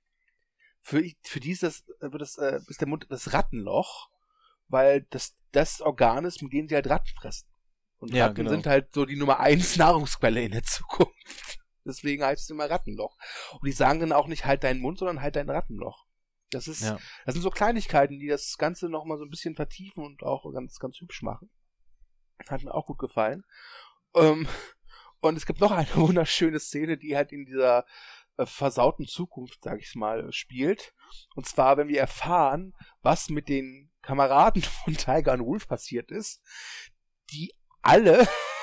Für, 0.82 1.04
für 1.24 1.40
die 1.40 1.52
ist 1.52 1.64
das, 1.64 1.84
äh, 2.00 2.12
wird 2.12 2.22
das, 2.22 2.38
äh, 2.38 2.60
ist 2.68 2.82
der 2.82 2.88
Mund 2.88 3.06
das 3.10 3.34
Rattenloch, 3.34 4.10
weil 4.68 5.06
das 5.10 5.36
das 5.52 5.82
Organ 5.82 6.26
ist, 6.26 6.42
mit 6.42 6.54
dem 6.54 6.68
sie 6.68 6.76
halt 6.76 6.90
Ratten 6.90 7.14
fressen. 7.20 7.48
Und 7.98 8.14
Ja, 8.14 8.26
Ratten 8.26 8.36
genau. 8.36 8.50
sind 8.52 8.66
halt 8.66 8.94
so 8.94 9.06
die 9.06 9.16
Nummer 9.16 9.40
eins 9.40 9.76
Nahrungsquelle 9.78 10.44
in 10.44 10.52
der 10.52 10.64
Zukunft. 10.64 11.14
Deswegen 11.86 12.24
heißt 12.24 12.44
es 12.44 12.50
immer 12.50 12.70
Rattenloch. 12.70 13.18
Und 13.54 13.66
die 13.66 13.72
sagen 13.72 14.00
dann 14.00 14.12
auch 14.12 14.28
nicht 14.28 14.46
halt 14.46 14.64
deinen 14.64 14.82
Mund, 14.82 15.00
sondern 15.00 15.22
halt 15.22 15.36
dein 15.36 15.50
Rattenloch. 15.50 16.06
Das 16.52 16.68
ist, 16.68 16.82
Ja. 16.82 17.00
das 17.26 17.34
sind 17.34 17.42
so 17.42 17.50
Kleinigkeiten, 17.50 18.20
die 18.20 18.28
das 18.28 18.58
Ganze 18.58 18.90
nochmal 18.90 19.18
so 19.18 19.24
ein 19.24 19.30
bisschen 19.30 19.56
vertiefen 19.56 20.04
und 20.04 20.24
auch 20.24 20.44
ganz, 20.54 20.80
ganz 20.80 20.98
hübsch 21.00 21.22
machen. 21.22 21.50
Hat 22.50 22.64
mir 22.64 22.74
auch 22.74 22.88
gut 22.88 22.98
gefallen. 23.00 23.44
Ähm, 24.16 24.48
und 25.22 25.38
es 25.38 25.46
gibt 25.46 25.62
noch 25.62 25.72
eine 25.72 25.88
wunderschöne 25.96 26.60
Szene, 26.60 26.98
die 26.98 27.16
halt 27.16 27.32
in 27.32 27.46
dieser 27.46 27.86
äh, 28.38 28.46
versauten 28.46 29.08
Zukunft, 29.08 29.64
sag 29.64 29.80
ich 29.80 29.96
mal, 29.96 30.32
spielt. 30.34 30.94
Und 31.36 31.48
zwar, 31.48 31.78
wenn 31.78 31.88
wir 31.88 32.00
erfahren, 32.00 32.74
was 33.02 33.30
mit 33.30 33.48
den 33.48 33.92
Kameraden 34.02 34.62
von 34.84 34.96
Tiger 34.96 35.34
und 35.34 35.46
Wolf 35.46 35.68
passiert 35.68 36.12
ist, 36.12 36.42
die 37.32 37.54
alle 37.82 38.28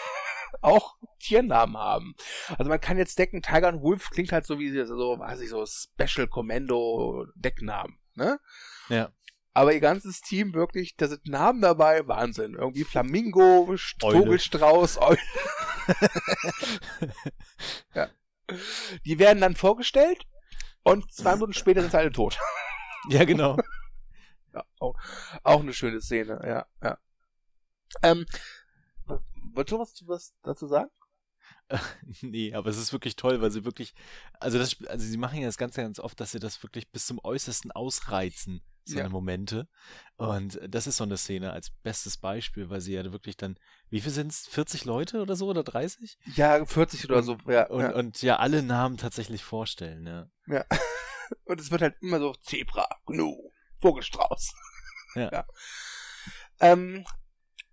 auch 0.60 0.96
Tiernamen 1.18 1.76
haben. 1.76 2.14
Also 2.56 2.68
man 2.68 2.80
kann 2.80 2.98
jetzt 2.98 3.18
decken, 3.18 3.42
Tiger 3.42 3.68
und 3.68 3.82
Wolf 3.82 4.10
klingt 4.10 4.32
halt 4.32 4.46
so 4.46 4.58
wie 4.58 4.70
so, 4.70 5.18
weiß 5.18 5.40
ich, 5.40 5.50
so 5.50 5.64
Special 5.66 6.26
Commando 6.26 7.26
Decknamen, 7.34 7.98
ne? 8.14 8.40
Ja. 8.88 9.10
Aber 9.54 9.72
ihr 9.72 9.80
ganzes 9.80 10.20
Team 10.20 10.54
wirklich, 10.54 10.96
da 10.96 11.08
sind 11.08 11.26
Namen 11.26 11.60
dabei, 11.60 12.06
Wahnsinn. 12.06 12.54
Irgendwie 12.54 12.84
Flamingo, 12.84 13.68
Eule. 14.02 14.18
Vogelstrauß, 14.18 14.98
Eule. 15.00 15.18
ja. 17.94 18.08
Die 19.04 19.18
werden 19.18 19.40
dann 19.40 19.56
vorgestellt 19.56 20.24
und 20.84 21.12
zwei 21.12 21.34
Minuten 21.34 21.54
später 21.54 21.80
sind 21.80 21.90
sie 21.90 21.98
alle 21.98 22.12
tot. 22.12 22.38
Ja, 23.08 23.24
genau. 23.24 23.58
Ja, 24.54 24.64
auch, 24.78 24.94
auch 25.42 25.60
eine 25.60 25.74
schöne 25.74 26.00
Szene, 26.00 26.40
ja, 26.42 26.66
ja. 26.82 26.98
Ähm, 28.02 28.24
wolltest 29.54 29.72
du 29.72 29.78
was, 29.78 30.02
was 30.06 30.34
dazu 30.42 30.66
sagen? 30.66 30.90
nee, 32.22 32.54
aber 32.54 32.70
es 32.70 32.78
ist 32.78 32.92
wirklich 32.92 33.16
toll, 33.16 33.40
weil 33.40 33.50
sie 33.50 33.64
wirklich, 33.64 33.94
also 34.40 34.58
das, 34.58 34.76
also 34.86 35.06
sie 35.06 35.16
machen 35.16 35.40
ja 35.40 35.46
das 35.46 35.58
Ganze 35.58 35.82
ganz 35.82 35.98
oft, 35.98 36.18
dass 36.20 36.32
sie 36.32 36.40
das 36.40 36.62
wirklich 36.62 36.90
bis 36.90 37.06
zum 37.06 37.20
Äußersten 37.22 37.72
ausreizen, 37.72 38.62
seine 38.84 39.02
Ja. 39.02 39.08
Momente. 39.08 39.68
Und 40.16 40.58
das 40.66 40.86
ist 40.86 40.96
so 40.96 41.04
eine 41.04 41.16
Szene 41.16 41.52
als 41.52 41.70
bestes 41.82 42.16
Beispiel, 42.16 42.70
weil 42.70 42.80
sie 42.80 42.94
ja 42.94 43.12
wirklich 43.12 43.36
dann, 43.36 43.58
wie 43.90 44.00
viel 44.00 44.12
sind 44.12 44.32
es? 44.32 44.46
40 44.46 44.84
Leute 44.84 45.20
oder 45.20 45.36
so 45.36 45.46
oder 45.48 45.62
30? 45.62 46.18
Ja, 46.34 46.64
40 46.64 47.04
oder 47.04 47.22
so, 47.22 47.36
ja. 47.46 47.66
Und 47.68 47.80
ja. 47.80 47.94
und 47.94 48.22
ja, 48.22 48.36
alle 48.36 48.62
Namen 48.62 48.96
tatsächlich 48.96 49.44
vorstellen, 49.44 50.06
ja. 50.06 50.64
Und 51.44 51.60
es 51.60 51.70
wird 51.70 51.82
halt 51.82 51.96
immer 52.00 52.18
so 52.18 52.32
Zebra, 52.34 52.88
Gnu, 53.06 53.50
Vogelstrauß. 53.80 54.54
Ja. 55.14 55.44
Ähm, 56.60 57.04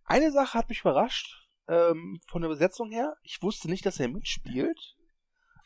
eine 0.04 0.32
Sache 0.32 0.60
hat 0.60 0.70
mich 0.70 0.82
überrascht, 0.82 1.45
ähm, 1.68 2.20
von 2.28 2.42
der 2.42 2.50
Besetzung 2.50 2.92
her. 2.92 3.16
Ich 3.24 3.42
wusste 3.42 3.70
nicht, 3.70 3.86
dass 3.86 4.00
er 4.00 4.08
mitspielt. 4.08 4.96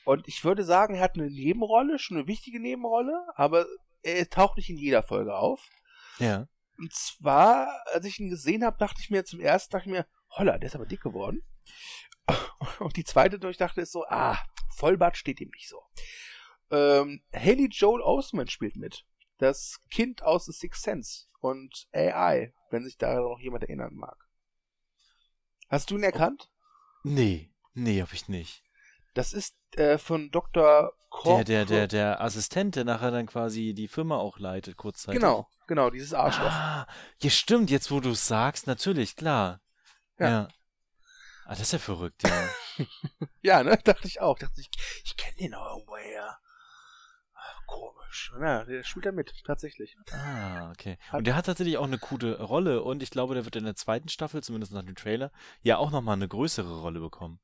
Und 0.06 0.28
ich 0.28 0.43
würde 0.43 0.64
sagen, 0.64 0.95
er 0.95 1.02
hat 1.02 1.16
eine 1.16 1.30
Nebenrolle, 1.30 2.00
schon 2.00 2.18
eine 2.18 2.28
wichtige 2.28 2.60
Nebenrolle, 2.60 3.28
aber 3.36 3.66
er 4.02 4.30
taucht 4.30 4.58
nicht 4.58 4.70
in 4.70 4.78
jeder 4.78 5.04
Folge 5.04 5.36
auf. 5.36 5.68
Ja. 6.20 6.47
Und 6.78 6.93
zwar, 6.93 7.68
als 7.93 8.06
ich 8.06 8.20
ihn 8.20 8.30
gesehen 8.30 8.64
habe, 8.64 8.78
dachte 8.78 9.02
ich 9.02 9.10
mir 9.10 9.26
zum 9.26 9.39
ersten, 9.39 9.72
dachte 9.72 9.89
ich 9.89 9.95
mir, 9.95 10.08
holla, 10.32 10.58
der 10.58 10.68
ist 10.68 10.76
aber 10.76 10.86
dick 10.86 11.02
geworden. 11.02 11.43
Und 12.80 12.95
die 12.95 13.04
zweite, 13.04 13.38
die 13.38 13.47
ich 13.47 13.58
dachte, 13.58 13.82
ist 13.82 13.91
so, 13.91 14.06
ah, 14.08 14.38
Vollbart 14.76 15.18
steht 15.18 15.41
ihm 15.41 15.50
nicht 15.50 15.68
so. 15.68 15.82
Ähm, 16.72 17.22
Haley 17.34 17.68
Joel 17.70 18.02
Osment 18.02 18.52
spielt 18.52 18.78
mit. 18.78 19.06
Das 19.38 19.82
Kind 19.89 20.24
aus 20.24 20.45
The 20.45 20.54
Sixth 20.54 20.84
Sense 20.84 21.28
und 21.39 21.88
AI, 21.93 22.54
wenn 22.70 22.84
sich 22.84 22.97
da 22.97 23.16
noch 23.16 23.39
jemand 23.39 23.64
erinnern 23.64 23.95
mag. 23.95 24.28
Hast 25.70 25.91
du 25.91 25.97
ihn 25.97 26.03
erkannt? 26.03 26.49
Nee, 27.03 27.51
nee, 27.74 28.01
hab 28.01 28.11
ich 28.13 28.28
nicht. 28.28 28.63
Das 29.13 29.34
ist 29.34 29.55
äh, 29.76 29.97
von 29.97 30.32
Dr. 30.32 30.91
Cor 31.09 31.43
Der, 31.43 31.43
der, 31.43 31.65
der, 31.65 31.88
der 31.88 32.22
Assistent, 32.22 32.76
der 32.76 32.86
nachher 32.86 33.11
dann 33.11 33.26
quasi 33.28 33.74
die 33.74 33.88
Firma 33.88 34.17
auch 34.17 34.39
leitet, 34.39 34.78
kurzzeitig. 34.78 35.20
Genau, 35.20 35.47
genau, 35.67 35.89
dieses 35.89 36.13
Arschloch. 36.13 36.51
Ah, 36.51 36.88
ja, 37.22 37.30
stimmt, 37.30 37.70
jetzt 37.70 37.91
wo 37.91 37.99
du 37.99 38.11
es 38.11 38.28
sagst, 38.28 38.67
natürlich, 38.67 39.15
klar. 39.15 39.61
Ja. 40.20 40.30
Ja. 40.30 40.47
Ah, 41.45 41.51
das 41.51 41.61
ist 41.61 41.74
ja 41.74 41.80
verrückt, 41.80 42.24
ja. 42.24 42.49
Ja, 43.41 43.63
ne? 43.63 43.78
Dachte 43.84 44.07
ich 44.07 44.22
auch. 44.22 44.38
Dachte 44.38 44.61
ich, 44.61 44.70
ich 45.03 45.17
kenne 45.17 45.36
den 45.38 45.53
auch 45.55 45.78
irgendwoher. 45.78 46.38
Komisch. 47.70 48.34
Ja, 48.41 48.63
der 48.65 48.84
spielt 48.84 49.05
da 49.05 49.11
mit, 49.11 49.32
tatsächlich. 49.45 49.95
Ah, 50.11 50.72
okay. 50.72 50.97
Hat- 51.09 51.20
Und 51.20 51.28
der 51.28 51.36
hat 51.36 51.45
tatsächlich 51.45 51.78
auch 51.78 51.86
eine 51.86 51.99
coole 51.99 52.41
Rolle 52.41 52.82
und 52.84 53.03
ich 53.03 53.11
glaube, 53.11 53.36
der 53.36 53.45
wird 53.45 53.55
in 53.55 53.63
der 53.65 53.76
zweiten 53.76 54.09
Staffel, 54.09 54.41
zumindest 54.41 54.74
nach 54.74 54.84
dem 54.84 54.95
Trailer, 54.95 55.32
ja 55.61 55.78
auch 55.78 55.91
nochmal 55.91 56.15
eine 56.15 56.28
größere 56.28 56.82
Rolle 56.82 56.99
bekommen. 56.99 57.39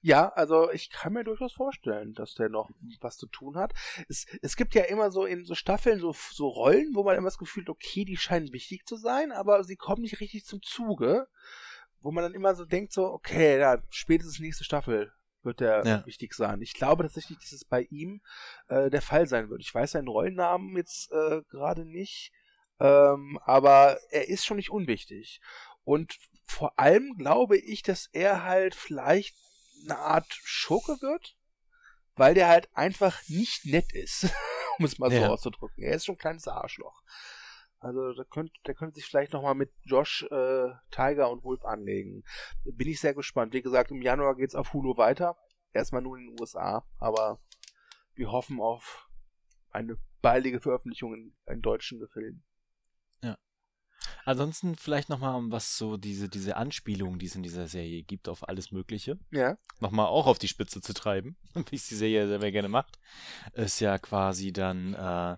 Ja, 0.00 0.28
also 0.30 0.70
ich 0.72 0.90
kann 0.90 1.12
mir 1.12 1.22
durchaus 1.24 1.52
vorstellen, 1.52 2.14
dass 2.14 2.34
der 2.34 2.48
noch 2.48 2.70
was 3.00 3.16
zu 3.16 3.26
tun 3.28 3.56
hat. 3.56 3.72
Es, 4.08 4.26
es 4.42 4.56
gibt 4.56 4.74
ja 4.74 4.82
immer 4.84 5.10
so 5.12 5.24
in 5.24 5.44
so 5.44 5.54
Staffeln 5.54 6.00
so, 6.00 6.14
so 6.32 6.48
Rollen, 6.48 6.90
wo 6.94 7.04
man 7.04 7.16
immer 7.16 7.28
das 7.28 7.38
Gefühl 7.38 7.62
hat, 7.64 7.68
okay, 7.70 8.04
die 8.04 8.16
scheinen 8.16 8.52
wichtig 8.52 8.84
zu 8.86 8.96
sein, 8.96 9.30
aber 9.32 9.62
sie 9.64 9.76
kommen 9.76 10.02
nicht 10.02 10.20
richtig 10.20 10.44
zum 10.44 10.62
Zuge. 10.62 11.28
Wo 12.00 12.10
man 12.10 12.24
dann 12.24 12.34
immer 12.34 12.56
so 12.56 12.64
denkt, 12.64 12.92
so, 12.92 13.04
okay, 13.06 13.60
ja, 13.60 13.80
spätestens 13.90 14.40
nächste 14.40 14.64
Staffel 14.64 15.12
wird 15.44 15.60
der 15.60 15.84
Ja. 15.86 16.06
wichtig 16.06 16.34
sein. 16.34 16.60
Ich 16.62 16.74
glaube 16.74 17.02
tatsächlich, 17.04 17.38
dass 17.38 17.52
es 17.52 17.64
bei 17.64 17.82
ihm 17.90 18.22
äh, 18.68 18.90
der 18.90 19.02
Fall 19.02 19.26
sein 19.26 19.50
wird. 19.50 19.60
Ich 19.62 19.74
weiß 19.74 19.92
seinen 19.92 20.08
Rollennamen 20.08 20.76
jetzt 20.76 21.10
äh, 21.12 21.42
gerade 21.50 21.84
nicht, 21.84 22.32
ähm, 22.80 23.38
aber 23.44 23.98
er 24.10 24.28
ist 24.28 24.44
schon 24.44 24.56
nicht 24.56 24.70
unwichtig. 24.70 25.40
Und 25.84 26.16
vor 26.46 26.78
allem 26.78 27.16
glaube 27.16 27.56
ich, 27.56 27.82
dass 27.82 28.08
er 28.12 28.44
halt 28.44 28.74
vielleicht 28.74 29.34
eine 29.84 29.98
Art 29.98 30.32
Schurke 30.44 31.00
wird, 31.00 31.36
weil 32.14 32.34
der 32.34 32.48
halt 32.48 32.68
einfach 32.74 33.20
nicht 33.28 33.64
nett 33.64 33.92
ist, 33.92 34.24
um 34.78 34.84
es 34.84 34.98
mal 34.98 35.10
so 35.10 35.16
Ja. 35.16 35.28
auszudrücken. 35.28 35.82
Er 35.82 35.94
ist 35.94 36.04
schon 36.04 36.14
ein 36.14 36.18
kleines 36.18 36.46
Arschloch. 36.46 37.02
Also 37.82 38.12
da 38.12 38.22
könnte, 38.22 38.52
der 38.64 38.74
könnte 38.74 38.94
sich 38.94 39.06
vielleicht 39.06 39.32
nochmal 39.32 39.56
mit 39.56 39.72
Josh, 39.82 40.22
äh, 40.30 40.68
Tiger 40.92 41.30
und 41.30 41.42
Wolf 41.42 41.64
anlegen. 41.64 42.22
Bin 42.64 42.88
ich 42.88 43.00
sehr 43.00 43.12
gespannt. 43.12 43.52
Wie 43.54 43.62
gesagt, 43.62 43.90
im 43.90 44.02
Januar 44.02 44.36
geht's 44.36 44.54
auf 44.54 44.72
Hulu 44.72 44.96
weiter. 44.96 45.36
Erstmal 45.72 46.00
nur 46.00 46.16
in 46.16 46.28
den 46.28 46.40
USA, 46.40 46.86
aber 46.98 47.40
wir 48.14 48.30
hoffen 48.30 48.60
auf 48.60 49.08
eine 49.70 49.98
baldige 50.20 50.60
Veröffentlichung 50.60 51.14
in, 51.14 51.36
in 51.46 51.60
deutschen 51.60 51.98
Gefilden. 51.98 52.44
Ansonsten 54.24 54.76
vielleicht 54.76 55.08
nochmal, 55.08 55.34
um 55.34 55.50
was 55.50 55.76
so 55.76 55.96
diese, 55.96 56.28
diese 56.28 56.56
Anspielungen, 56.56 57.18
die 57.18 57.26
es 57.26 57.34
in 57.34 57.42
dieser 57.42 57.66
Serie 57.66 58.02
gibt, 58.02 58.28
auf 58.28 58.48
alles 58.48 58.70
Mögliche, 58.70 59.18
Ja. 59.30 59.56
nochmal 59.80 60.06
auch 60.06 60.26
auf 60.26 60.38
die 60.38 60.48
Spitze 60.48 60.80
zu 60.80 60.92
treiben, 60.94 61.36
wie 61.70 61.76
es 61.76 61.88
die 61.88 61.96
Serie 61.96 62.28
selber 62.28 62.50
gerne 62.50 62.68
macht, 62.68 62.98
ist 63.54 63.80
ja 63.80 63.98
quasi 63.98 64.52
dann 64.52 64.94
äh, 64.94 65.36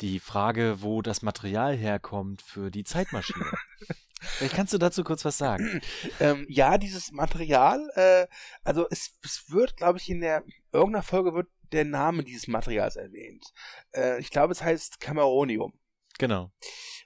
die 0.00 0.18
Frage, 0.18 0.82
wo 0.82 1.02
das 1.02 1.22
Material 1.22 1.76
herkommt 1.76 2.42
für 2.42 2.70
die 2.70 2.84
Zeitmaschine. 2.84 3.44
Vielleicht 4.20 4.54
kannst 4.54 4.72
du 4.72 4.78
dazu 4.78 5.04
kurz 5.04 5.24
was 5.24 5.38
sagen. 5.38 5.80
Ähm, 6.20 6.46
ja, 6.48 6.78
dieses 6.78 7.12
Material, 7.12 7.90
äh, 7.94 8.26
also 8.62 8.86
es, 8.90 9.18
es 9.22 9.50
wird, 9.50 9.76
glaube 9.76 9.98
ich, 9.98 10.08
in 10.08 10.20
der 10.20 10.42
irgendeiner 10.72 11.02
Folge 11.02 11.34
wird 11.34 11.48
der 11.72 11.84
Name 11.84 12.22
dieses 12.22 12.46
Materials 12.46 12.96
erwähnt. 12.96 13.44
Äh, 13.92 14.20
ich 14.20 14.30
glaube, 14.30 14.52
es 14.52 14.62
heißt 14.62 15.00
Cameronium. 15.00 15.72
Genau. 16.18 16.52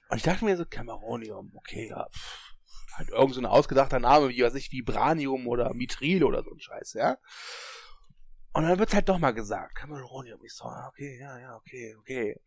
Und 0.09 0.17
ich 0.17 0.23
dachte 0.23 0.43
mir 0.45 0.57
so, 0.57 0.65
Cameronium, 0.65 1.51
okay, 1.55 1.87
ja, 1.89 2.07
pff, 2.09 2.53
halt 2.93 3.09
irgend 3.09 3.35
so 3.35 3.41
ein 3.41 3.45
ausgedachter 3.45 3.99
Name, 3.99 4.29
wie 4.29 4.41
weiß 4.41 4.55
ich, 4.55 4.71
Vibranium 4.71 5.47
oder 5.47 5.73
Mithril 5.73 6.23
oder 6.23 6.43
so 6.43 6.51
ein 6.51 6.59
Scheiß, 6.59 6.93
ja. 6.93 7.17
Und 8.53 8.63
dann 8.67 8.79
wird's 8.79 8.95
halt 8.95 9.07
doch 9.07 9.19
mal 9.19 9.31
gesagt, 9.31 9.75
Cameronium. 9.75 10.43
Ich 10.43 10.53
so, 10.53 10.65
ah, 10.65 10.87
okay, 10.89 11.19
ja, 11.19 11.39
ja, 11.39 11.55
okay, 11.55 11.95
okay. 11.99 12.41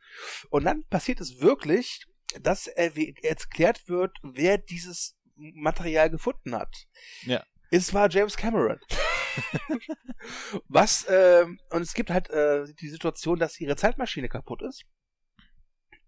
Und 0.51 0.65
dann 0.65 0.85
passiert 0.89 1.21
es 1.21 1.41
wirklich, 1.41 2.05
dass 2.41 2.67
erwäh- 2.69 3.15
erklärt 3.25 3.89
wird, 3.89 4.17
wer 4.23 4.59
dieses 4.59 5.17
Material 5.37 6.11
gefunden 6.11 6.55
hat. 6.55 6.75
Ja. 7.23 7.45
Es 7.71 7.95
war 7.95 8.11
James 8.11 8.37
Cameron. 8.37 8.81
Was, 10.69 11.07
ähm, 11.09 11.59
und 11.71 11.83
es 11.83 11.95
gibt 11.95 12.11
halt 12.11 12.29
äh, 12.31 12.65
die 12.75 12.89
Situation, 12.89 13.39
dass 13.39 13.61
ihre 13.61 13.77
Zeitmaschine 13.77 14.29
kaputt 14.29 14.63
ist. 14.63 14.85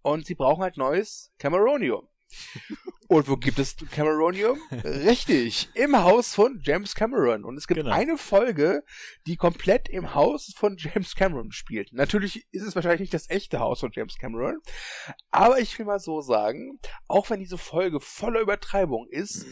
Und 0.05 0.27
sie 0.27 0.35
brauchen 0.35 0.61
halt 0.61 0.77
neues 0.77 1.31
Cameronium. 1.39 2.07
Und 3.07 3.27
wo 3.27 3.37
gibt 3.37 3.57
es 3.57 3.75
Cameronium? 3.91 4.59
Richtig, 4.83 5.69
im 5.73 5.97
Haus 5.97 6.35
von 6.35 6.59
James 6.63 6.93
Cameron. 6.93 7.43
Und 7.43 7.57
es 7.57 7.65
gibt 7.65 7.79
Genau. 7.79 7.91
eine 7.91 8.15
Folge, 8.19 8.83
die 9.25 9.35
komplett 9.35 9.89
im 9.89 10.13
Haus 10.13 10.53
von 10.55 10.77
James 10.77 11.15
Cameron 11.15 11.51
spielt. 11.51 11.91
Natürlich 11.91 12.45
ist 12.51 12.61
es 12.61 12.75
wahrscheinlich 12.75 12.99
nicht 13.01 13.15
das 13.15 13.31
echte 13.31 13.59
Haus 13.59 13.79
von 13.79 13.91
James 13.95 14.19
Cameron. 14.19 14.59
Aber 15.31 15.59
ich 15.59 15.77
will 15.79 15.87
mal 15.87 15.99
so 15.99 16.21
sagen, 16.21 16.79
auch 17.07 17.31
wenn 17.31 17.39
diese 17.39 17.57
Folge 17.57 17.99
voller 17.99 18.41
Übertreibung 18.41 19.07
ist, 19.09 19.47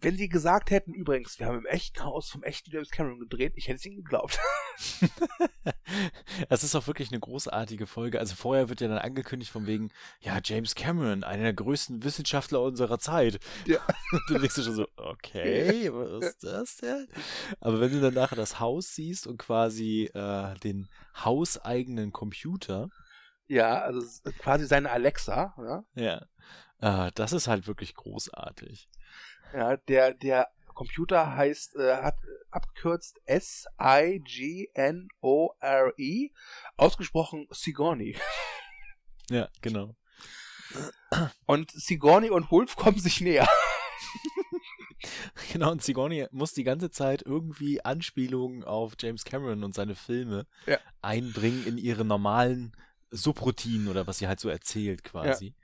wenn 0.00 0.16
sie 0.16 0.28
gesagt 0.28 0.70
hätten, 0.70 0.92
übrigens, 0.94 1.38
wir 1.38 1.46
haben 1.46 1.58
im 1.58 1.66
echten 1.66 2.02
Haus 2.04 2.30
vom 2.30 2.42
echten 2.42 2.70
James 2.70 2.90
Cameron 2.90 3.20
gedreht, 3.20 3.52
ich 3.56 3.68
hätte 3.68 3.76
es 3.76 3.86
ihnen 3.86 3.96
geglaubt. 3.96 4.38
Es 6.48 6.64
ist 6.64 6.74
auch 6.74 6.86
wirklich 6.86 7.10
eine 7.10 7.20
großartige 7.20 7.86
Folge. 7.86 8.18
Also 8.18 8.34
vorher 8.34 8.68
wird 8.68 8.80
ja 8.80 8.88
dann 8.88 8.98
angekündigt 8.98 9.50
von 9.50 9.66
wegen, 9.66 9.90
ja, 10.20 10.38
James 10.42 10.74
Cameron, 10.74 11.24
einer 11.24 11.44
der 11.44 11.54
größten 11.54 12.02
Wissenschaftler 12.04 12.62
unserer 12.62 12.98
Zeit. 12.98 13.38
Ja. 13.66 13.78
Du 14.28 14.38
denkst 14.38 14.54
dir 14.54 14.62
schon 14.62 14.74
so, 14.74 14.88
okay, 14.96 15.90
was 15.92 16.24
ist 16.24 16.44
das 16.44 16.76
denn? 16.76 17.08
Aber 17.60 17.80
wenn 17.80 17.90
du 17.90 18.00
dann 18.00 18.14
nachher 18.14 18.36
das 18.36 18.60
Haus 18.60 18.94
siehst 18.94 19.26
und 19.26 19.38
quasi 19.38 20.04
äh, 20.14 20.54
den 20.60 20.88
hauseigenen 21.16 22.12
Computer, 22.12 22.90
Ja, 23.48 23.80
also 23.80 24.00
quasi 24.38 24.66
seine 24.66 24.90
Alexa, 24.90 25.54
ja. 25.58 25.84
ja, 26.80 27.06
äh, 27.06 27.10
das 27.14 27.32
ist 27.32 27.48
halt 27.48 27.66
wirklich 27.66 27.94
großartig. 27.94 28.88
Ja, 29.52 29.76
der, 29.76 30.14
der 30.14 30.48
Computer 30.74 31.36
heißt, 31.36 31.76
äh, 31.76 31.96
hat 31.96 32.16
abgekürzt 32.50 33.20
S-I-G-N-O-R-E, 34.94 36.30
ausgesprochen 36.76 37.46
Sigourney. 37.50 38.16
Ja, 39.30 39.48
genau. 39.62 39.96
Und 41.46 41.70
Sigourney 41.70 42.28
und 42.28 42.50
Wolf 42.50 42.76
kommen 42.76 42.98
sich 42.98 43.20
näher. 43.22 43.48
Genau, 45.52 45.70
und 45.70 45.82
Sigourney 45.82 46.26
muss 46.30 46.52
die 46.54 46.64
ganze 46.64 46.90
Zeit 46.90 47.22
irgendwie 47.22 47.84
Anspielungen 47.84 48.64
auf 48.64 48.94
James 48.98 49.24
Cameron 49.24 49.62
und 49.64 49.74
seine 49.74 49.94
Filme 49.94 50.46
Ja. 50.66 50.78
einbringen 51.02 51.66
in 51.66 51.76
ihre 51.78 52.04
normalen 52.04 52.72
Subroutinen 53.10 53.88
oder 53.88 54.06
was 54.06 54.18
sie 54.18 54.26
halt 54.28 54.40
so 54.40 54.48
erzählt 54.48 55.04
quasi. 55.04 55.54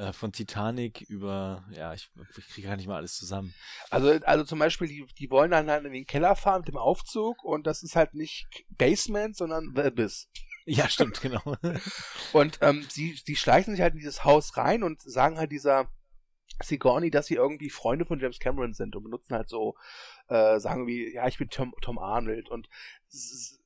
Äh, 0.00 0.14
von 0.14 0.32
Titanic 0.32 1.02
über, 1.02 1.62
ja, 1.72 1.92
ich, 1.92 2.10
ich 2.38 2.48
kriege 2.48 2.68
gar 2.68 2.76
nicht 2.76 2.88
mal 2.88 2.96
alles 2.96 3.16
zusammen. 3.16 3.52
Also, 3.90 4.08
also 4.24 4.44
zum 4.44 4.58
Beispiel, 4.58 4.88
die, 4.88 5.04
die 5.18 5.30
wollen 5.30 5.50
dann 5.50 5.68
halt 5.68 5.84
in 5.84 5.92
den 5.92 6.06
Keller 6.06 6.36
fahren 6.36 6.60
mit 6.60 6.68
dem 6.68 6.78
Aufzug 6.78 7.44
und 7.44 7.66
das 7.66 7.82
ist 7.82 7.96
halt 7.96 8.14
nicht 8.14 8.48
Basement, 8.70 9.36
sondern 9.36 9.74
The 9.76 9.82
Abyss. 9.82 10.30
Ja, 10.64 10.88
stimmt, 10.88 11.20
genau. 11.20 11.42
Und 12.32 12.58
ähm, 12.60 12.86
sie, 12.88 13.18
sie 13.24 13.34
schleichen 13.34 13.74
sich 13.74 13.82
halt 13.82 13.92
in 13.94 13.98
dieses 13.98 14.24
Haus 14.24 14.56
rein 14.56 14.82
und 14.82 15.02
sagen 15.02 15.36
halt 15.36 15.50
dieser 15.52 15.90
Sigourney, 16.62 17.10
dass 17.10 17.26
sie 17.26 17.34
irgendwie 17.34 17.70
Freunde 17.70 18.04
von 18.04 18.20
James 18.20 18.38
Cameron 18.38 18.72
sind 18.72 18.94
und 18.94 19.02
benutzen 19.02 19.34
halt 19.34 19.48
so, 19.48 19.74
äh, 20.28 20.60
sagen 20.60 20.86
wie, 20.86 21.12
ja, 21.12 21.26
ich 21.26 21.38
bin 21.38 21.48
Tom, 21.48 21.74
Tom 21.82 21.98
Arnold. 21.98 22.48
Und 22.50 22.68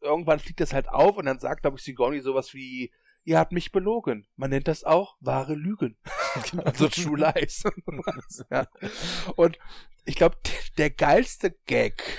irgendwann 0.01 0.39
fliegt 0.39 0.61
das 0.61 0.73
halt 0.73 0.89
auf 0.89 1.17
und 1.17 1.27
dann 1.27 1.41
sagt, 1.41 1.63
glaube 1.63 1.77
ich, 1.77 1.85
Sigourney 1.85 2.21
sowas 2.21 2.55
wie, 2.55 2.91
ihr 3.25 3.39
habt 3.39 3.53
mich 3.53 3.73
belogen. 3.73 4.27
Man 4.37 4.51
nennt 4.51 4.69
das 4.69 4.85
auch 4.85 5.17
wahre 5.21 5.55
Lügen. 5.55 5.97
also 6.65 6.89
True 6.89 7.19
Lies. 7.19 7.65
ja. 8.51 8.67
Und 9.37 9.59
ich 10.05 10.17
glaube, 10.17 10.37
der 10.79 10.91
geilste 10.91 11.53
Gag 11.67 12.19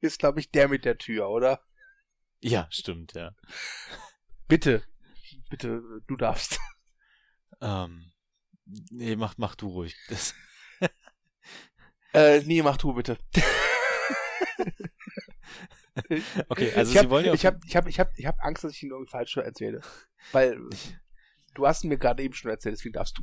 ist, 0.00 0.18
glaube 0.18 0.40
ich, 0.40 0.50
der 0.50 0.68
mit 0.68 0.84
der 0.84 0.98
Tür, 0.98 1.28
oder? 1.28 1.62
ja, 2.40 2.68
stimmt, 2.70 3.14
ja. 3.14 3.34
Bitte, 4.46 4.84
bitte, 5.50 5.82
du 6.06 6.16
darfst. 6.16 6.60
Ähm, 7.60 8.12
nee, 8.90 9.16
mach, 9.16 9.34
mach 9.38 9.56
du 9.56 9.68
ruhig. 9.68 9.96
Das, 10.08 10.34
Äh, 12.14 12.42
nee, 12.44 12.62
mach 12.62 12.76
du 12.76 12.94
bitte. 12.94 13.18
okay, 16.48 16.72
also 16.74 16.90
ich 16.92 16.98
sie 16.98 16.98
hab, 16.98 17.10
wollen 17.10 17.26
ja 17.26 17.34
ich 17.34 17.46
habe 17.46 17.60
ich 17.66 17.76
hab, 17.76 17.86
ich 17.86 17.98
hab, 18.00 18.18
ich 18.18 18.26
hab 18.26 18.42
Angst, 18.44 18.64
dass 18.64 18.72
ich 18.72 18.82
ihn 18.82 18.90
irgendwie 18.90 19.10
falsch 19.10 19.36
erzähle. 19.36 19.80
Weil 20.32 20.58
du 21.54 21.66
hast 21.66 21.84
mir 21.84 21.98
gerade 21.98 22.22
eben 22.22 22.34
schon 22.34 22.50
erzählt, 22.50 22.74
deswegen 22.76 22.92
darfst 22.94 23.18
du. 23.18 23.22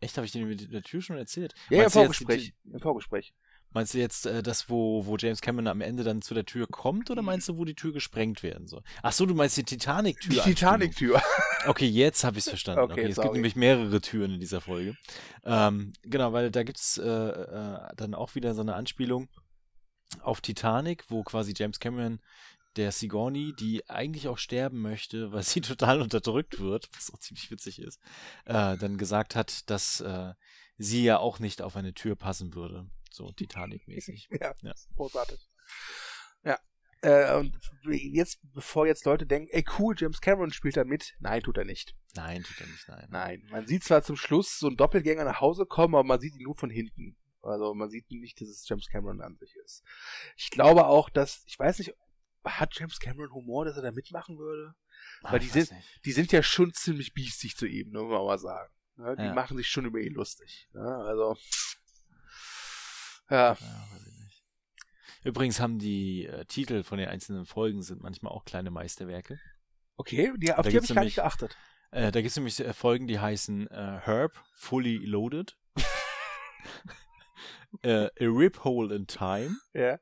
echt, 0.00 0.16
habe 0.16 0.26
ich 0.26 0.32
dir 0.32 0.44
mit 0.46 0.72
der 0.72 0.82
Tür 0.82 1.02
schon 1.02 1.16
erzählt? 1.16 1.54
Ja, 1.70 1.78
im 1.78 1.82
Meinst 1.82 1.94
jetzt 1.96 2.20
die- 2.20 2.24
Vorgespräch. 2.24 2.54
Im 2.72 2.80
Vorgespräch. 2.80 3.34
Meinst 3.70 3.92
du 3.92 3.98
jetzt 3.98 4.24
äh, 4.24 4.42
das, 4.42 4.70
wo, 4.70 5.04
wo 5.04 5.16
James 5.18 5.42
Cameron 5.42 5.66
am 5.66 5.82
Ende 5.82 6.02
dann 6.02 6.22
zu 6.22 6.32
der 6.32 6.46
Tür 6.46 6.66
kommt 6.66 7.10
oder 7.10 7.20
meinst 7.20 7.48
du, 7.50 7.58
wo 7.58 7.66
die 7.66 7.74
Tür 7.74 7.92
gesprengt 7.92 8.42
werden 8.42 8.66
soll? 8.66 8.82
Ach 9.02 9.12
so, 9.12 9.26
du 9.26 9.34
meinst 9.34 9.58
die 9.58 9.62
Titanic-Tür. 9.64 10.30
Die 10.32 10.40
Titanic-Tür. 10.54 11.22
Okay, 11.66 11.86
jetzt 11.86 12.22
habe 12.22 12.38
ich 12.38 12.44
es 12.44 12.50
verstanden. 12.50 12.82
Okay, 12.82 12.92
Okay, 12.92 13.10
es 13.10 13.16
gibt 13.20 13.34
nämlich 13.34 13.56
mehrere 13.56 14.00
Türen 14.00 14.34
in 14.34 14.40
dieser 14.40 14.60
Folge. 14.60 14.96
Ähm, 15.44 15.92
genau, 16.02 16.32
weil 16.32 16.52
da 16.52 16.62
gibt's 16.62 16.98
äh, 16.98 17.04
äh, 17.04 17.78
dann 17.96 18.14
auch 18.14 18.36
wieder 18.36 18.54
so 18.54 18.60
eine 18.60 18.74
Anspielung 18.74 19.28
auf 20.20 20.40
Titanic, 20.40 21.04
wo 21.08 21.22
quasi 21.22 21.54
James 21.56 21.80
Cameron 21.80 22.20
der 22.76 22.92
Sigourney, 22.92 23.54
die 23.58 23.88
eigentlich 23.88 24.28
auch 24.28 24.38
sterben 24.38 24.80
möchte, 24.80 25.32
weil 25.32 25.42
sie 25.42 25.60
total 25.60 26.00
unterdrückt 26.00 26.60
wird, 26.60 26.88
was 26.94 27.12
auch 27.12 27.18
ziemlich 27.18 27.50
witzig 27.50 27.80
ist, 27.80 28.00
äh, 28.44 28.76
dann 28.76 28.98
gesagt 28.98 29.34
hat, 29.36 29.68
dass 29.70 30.00
äh, 30.00 30.34
sie 30.78 31.04
ja 31.04 31.18
auch 31.18 31.38
nicht 31.38 31.60
auf 31.60 31.76
eine 31.76 31.92
Tür 31.92 32.16
passen 32.16 32.54
würde. 32.54 32.88
So 33.10 33.32
Titanic-mäßig. 33.32 34.28
ja, 34.40 34.54
ja, 34.62 34.74
großartig. 34.96 35.40
Ja. 36.44 36.58
Äh, 37.00 37.36
und 37.36 37.56
jetzt, 37.84 38.40
bevor 38.54 38.86
jetzt 38.86 39.04
Leute 39.04 39.26
denken, 39.26 39.48
ey 39.52 39.64
cool, 39.78 39.94
James 39.96 40.20
Cameron 40.20 40.52
spielt 40.52 40.76
da 40.76 40.84
mit. 40.84 41.14
Nein, 41.20 41.42
tut 41.42 41.56
er 41.56 41.64
nicht. 41.64 41.94
Nein, 42.14 42.42
tut 42.42 42.60
er 42.60 42.66
nicht, 42.66 42.88
nein. 42.88 43.06
Nein. 43.10 43.48
Man 43.50 43.66
sieht 43.66 43.84
zwar 43.84 44.02
zum 44.02 44.16
Schluss 44.16 44.58
so 44.58 44.66
einen 44.66 44.76
Doppelgänger 44.76 45.24
nach 45.24 45.40
Hause 45.40 45.64
kommen, 45.64 45.94
aber 45.94 46.04
man 46.04 46.20
sieht 46.20 46.34
ihn 46.34 46.42
nur 46.42 46.56
von 46.56 46.70
hinten. 46.70 47.16
Also 47.48 47.74
man 47.74 47.90
sieht 47.90 48.10
nicht, 48.10 48.40
dass 48.40 48.48
es 48.48 48.68
James 48.68 48.88
Cameron 48.88 49.20
an 49.20 49.36
sich 49.36 49.56
ist. 49.56 49.82
Ich 50.36 50.50
glaube 50.50 50.86
auch, 50.86 51.10
dass, 51.10 51.42
ich 51.46 51.58
weiß 51.58 51.78
nicht, 51.80 51.94
hat 52.44 52.78
James 52.78 52.98
Cameron 53.00 53.32
Humor, 53.32 53.64
dass 53.64 53.76
er 53.76 53.82
da 53.82 53.92
mitmachen 53.92 54.38
würde? 54.38 54.74
Ah, 55.22 55.32
Weil 55.32 55.40
die 55.40 55.48
sind, 55.48 55.70
nicht. 55.70 56.04
die 56.04 56.12
sind 56.12 56.32
ja 56.32 56.42
schon 56.42 56.72
ziemlich 56.72 57.12
biestig 57.14 57.56
zu 57.56 57.66
ihm, 57.66 57.90
ne, 57.90 58.00
muss 58.00 58.10
man 58.12 58.24
mal 58.24 58.38
sagen. 58.38 58.72
Ne, 58.96 59.16
die 59.16 59.22
Ja. 59.24 59.34
machen 59.34 59.56
sich 59.56 59.68
schon 59.68 59.84
über 59.84 59.98
ihn 60.00 60.14
lustig. 60.14 60.68
Ne? 60.72 60.80
Also, 60.80 61.36
ja, 63.30 63.52
Ja, 63.52 63.88
weiß 63.92 64.06
ich 64.06 64.18
nicht. 64.24 64.44
Übrigens 65.24 65.60
haben 65.60 65.78
die 65.78 66.26
äh, 66.26 66.44
Titel 66.46 66.82
von 66.84 66.98
den 66.98 67.08
einzelnen 67.08 67.44
Folgen 67.44 67.82
sind 67.82 68.02
manchmal 68.02 68.32
auch 68.32 68.44
kleine 68.44 68.70
Meisterwerke. 68.70 69.38
okay, 69.96 70.32
die, 70.36 70.52
auf 70.54 70.62
Da 70.64 70.70
die 70.70 70.76
habe 70.76 70.86
ich 70.86 70.94
gar 70.94 71.04
nicht 71.04 71.16
geachtet. 71.16 71.56
Äh, 71.90 72.12
da 72.12 72.20
gibt 72.20 72.30
es 72.30 72.36
nämlich 72.36 72.60
äh, 72.60 72.72
Folgen, 72.72 73.06
die 73.08 73.18
heißen 73.18 73.66
äh, 73.70 74.00
Herb, 74.02 74.32
Fully 74.54 74.96
Loaded, 74.98 75.58
äh, 77.82 78.04
A 78.06 78.10
Rip 78.20 78.64
Hole 78.64 78.94
in 78.94 79.06
Time, 79.06 79.56
Ja. 79.74 79.98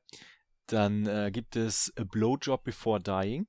dann 0.66 1.06
äh, 1.06 1.30
gibt 1.32 1.56
es 1.56 1.92
A 1.98 2.04
Blowjob 2.04 2.64
Before 2.64 3.00
Dying. 3.00 3.46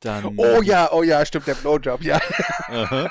Dann, 0.00 0.38
Oh 0.38 0.62
ja, 0.62 0.92
oh 0.92 1.02
ja, 1.02 1.26
stimmt, 1.26 1.46
der 1.48 1.54
Blowjob, 1.56 2.02
ja. 2.02 2.20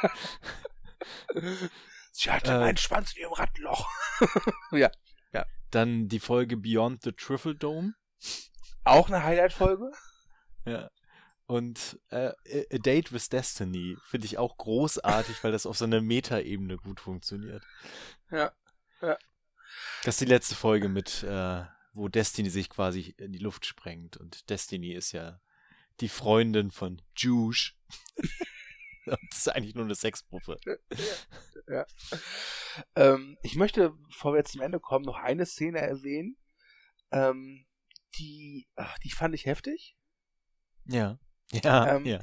Sie 2.11 2.31
hatte 2.31 2.51
Äh. 2.53 2.59
meinen 2.59 2.77
Schwanz 2.77 3.13
in 3.13 3.21
ihrem 3.23 3.33
Rattenloch. 3.33 3.87
Dann 5.71 6.07
die 6.07 6.21
Folge 6.21 6.55
Beyond 6.55 7.03
the 7.03 7.11
Trifle 7.11 7.53
Dome. 7.53 7.93
Auch 8.85 9.09
eine 9.09 9.21
Highlight-Folge? 9.25 9.91
Ja. 10.65 10.89
Und 11.45 11.99
äh, 12.09 12.31
A 12.73 12.77
Date 12.77 13.11
with 13.11 13.27
Destiny 13.27 13.97
finde 14.05 14.27
ich 14.27 14.37
auch 14.37 14.55
großartig, 14.55 15.43
weil 15.43 15.51
das 15.51 15.65
auf 15.65 15.77
so 15.77 15.83
einer 15.83 15.99
Meta-Ebene 15.99 16.77
gut 16.77 17.01
funktioniert. 17.01 17.63
Ja. 18.31 18.53
Ja. 19.01 19.17
Das 20.03 20.15
ist 20.15 20.21
die 20.21 20.25
letzte 20.25 20.55
Folge 20.55 20.89
mit, 20.89 21.23
äh, 21.23 21.63
wo 21.93 22.07
Destiny 22.07 22.49
sich 22.49 22.69
quasi 22.69 23.15
in 23.17 23.31
die 23.31 23.39
Luft 23.39 23.65
sprengt. 23.65 24.17
Und 24.17 24.49
Destiny 24.49 24.93
ist 24.93 25.11
ja 25.11 25.41
die 25.99 26.09
Freundin 26.09 26.71
von 26.71 27.01
Juge. 27.15 27.71
Das 29.07 29.37
ist 29.37 29.47
eigentlich 29.47 29.73
nur 29.73 29.85
eine 29.85 29.95
Sexpuppe. 29.95 30.57
Ähm, 32.95 33.37
ich 33.41 33.55
möchte, 33.55 33.91
bevor 33.91 34.33
wir 34.33 34.39
jetzt 34.39 34.51
zum 34.51 34.61
Ende 34.61 34.81
kommen, 34.81 35.05
noch 35.05 35.17
eine 35.17 35.45
Szene 35.45 35.79
erwähnen. 35.79 36.37
Ähm, 37.11 37.65
die, 38.17 38.67
ach, 38.75 38.99
die 38.99 39.11
fand 39.11 39.33
ich 39.33 39.45
heftig. 39.45 39.97
Ja. 40.85 41.19
Ja, 41.63 41.95
Ähm, 41.95 42.05
ja. 42.05 42.19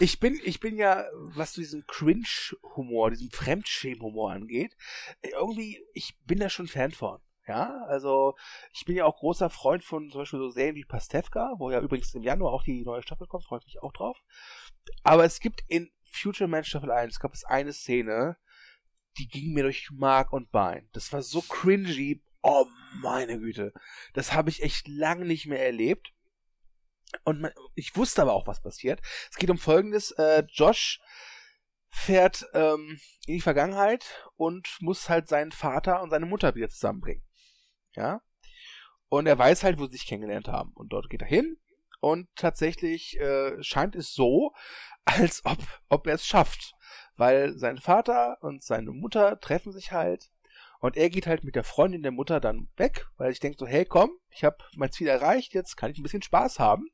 Ich 0.00 0.20
bin, 0.20 0.38
ich 0.44 0.60
bin 0.60 0.76
ja, 0.76 1.06
was 1.14 1.54
so 1.54 1.62
diesen 1.62 1.86
Cringe-Humor, 1.86 3.10
diesen 3.10 3.30
Fremdschämen-Humor 3.30 4.32
angeht, 4.32 4.76
äh, 5.22 5.30
irgendwie, 5.30 5.82
ich 5.94 6.18
bin 6.26 6.40
da 6.40 6.50
schon 6.50 6.68
Fan 6.68 6.92
von. 6.92 7.20
Ja, 7.46 7.84
also 7.86 8.34
ich 8.72 8.84
bin 8.84 8.96
ja 8.96 9.04
auch 9.04 9.18
großer 9.18 9.50
Freund 9.50 9.84
von 9.84 10.10
zum 10.10 10.20
Beispiel 10.20 10.40
so 10.40 10.50
Serien 10.50 10.74
wie 10.74 10.84
Pastewka, 10.84 11.54
wo 11.58 11.70
ja 11.70 11.80
übrigens 11.80 12.12
im 12.14 12.24
Januar 12.24 12.52
auch 12.52 12.64
die 12.64 12.82
neue 12.82 13.02
Staffel 13.02 13.28
kommt, 13.28 13.44
freue 13.44 13.60
ich 13.60 13.66
mich 13.66 13.82
auch 13.82 13.92
drauf. 13.92 14.20
Aber 15.04 15.24
es 15.24 15.38
gibt 15.38 15.62
in 15.68 15.90
Future 16.04 16.48
Man 16.48 16.64
Staffel 16.64 16.90
1, 16.90 17.20
gab 17.20 17.32
es 17.34 17.44
eine 17.44 17.72
Szene, 17.72 18.36
die 19.18 19.28
ging 19.28 19.52
mir 19.52 19.62
durch 19.62 19.88
Mark 19.92 20.32
und 20.32 20.50
Bein. 20.50 20.88
Das 20.92 21.12
war 21.12 21.22
so 21.22 21.40
cringy, 21.40 22.20
oh 22.42 22.66
meine 23.00 23.38
Güte. 23.38 23.72
Das 24.12 24.32
habe 24.32 24.50
ich 24.50 24.62
echt 24.62 24.88
lange 24.88 25.24
nicht 25.24 25.46
mehr 25.46 25.64
erlebt. 25.64 26.12
Und 27.24 27.40
man, 27.40 27.52
ich 27.74 27.96
wusste 27.96 28.22
aber 28.22 28.32
auch, 28.32 28.46
was 28.46 28.62
passiert. 28.62 29.00
Es 29.30 29.36
geht 29.36 29.50
um 29.50 29.58
Folgendes. 29.58 30.10
Äh, 30.12 30.44
Josh 30.48 31.00
fährt 31.88 32.46
ähm, 32.52 33.00
in 33.26 33.34
die 33.34 33.40
Vergangenheit 33.40 34.04
und 34.36 34.68
muss 34.80 35.08
halt 35.08 35.28
seinen 35.28 35.52
Vater 35.52 36.02
und 36.02 36.10
seine 36.10 36.26
Mutter 36.26 36.54
wieder 36.54 36.68
zusammenbringen. 36.68 37.24
Ja. 37.94 38.20
Und 39.08 39.26
er 39.26 39.38
weiß 39.38 39.62
halt, 39.62 39.78
wo 39.78 39.86
sie 39.86 39.92
sich 39.92 40.06
kennengelernt 40.06 40.48
haben. 40.48 40.72
Und 40.74 40.92
dort 40.92 41.08
geht 41.08 41.22
er 41.22 41.28
hin. 41.28 41.58
Und 42.00 42.28
tatsächlich 42.36 43.18
äh, 43.18 43.62
scheint 43.62 43.96
es 43.96 44.12
so, 44.12 44.52
als 45.04 45.44
ob, 45.44 45.58
ob 45.88 46.06
er 46.06 46.14
es 46.14 46.26
schafft. 46.26 46.74
Weil 47.16 47.56
sein 47.56 47.78
Vater 47.78 48.36
und 48.42 48.62
seine 48.62 48.90
Mutter 48.90 49.40
treffen 49.40 49.72
sich 49.72 49.92
halt. 49.92 50.30
Und 50.86 50.96
er 50.96 51.10
geht 51.10 51.26
halt 51.26 51.42
mit 51.42 51.56
der 51.56 51.64
Freundin 51.64 52.04
der 52.04 52.12
Mutter 52.12 52.38
dann 52.38 52.68
weg, 52.76 53.08
weil 53.16 53.32
ich 53.32 53.40
denke 53.40 53.58
so, 53.58 53.66
hey 53.66 53.84
komm, 53.84 54.12
ich 54.30 54.44
habe 54.44 54.58
mein 54.76 54.92
Ziel 54.92 55.08
erreicht, 55.08 55.52
jetzt 55.52 55.76
kann 55.76 55.90
ich 55.90 55.98
ein 55.98 56.04
bisschen 56.04 56.22
Spaß 56.22 56.60
haben. 56.60 56.86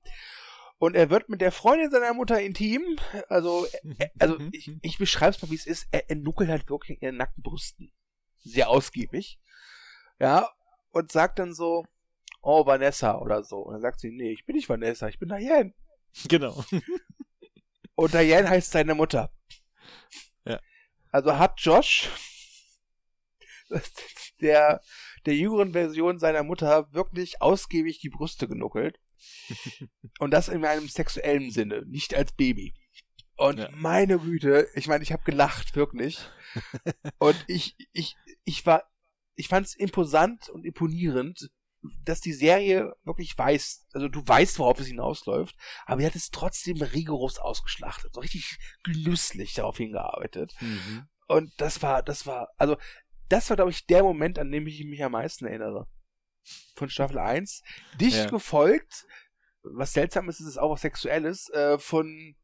Und 0.79 0.97
er 0.97 1.11
wird 1.11 1.29
mit 1.29 1.43
der 1.43 1.53
Freundin 1.53 1.91
seiner 1.91 2.15
Mutter 2.15 2.41
intim. 2.41 2.83
Also, 3.29 3.67
äh, 3.99 4.09
also 4.19 4.39
ich, 4.53 4.73
ich 4.81 4.97
beschreibe 4.97 5.33
es 5.33 5.43
mal, 5.43 5.51
wie 5.51 5.57
es 5.57 5.67
ist. 5.67 5.89
Er, 5.91 6.09
er 6.09 6.17
nuckelt 6.17 6.49
halt 6.49 6.71
wirklich 6.71 6.97
in 7.03 7.09
ihren 7.09 7.17
nackten 7.19 7.43
Brüsten. 7.43 7.93
Sehr 8.39 8.71
ausgiebig. 8.71 9.39
Ja, 10.19 10.49
und 10.93 11.13
sagt 11.13 11.39
dann 11.39 11.53
so, 11.53 11.85
oh, 12.41 12.65
Vanessa 12.65 13.19
oder 13.19 13.45
so. 13.45 13.59
Und 13.59 13.75
dann 13.75 13.83
sagt 13.83 14.01
sie, 14.01 14.11
nee, 14.11 14.33
ich 14.33 14.47
bin 14.47 14.57
nicht 14.57 14.71
Vanessa, 14.71 15.07
ich 15.09 15.19
bin 15.19 15.29
Diane. 15.29 15.75
Genau. 16.29 16.65
Und 17.95 18.15
Diane 18.15 18.49
heißt 18.49 18.73
seine 18.73 18.95
Mutter. 18.95 19.31
Ja. 20.47 20.59
Also 21.11 21.39
hat 21.39 21.61
Josh 21.61 22.09
der, 24.41 24.81
der 25.27 25.35
jüngeren 25.35 25.73
Version 25.73 26.19
seiner 26.19 26.43
Mutter 26.43 26.93
wirklich 26.93 27.41
ausgiebig 27.43 28.01
die 28.01 28.11
Brüste 28.11 28.49
genuckelt. 28.49 28.99
Und 30.19 30.33
das 30.33 30.49
in 30.49 30.65
einem 30.65 30.89
sexuellen 30.89 31.51
Sinne, 31.51 31.85
nicht 31.87 32.15
als 32.15 32.33
Baby. 32.33 32.75
Und 33.37 33.59
Ja. 33.59 33.71
meine 33.73 34.19
Güte, 34.19 34.69
ich 34.75 34.89
meine, 34.89 35.03
ich 35.03 35.13
habe 35.13 35.23
gelacht, 35.25 35.75
wirklich. 35.77 36.19
Und 37.19 37.37
ich, 37.47 37.77
ich, 37.93 38.17
ich 38.45 38.67
war, 38.67 38.85
ich 39.35 39.49
fand 39.49 39.67
es 39.67 39.75
imposant 39.75 40.49
und 40.51 40.65
imponierend, 40.67 41.51
dass 42.05 42.21
die 42.21 42.33
Serie 42.35 42.93
wirklich 43.03 43.37
weiß, 43.37 43.87
also 43.93 44.09
du 44.09 44.23
weißt, 44.27 44.59
worauf 44.59 44.79
es 44.79 44.87
hinausläuft, 44.87 45.57
aber 45.87 46.03
er 46.03 46.09
hat 46.09 46.15
es 46.15 46.31
trotzdem 46.31 46.81
rigoros 46.81 47.39
ausgeschlachtet, 47.39 48.15
so 48.15 48.21
richtig 48.21 48.59
genüsslich 48.85 49.55
darauf 49.55 49.79
hingearbeitet. 49.79 50.55
Mhm. 50.61 51.09
Und 51.27 51.53
das 51.57 51.83
war, 51.83 52.03
das 52.03 52.27
war, 52.27 52.51
also, 52.59 52.77
das 53.29 53.49
war, 53.51 53.57
glaube 53.57 53.71
ich, 53.71 53.87
der 53.87 54.03
Moment, 54.03 54.39
an 54.39 54.51
dem 54.51 54.67
ich 54.67 54.85
mich 54.85 55.03
am 55.03 55.13
meisten 55.13 55.47
erinnere. 55.47 55.87
Von 56.77 56.91
Staffel 56.91 57.19
1. 57.19 57.63
Dicht 58.01 58.17
Ja. 58.17 58.27
gefolgt, 58.31 59.07
was 59.63 59.93
seltsam 59.93 60.29
ist, 60.29 60.41
ist 60.41 60.47
es 60.49 60.59
auch 60.59 60.73
was 60.73 60.81
Sexuelles, 60.81 61.49
äh, 61.51 61.79
von 61.79 62.35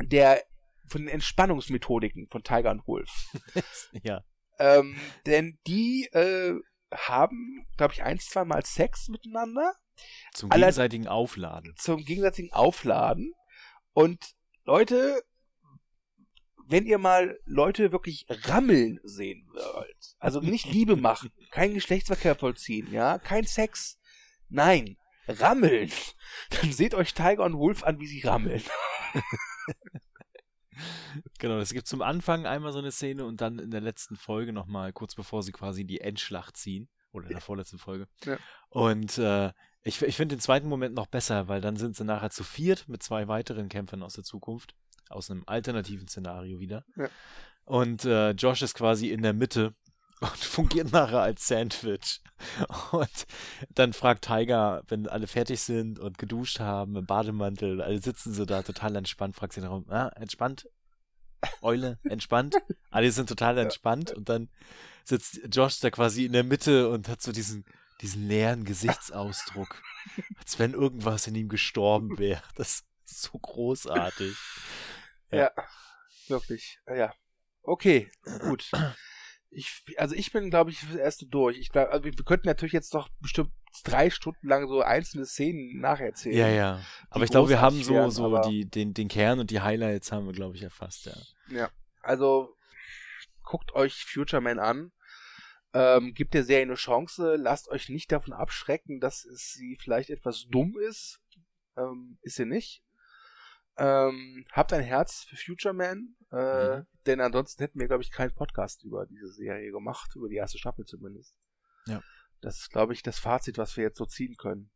der, 0.00 0.42
von 0.88 1.02
den 1.02 1.08
Entspannungsmethodiken 1.08 2.28
von 2.30 2.42
Tiger 2.42 2.70
und 2.70 2.86
Wolf. 2.86 3.10
Ja. 4.04 4.22
Ähm, 4.58 4.96
denn 5.26 5.58
die 5.66 6.08
äh, 6.12 6.54
haben, 6.94 7.66
glaube 7.76 7.92
ich, 7.94 8.02
ein, 8.04 8.18
zwei 8.20 8.44
Mal 8.44 8.64
Sex 8.64 9.08
miteinander 9.08 9.74
Zum 10.32 10.50
gegenseitigen 10.50 11.08
Aufladen. 11.08 11.74
zum 11.76 12.04
gegenseitigen 12.04 12.52
Aufladen. 12.52 13.34
Und 13.92 14.24
Leute, 14.64 15.22
wenn 16.68 16.86
ihr 16.86 16.98
mal 16.98 17.38
Leute 17.44 17.92
wirklich 17.92 18.26
rammeln 18.28 19.00
sehen 19.02 19.46
wollt, 19.52 20.16
also 20.18 20.40
nicht 20.40 20.66
Liebe 20.72 20.96
machen, 20.96 21.30
kein 21.50 21.74
Geschlechtsverkehr 21.74 22.34
vollziehen, 22.34 22.90
ja, 22.92 23.18
kein 23.18 23.44
Sex, 23.44 23.98
nein, 24.48 24.96
rammeln, 25.28 25.90
dann 26.50 26.72
seht 26.72 26.94
euch 26.94 27.14
Tiger 27.14 27.44
und 27.44 27.58
Wolf 27.58 27.82
an, 27.84 28.00
wie 28.00 28.06
sie 28.06 28.20
rammeln. 28.20 28.62
Genau, 31.38 31.58
es 31.58 31.72
gibt 31.72 31.86
zum 31.86 32.02
Anfang 32.02 32.44
einmal 32.44 32.72
so 32.72 32.78
eine 32.78 32.92
Szene 32.92 33.24
und 33.24 33.40
dann 33.40 33.58
in 33.58 33.70
der 33.70 33.80
letzten 33.80 34.16
Folge 34.16 34.52
nochmal, 34.52 34.92
kurz 34.92 35.14
bevor 35.14 35.42
sie 35.42 35.52
quasi 35.52 35.86
die 35.86 36.02
Endschlacht 36.02 36.56
ziehen. 36.58 36.90
Oder 37.12 37.28
in 37.28 37.32
der 37.32 37.40
vorletzten 37.40 37.78
Folge. 37.78 38.08
Ja. 38.24 38.36
Und 38.68 39.16
äh, 39.16 39.52
ich, 39.82 40.02
ich 40.02 40.16
finde 40.16 40.36
den 40.36 40.40
zweiten 40.40 40.68
Moment 40.68 40.94
noch 40.94 41.06
besser, 41.06 41.48
weil 41.48 41.62
dann 41.62 41.76
sind 41.76 41.96
sie 41.96 42.04
nachher 42.04 42.30
zu 42.30 42.44
viert 42.44 42.88
mit 42.88 43.02
zwei 43.02 43.26
weiteren 43.26 43.70
Kämpfern 43.70 44.02
aus 44.02 44.14
der 44.14 44.24
Zukunft. 44.24 44.74
Aus 45.08 45.30
einem 45.30 45.44
alternativen 45.46 46.08
Szenario 46.08 46.58
wieder. 46.60 46.84
Ja. 46.96 47.08
Und 47.64 48.04
äh, 48.04 48.30
Josh 48.30 48.62
ist 48.62 48.74
quasi 48.74 49.10
in 49.10 49.22
der 49.22 49.32
Mitte 49.32 49.74
und 50.20 50.36
fungiert 50.36 50.92
nachher 50.92 51.20
als 51.20 51.46
Sandwich. 51.46 52.20
Und 52.92 53.26
dann 53.70 53.92
fragt 53.92 54.24
Tiger, 54.24 54.82
wenn 54.88 55.08
alle 55.08 55.26
fertig 55.26 55.60
sind 55.60 55.98
und 55.98 56.18
geduscht 56.18 56.60
haben, 56.60 56.96
im 56.96 57.06
Bademantel, 57.06 57.80
alle 57.82 58.00
sitzen 58.00 58.32
sie 58.32 58.46
da 58.46 58.62
total 58.62 58.96
entspannt, 58.96 59.36
fragt 59.36 59.52
sie 59.52 59.60
darum, 59.60 59.88
ah, 59.90 60.08
entspannt? 60.16 60.68
Eule, 61.60 61.98
entspannt? 62.04 62.56
Alle 62.90 63.12
sind 63.12 63.28
total 63.28 63.58
entspannt 63.58 64.10
und 64.10 64.28
dann 64.30 64.48
sitzt 65.04 65.38
Josh 65.54 65.78
da 65.80 65.90
quasi 65.90 66.24
in 66.24 66.32
der 66.32 66.42
Mitte 66.44 66.88
und 66.88 67.08
hat 67.08 67.20
so 67.20 67.30
diesen 67.30 67.64
diesen 68.00 68.28
leeren 68.28 68.64
Gesichtsausdruck, 68.64 69.82
als 70.38 70.58
wenn 70.58 70.74
irgendwas 70.74 71.26
in 71.26 71.34
ihm 71.34 71.48
gestorben 71.48 72.18
wäre. 72.18 72.42
Das 72.56 72.84
ist 73.04 73.22
so 73.22 73.38
großartig. 73.38 74.36
Ja, 75.30 75.38
ja 75.38 75.50
wirklich. 76.28 76.78
Ja. 76.86 77.12
Okay, 77.62 78.10
gut. 78.40 78.70
Ich, 79.50 79.82
also 79.96 80.14
ich 80.14 80.32
bin, 80.32 80.50
glaube 80.50 80.70
ich, 80.70 80.80
das 80.80 80.96
erste 80.96 81.26
durch. 81.26 81.58
Ich 81.58 81.70
glaube, 81.70 81.90
also 81.90 82.04
wir 82.04 82.12
könnten 82.12 82.46
natürlich 82.46 82.72
jetzt 82.72 82.92
noch 82.94 83.08
bestimmt 83.20 83.50
drei 83.84 84.10
Stunden 84.10 84.46
lang 84.46 84.68
so 84.68 84.82
einzelne 84.82 85.24
Szenen 85.24 85.80
nacherzählen. 85.80 86.36
Ja, 86.36 86.48
ja. 86.48 86.80
Aber 87.10 87.24
ich 87.24 87.30
glaube, 87.30 87.48
wir 87.48 87.60
haben 87.60 87.82
so, 87.82 87.94
werden, 87.94 88.10
so 88.10 88.38
die, 88.42 88.68
den, 88.68 88.94
den 88.94 89.08
Kern 89.08 89.38
und 89.38 89.50
die 89.50 89.60
Highlights 89.60 90.12
haben 90.12 90.26
wir, 90.26 90.32
glaube 90.32 90.56
ich, 90.56 90.62
erfasst, 90.62 91.06
ja. 91.06 91.16
Ja. 91.48 91.70
Also 92.02 92.56
guckt 93.42 93.72
euch 93.74 94.04
Future 94.04 94.42
Man 94.42 94.58
an. 94.58 94.92
Ähm, 95.72 96.14
gibt 96.14 96.34
der 96.34 96.44
Serie 96.44 96.62
eine 96.62 96.74
Chance. 96.74 97.36
Lasst 97.36 97.68
euch 97.68 97.88
nicht 97.88 98.10
davon 98.12 98.32
abschrecken, 98.32 99.00
dass 99.00 99.24
es 99.24 99.52
sie 99.52 99.76
vielleicht 99.80 100.10
etwas 100.10 100.46
dumm 100.50 100.76
ist. 100.78 101.20
Ähm, 101.76 102.18
ist 102.22 102.36
sie 102.36 102.46
nicht. 102.46 102.82
Ähm, 103.78 104.46
habt 104.52 104.72
ein 104.72 104.82
Herz 104.82 105.24
für 105.24 105.36
Future 105.36 105.74
Man, 105.74 106.16
äh, 106.32 106.78
mhm. 106.78 106.86
denn 107.04 107.20
ansonsten 107.20 107.62
hätten 107.62 107.78
wir, 107.78 107.88
glaube 107.88 108.02
ich, 108.02 108.10
keinen 108.10 108.34
Podcast 108.34 108.84
über 108.84 109.06
diese 109.06 109.28
Serie 109.28 109.70
gemacht, 109.70 110.16
über 110.16 110.28
die 110.28 110.36
erste 110.36 110.58
Staffel 110.58 110.86
zumindest. 110.86 111.36
Ja. 111.86 112.02
Das 112.40 112.58
ist, 112.58 112.70
glaube 112.70 112.94
ich, 112.94 113.02
das 113.02 113.18
Fazit, 113.18 113.58
was 113.58 113.76
wir 113.76 113.84
jetzt 113.84 113.98
so 113.98 114.06
ziehen 114.06 114.36
können. 114.36 114.70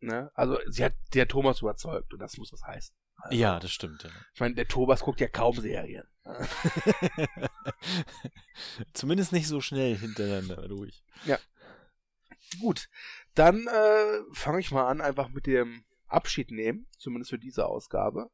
Ne? 0.00 0.30
Also, 0.34 0.58
sie 0.66 0.84
hat 0.84 0.94
der 1.14 1.28
Thomas 1.28 1.60
überzeugt 1.60 2.12
und 2.12 2.20
das 2.20 2.36
muss 2.36 2.52
was 2.52 2.64
heißen. 2.64 2.94
Also, 3.16 3.36
ja, 3.36 3.60
das 3.60 3.70
stimmt. 3.70 4.02
Ja. 4.02 4.10
Ich 4.34 4.40
meine, 4.40 4.54
der 4.54 4.68
Thomas 4.68 5.00
guckt 5.00 5.20
ja 5.20 5.28
kaum 5.28 5.56
Serien. 5.56 6.06
Zumindest 8.92 9.32
nicht 9.32 9.48
so 9.48 9.60
schnell 9.60 9.96
hintereinander 9.96 10.68
durch. 10.68 11.02
Ja. 11.24 11.38
Gut, 12.60 12.88
dann 13.34 13.66
äh, 13.66 14.20
fange 14.32 14.60
ich 14.60 14.70
mal 14.70 14.88
an, 14.88 15.00
einfach 15.00 15.28
mit 15.28 15.46
dem 15.46 15.84
Abschied 16.10 16.50
nehmen, 16.50 16.86
zumindest 16.98 17.30
für 17.30 17.38
diese 17.38 17.66
Ausgabe. 17.66 18.30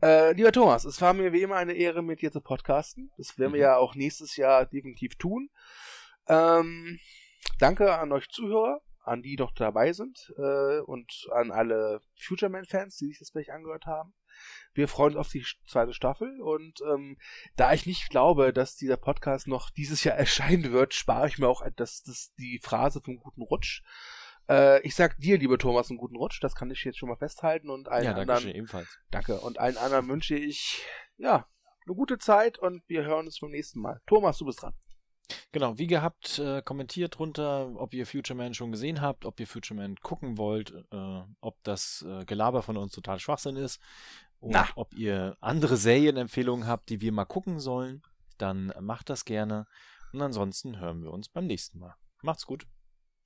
Äh, 0.00 0.32
lieber 0.32 0.52
Thomas, 0.52 0.84
es 0.84 1.00
war 1.00 1.12
mir 1.12 1.32
wie 1.32 1.42
immer 1.42 1.56
eine 1.56 1.74
Ehre, 1.74 2.02
mit 2.02 2.22
dir 2.22 2.30
zu 2.30 2.40
podcasten. 2.40 3.10
Das 3.16 3.38
werden 3.38 3.50
mhm. 3.50 3.54
wir 3.56 3.62
ja 3.62 3.76
auch 3.76 3.94
nächstes 3.94 4.36
Jahr 4.36 4.66
definitiv 4.66 5.16
tun. 5.16 5.50
Ähm, 6.28 7.00
danke 7.58 7.94
an 7.94 8.12
euch 8.12 8.28
Zuhörer, 8.28 8.80
an 9.02 9.22
die 9.22 9.36
noch 9.36 9.52
dabei 9.52 9.92
sind 9.92 10.32
äh, 10.36 10.80
und 10.80 11.28
an 11.32 11.50
alle 11.50 12.02
Future 12.16 12.50
Man-Fans, 12.50 12.96
die 12.96 13.06
sich 13.06 13.18
das 13.18 13.30
vielleicht 13.30 13.50
angehört 13.50 13.86
haben. 13.86 14.14
Wir 14.72 14.86
freuen 14.86 15.16
uns 15.16 15.26
auf 15.26 15.32
die 15.32 15.44
zweite 15.66 15.94
Staffel 15.94 16.40
und 16.40 16.80
ähm, 16.92 17.18
da 17.56 17.72
ich 17.72 17.86
nicht 17.86 18.10
glaube, 18.10 18.52
dass 18.52 18.76
dieser 18.76 18.96
Podcast 18.96 19.48
noch 19.48 19.70
dieses 19.70 20.04
Jahr 20.04 20.16
erscheinen 20.18 20.72
wird, 20.72 20.94
spare 20.94 21.26
ich 21.26 21.38
mir 21.38 21.48
auch 21.48 21.62
das, 21.76 22.02
das, 22.02 22.32
die 22.38 22.60
Phrase 22.62 23.00
vom 23.00 23.18
guten 23.18 23.42
Rutsch. 23.42 23.82
Äh, 24.48 24.80
ich 24.82 24.94
sag 24.94 25.18
dir, 25.18 25.38
lieber 25.38 25.58
Thomas, 25.58 25.90
einen 25.90 25.98
guten 25.98 26.16
Rutsch. 26.16 26.42
Das 26.42 26.54
kann 26.54 26.70
ich 26.70 26.82
jetzt 26.84 26.98
schon 26.98 27.08
mal 27.08 27.16
festhalten. 27.16 27.70
Und 27.70 27.88
allen 27.88 28.04
ja, 28.04 28.10
danke 28.14 28.32
anderen. 28.32 28.42
Schön, 28.42 28.54
ebenfalls. 28.54 28.98
Danke. 29.10 29.40
Und 29.40 29.58
allen 29.58 29.76
anderen 29.76 30.08
wünsche 30.08 30.34
ich, 30.36 30.84
ja, 31.16 31.46
eine 31.86 31.96
gute 31.96 32.18
Zeit 32.18 32.58
und 32.58 32.82
wir 32.88 33.04
hören 33.04 33.26
uns 33.26 33.40
beim 33.40 33.50
nächsten 33.50 33.80
Mal. 33.80 34.00
Thomas, 34.06 34.38
du 34.38 34.44
bist 34.44 34.62
dran. 34.62 34.74
Genau, 35.52 35.78
wie 35.78 35.86
gehabt, 35.86 36.38
äh, 36.38 36.62
kommentiert 36.62 37.18
drunter, 37.18 37.74
ob 37.76 37.92
ihr 37.92 38.06
Future 38.06 38.36
Man 38.36 38.54
schon 38.54 38.72
gesehen 38.72 39.00
habt, 39.00 39.24
ob 39.24 39.38
ihr 39.40 39.46
Future 39.46 39.78
Man 39.78 39.96
gucken 39.96 40.38
wollt, 40.38 40.72
äh, 40.90 41.20
ob 41.40 41.62
das 41.64 42.04
äh, 42.08 42.24
Gelaber 42.24 42.62
von 42.62 42.76
uns 42.76 42.92
total 42.92 43.18
Schwachsinn 43.18 43.56
ist 43.56 43.80
und 44.40 44.52
Na. 44.52 44.68
ob 44.74 44.94
ihr 44.94 45.36
andere 45.40 45.76
Serienempfehlungen 45.76 46.66
habt, 46.66 46.88
die 46.88 47.00
wir 47.00 47.12
mal 47.12 47.26
gucken 47.26 47.60
sollen, 47.60 48.02
dann 48.38 48.72
macht 48.80 49.10
das 49.10 49.24
gerne. 49.24 49.66
Und 50.12 50.22
ansonsten 50.22 50.80
hören 50.80 51.02
wir 51.02 51.12
uns 51.12 51.28
beim 51.28 51.46
nächsten 51.46 51.78
Mal. 51.78 51.94
Macht's 52.22 52.46
gut. 52.46 52.66